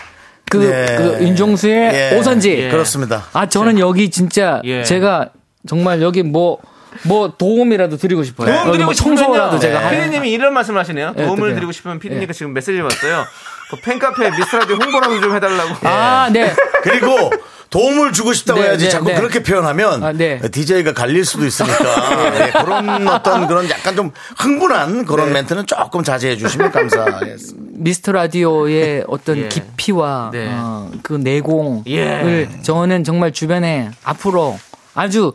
[0.58, 0.96] 그, 네.
[0.96, 2.18] 그 윤종수의 예.
[2.18, 2.50] 오선지.
[2.50, 2.68] 예.
[2.70, 3.24] 그렇습니다.
[3.32, 4.82] 아 저는 여기 진짜 예.
[4.84, 5.30] 제가
[5.66, 8.46] 정말 여기 뭐뭐 도움이라도 드리고 싶어요.
[8.46, 9.58] 도움 여기 드리고 뭐 청소라도 싶으면요.
[9.60, 11.14] 제가 할- 피디님이 이런 말씀 하시네요.
[11.16, 11.54] 예, 도움을 어떡해요?
[11.56, 13.24] 드리고 싶으면 피디님께 지금 메시지를 왔어요.
[13.70, 15.86] 그 팬카페 미스 라디오 홍보라도 좀 해달라고.
[15.86, 16.54] 아, 네.
[16.82, 17.30] 그리고
[17.70, 19.16] 도움을 주고 싶다고 네, 해야지 네, 자꾸 네.
[19.16, 20.38] 그렇게 표현하면 아, 네.
[20.38, 21.74] DJ가 갈릴 수도 있으니까
[22.46, 25.04] 예, 그런 어떤 그런 약간 좀 흥분한 네.
[25.04, 27.72] 그런 멘트는 조금 자제해 주시면 감사하겠습니다.
[27.76, 29.48] 미스터 라디오의 어떤 예.
[29.48, 30.46] 깊이와 네.
[30.52, 32.48] 어, 그 내공을 예.
[32.62, 34.56] 저는 정말 주변에 앞으로
[34.94, 35.32] 아주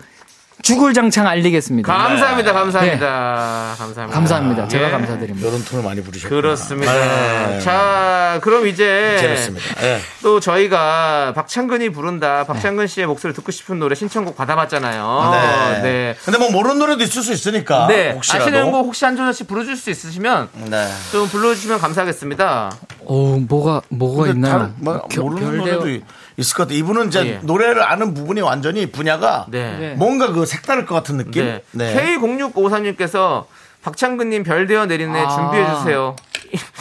[0.61, 1.91] 주굴장창 알리겠습니다.
[1.91, 4.07] 감사합니다, 감사합니다, 감사합니다.
[4.19, 4.67] 감사합니다.
[4.67, 4.91] 제가 예.
[4.91, 5.47] 감사드립니다.
[5.47, 6.41] 이런 톤을 많이 부르셨구나.
[6.41, 6.93] 그렇습니다.
[6.93, 7.59] 네.
[7.61, 9.65] 자, 그럼 이제 재밌습니다.
[9.83, 9.99] 예.
[10.21, 12.43] 또 저희가 박창근이 부른다.
[12.45, 15.29] 박창근 씨의 목소리 듣고 싶은 노래 신청곡 받아봤잖아요.
[15.31, 15.81] 네.
[15.81, 16.15] 네.
[16.25, 17.87] 근데 뭐 모르는 노래도 있을 수 있으니까.
[17.87, 18.11] 네.
[18.11, 18.43] 혹시라도.
[18.43, 20.87] 아시는 곡 혹시 한조선 씨 불러줄 수 있으시면 네.
[21.11, 22.71] 좀 불러주시면 감사하겠습니다.
[23.05, 24.51] 오, 뭐가 뭐가 있나요?
[24.53, 26.05] 다른 뭐 겨- 모르는 노래도
[26.39, 26.79] 있을 것 같아요.
[26.79, 27.39] 이분은 이제 예.
[27.43, 29.77] 노래를 아는 부분이 완전히 분야가 네.
[29.77, 29.93] 네.
[29.95, 31.45] 뭔가 그 색다를 것 같은 느낌.
[31.45, 31.63] 네.
[31.71, 32.17] 네.
[32.17, 33.45] K0653님께서
[33.83, 35.29] 박창근님 별되어 내리네 아.
[35.29, 36.15] 준비해 주세요.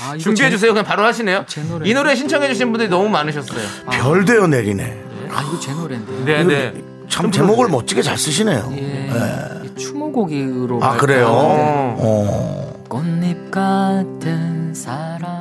[0.01, 0.72] 아, 이거 준비해 주세요.
[0.72, 1.44] 그냥 바로 하시네요.
[1.47, 1.89] 제 노래.
[1.89, 3.60] 이 노래 신청해 주신 분들이 너무 많으셨어요.
[3.90, 5.05] 별 되어 내리네.
[5.30, 6.24] 아, 이거 제 노래인데.
[6.24, 6.85] 네, 네.
[7.09, 8.72] 참 제목을 멋지게 잘 쓰시네요.
[8.76, 9.10] 예.
[9.64, 10.82] 이 추모곡으로.
[10.82, 11.26] 아 그래요.
[11.28, 11.97] 어.
[11.98, 12.85] 어.
[12.89, 15.38] 꽃잎 같은 사랑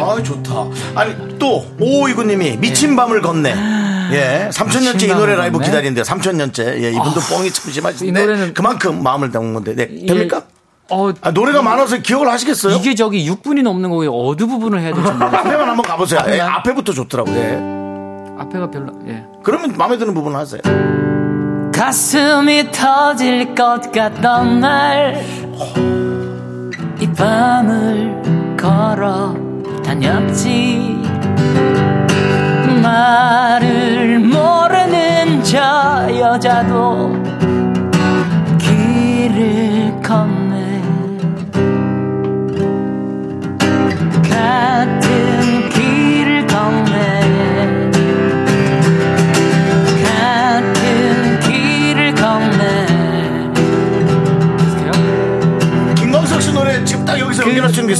[0.00, 0.52] 아 좋다.
[0.94, 3.54] 아니 또 오이구님이 미친 밤을 걷네.
[4.12, 5.58] 예, 3천년째 이 노래 라이브?
[5.58, 6.82] 기다리는데 3천년째.
[6.82, 9.74] 예, 이분도 뻥이 참 심하신데 이 노래는- 그만큼 마음을 담은 건데.
[9.74, 10.42] 네, 됩니까?
[10.90, 12.76] 어, 아, 노래가 많아서 기억을 하시겠어요?
[12.76, 15.38] 이게 저기 6분이 넘는 거에 어느 부분을 해야 될지 모르겠어요.
[15.40, 16.20] 앞에만 한번 가보세요.
[16.28, 17.36] 예, 앞에부터 좋더라고요.
[17.36, 17.58] 예.
[18.40, 19.24] 앞에가 별로, 예.
[19.42, 20.62] 그러면 마음에 드는 부분 하세요.
[21.74, 25.22] 가슴이 터질 것 같던 날,
[27.00, 28.22] 이 밤을
[30.00, 30.67] 다녔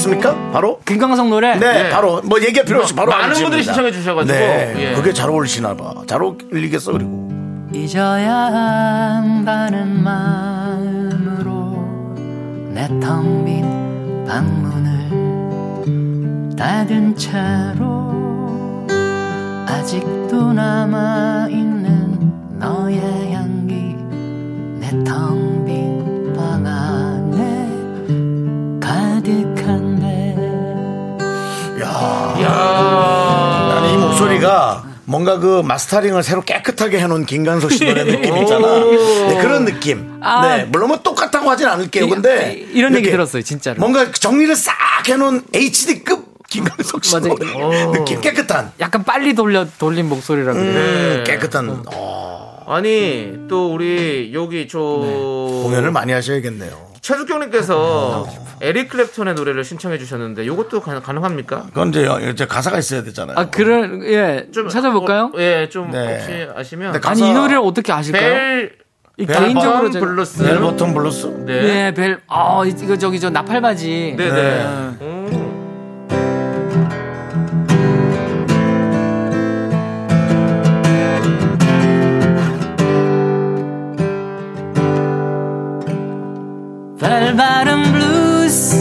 [0.08, 0.50] 있는 게 있습니까?
[0.52, 0.80] 바로?
[0.86, 1.56] 김광석 노래?
[1.56, 1.88] 네, 네.
[1.90, 3.34] 바로 뭐 얘기할 필요 없이 바로 많은.
[3.34, 4.36] 분들이 신청해 주셔가지고.
[4.38, 4.94] 네, 예.
[4.94, 5.94] 그게 잘 어울리시나 봐.
[6.06, 7.28] 잘 어울리겠어 그리고.
[7.72, 11.84] 잊어야 한다는 마음으로
[12.72, 15.08] 내 텅 빈 방문을
[16.56, 18.08] 닫은 채로
[19.68, 23.94] 아직도 남아 있는 너의 향기
[24.80, 25.57] 내텅
[32.48, 38.78] 나는 이 목소리가 뭔가 그 마스터링을 새로 깨끗하게 해놓은 김광석 씨 노래 느낌 있잖아.
[38.78, 40.18] 네, 그런 느낌.
[40.22, 40.46] 아.
[40.46, 42.04] 네, 물론 뭐 똑같다고 하진 않을게요.
[42.04, 43.78] 이- 근데 이런 얘기 들었어요, 진짜로.
[43.80, 44.74] 뭔가 정리를 싹
[45.08, 47.92] 해놓은 HD급 김광석 씨 맞아요.
[47.92, 48.72] 느낌 깨끗한.
[48.80, 50.66] 약간 빨리 돌려 돌린 목소리라 그래요.
[50.70, 50.74] 음,
[51.24, 51.24] 네.
[51.24, 52.37] 깨끗한 어,
[52.68, 56.88] 아니 또 우리 여기 저 공연을 많이 하셔야겠네요.
[57.00, 58.26] 최숙경님께서
[58.60, 61.62] 에릭 클랩톤의 노래를 신청해 주셨는데 이것도 가능합니까?
[61.68, 63.38] 그건 이제, 이제 가사가 있어야 되잖아요.
[63.38, 64.48] 아, 그런, 예.
[64.52, 65.30] 좀 찾아볼까요?
[65.34, 66.14] 어, 예, 좀 네.
[66.18, 68.22] 혹시 아시면 근데 아니, 가사- 이 노래를 어떻게 아실까요?
[68.34, 68.78] 벨
[69.20, 70.06] 이 벨 개인적으로 제가.
[70.06, 70.44] 블루스.
[70.44, 71.26] Bell Bottom Blues?
[71.44, 71.62] 네.
[71.62, 74.14] 네, 벨, 아, 이거 저기 저 나팔바지.
[74.16, 74.32] 네, 네.
[74.32, 74.98] 네.
[87.08, 88.74] Bell bottom blues,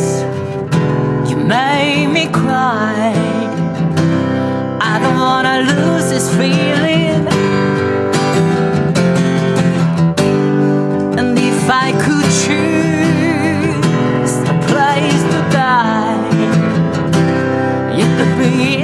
[1.29, 3.13] you made me cry.
[4.81, 7.25] I don't wanna lose this feeling.
[11.17, 16.19] And if I could choose a place to die,
[18.01, 18.76] it could be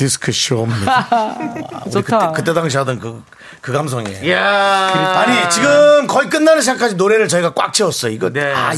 [0.00, 1.06] 디스크 쇼입니다.
[1.84, 2.30] 우리 좋다.
[2.30, 3.22] 그때, 그때 당시 하던 그,
[3.60, 4.38] 그 감성이에요.
[4.40, 8.10] 아니 지금 거의 끝나는 시간까지 노래를 저희가 꽉 채웠어요.
[8.10, 8.50] 이거 네.
[8.54, 8.72] 아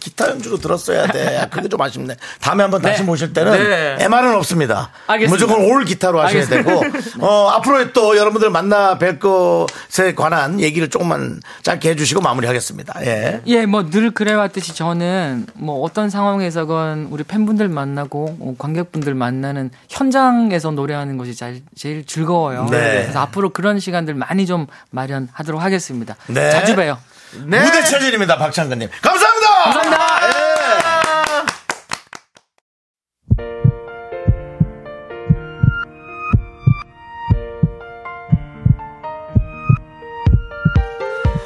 [0.00, 1.38] 기타 연주로 들었어야 돼.
[1.38, 2.16] 아, 그게 좀 아쉽네.
[2.40, 3.06] 다음에 한번 다시 네.
[3.06, 3.96] 모실 때는 네.
[4.00, 4.90] MR은 없습니다.
[5.06, 5.46] 알겠습니다.
[5.46, 6.46] 무조건 올 기타로 하셔야.
[6.46, 6.82] 되고
[7.20, 13.04] 어, 앞으로 또 여러분들 만나 뵐 것에 관한 얘기를 조금만 짧게 해주시고 마무리하겠습니다.
[13.06, 13.40] 예.
[13.46, 20.70] 예, 뭐 늘 그래왔듯이 저는 뭐 어떤 상황에서건 우리 팬분들 만나고 어, 관객분들 만나는 현장에서
[20.70, 22.68] 노래하는 것이 제일, 제일 즐거워요.
[22.70, 23.02] 네.
[23.02, 26.16] 그래서 앞으로 그런 시간들 많이 좀 마련하도록 하겠습니다.
[26.28, 26.50] 네.
[26.50, 26.98] 자주 봬요.
[27.32, 27.60] 네.
[27.60, 28.36] 무대 체질입니다.
[28.38, 28.88] 박창근님.
[29.02, 29.48] 감사합니다.
[29.64, 30.46] 감사합니다.
[30.46, 30.49] 예.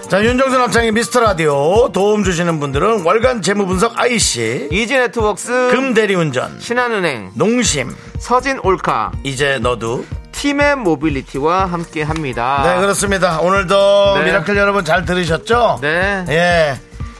[0.09, 7.33] 자, 윤정수 남창희의 미스터 라디오 도움 주시는 분들은 월간 재무분석 IC, 이지 네트웍스, 금대리운전, 신한은행,
[7.35, 10.05] 농심, 서진 올카, 이제 너도.
[10.33, 12.63] 티맵 모빌리티와 함께 합니다.
[12.65, 13.41] 네, 그렇습니다.
[13.41, 14.25] 오늘도 네.
[14.27, 15.79] 미라클 여러분 잘 들으셨죠?
[15.81, 16.25] 네.
[16.29, 16.75] 예.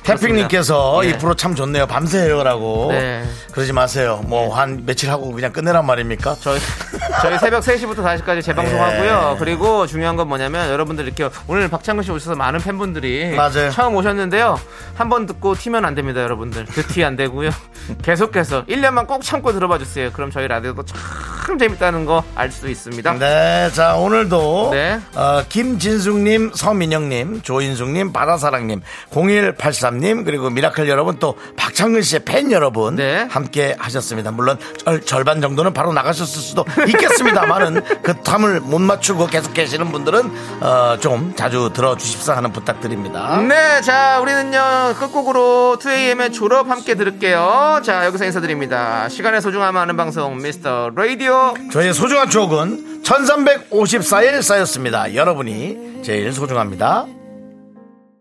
[0.05, 1.09] 태핑님께서 예.
[1.11, 1.87] 이 프로 참 좋네요.
[1.87, 2.89] 밤새 해요라고.
[2.93, 3.25] 네.
[3.53, 4.23] 그러지 마세요.
[4.27, 6.37] 뭐한 며칠 하고 그냥 끝내란 말입니까?
[6.41, 6.59] 저희,
[7.23, 9.33] 저희 새벽 3시부터 5시까지 재방송하고요.
[9.35, 9.39] 예.
[9.39, 13.71] 그리고 중요한 건 뭐냐면 여러분들 이렇게 오늘 박창근 씨 오셔서 많은 팬분들이 맞아요.
[13.71, 14.61] 처음 오셨는데요.
[14.95, 16.65] 한 번 듣고 튀면 안 됩니다, 여러분들.
[16.67, 17.51] 듣티 안 되고요.
[18.03, 20.11] 계속해서 1년만 꼭 참고 들어봐 주세요.
[20.13, 23.13] 그럼 저희 라디오도 참 재밌다는 거 알 수 있습니다.
[23.19, 24.99] 네, 자 오늘도 네.
[25.15, 33.27] 어, 김진숙님, 서민영님, 조인숙님, 바다사랑님, 0183님 그리고 미라클 여러분 또 박창근 씨의 팬 여러분 네.
[33.31, 34.31] 함께 하셨습니다.
[34.31, 40.33] 물론 절, 절반 정도는 바로 나가셨을 수도 있겠습니다만은 그 타임을 못 맞추고 계속 계시는 분들은
[40.61, 43.41] 어, 좀 자주 들어주십사 하는 부탁드립니다.
[43.41, 47.81] 네, 자, 우리는요, 끝곡으로 2AM의 졸업 함께 들을게요.
[47.85, 49.09] 자, 여기서 인사드립니다.
[49.09, 51.55] 시간의 소중함 아는 방송, 미스터 라디오.
[51.73, 55.15] 저희의 소중한 추억은 1354일 쌓였습니다.
[55.15, 57.07] 여러분이 제일 소중합니다.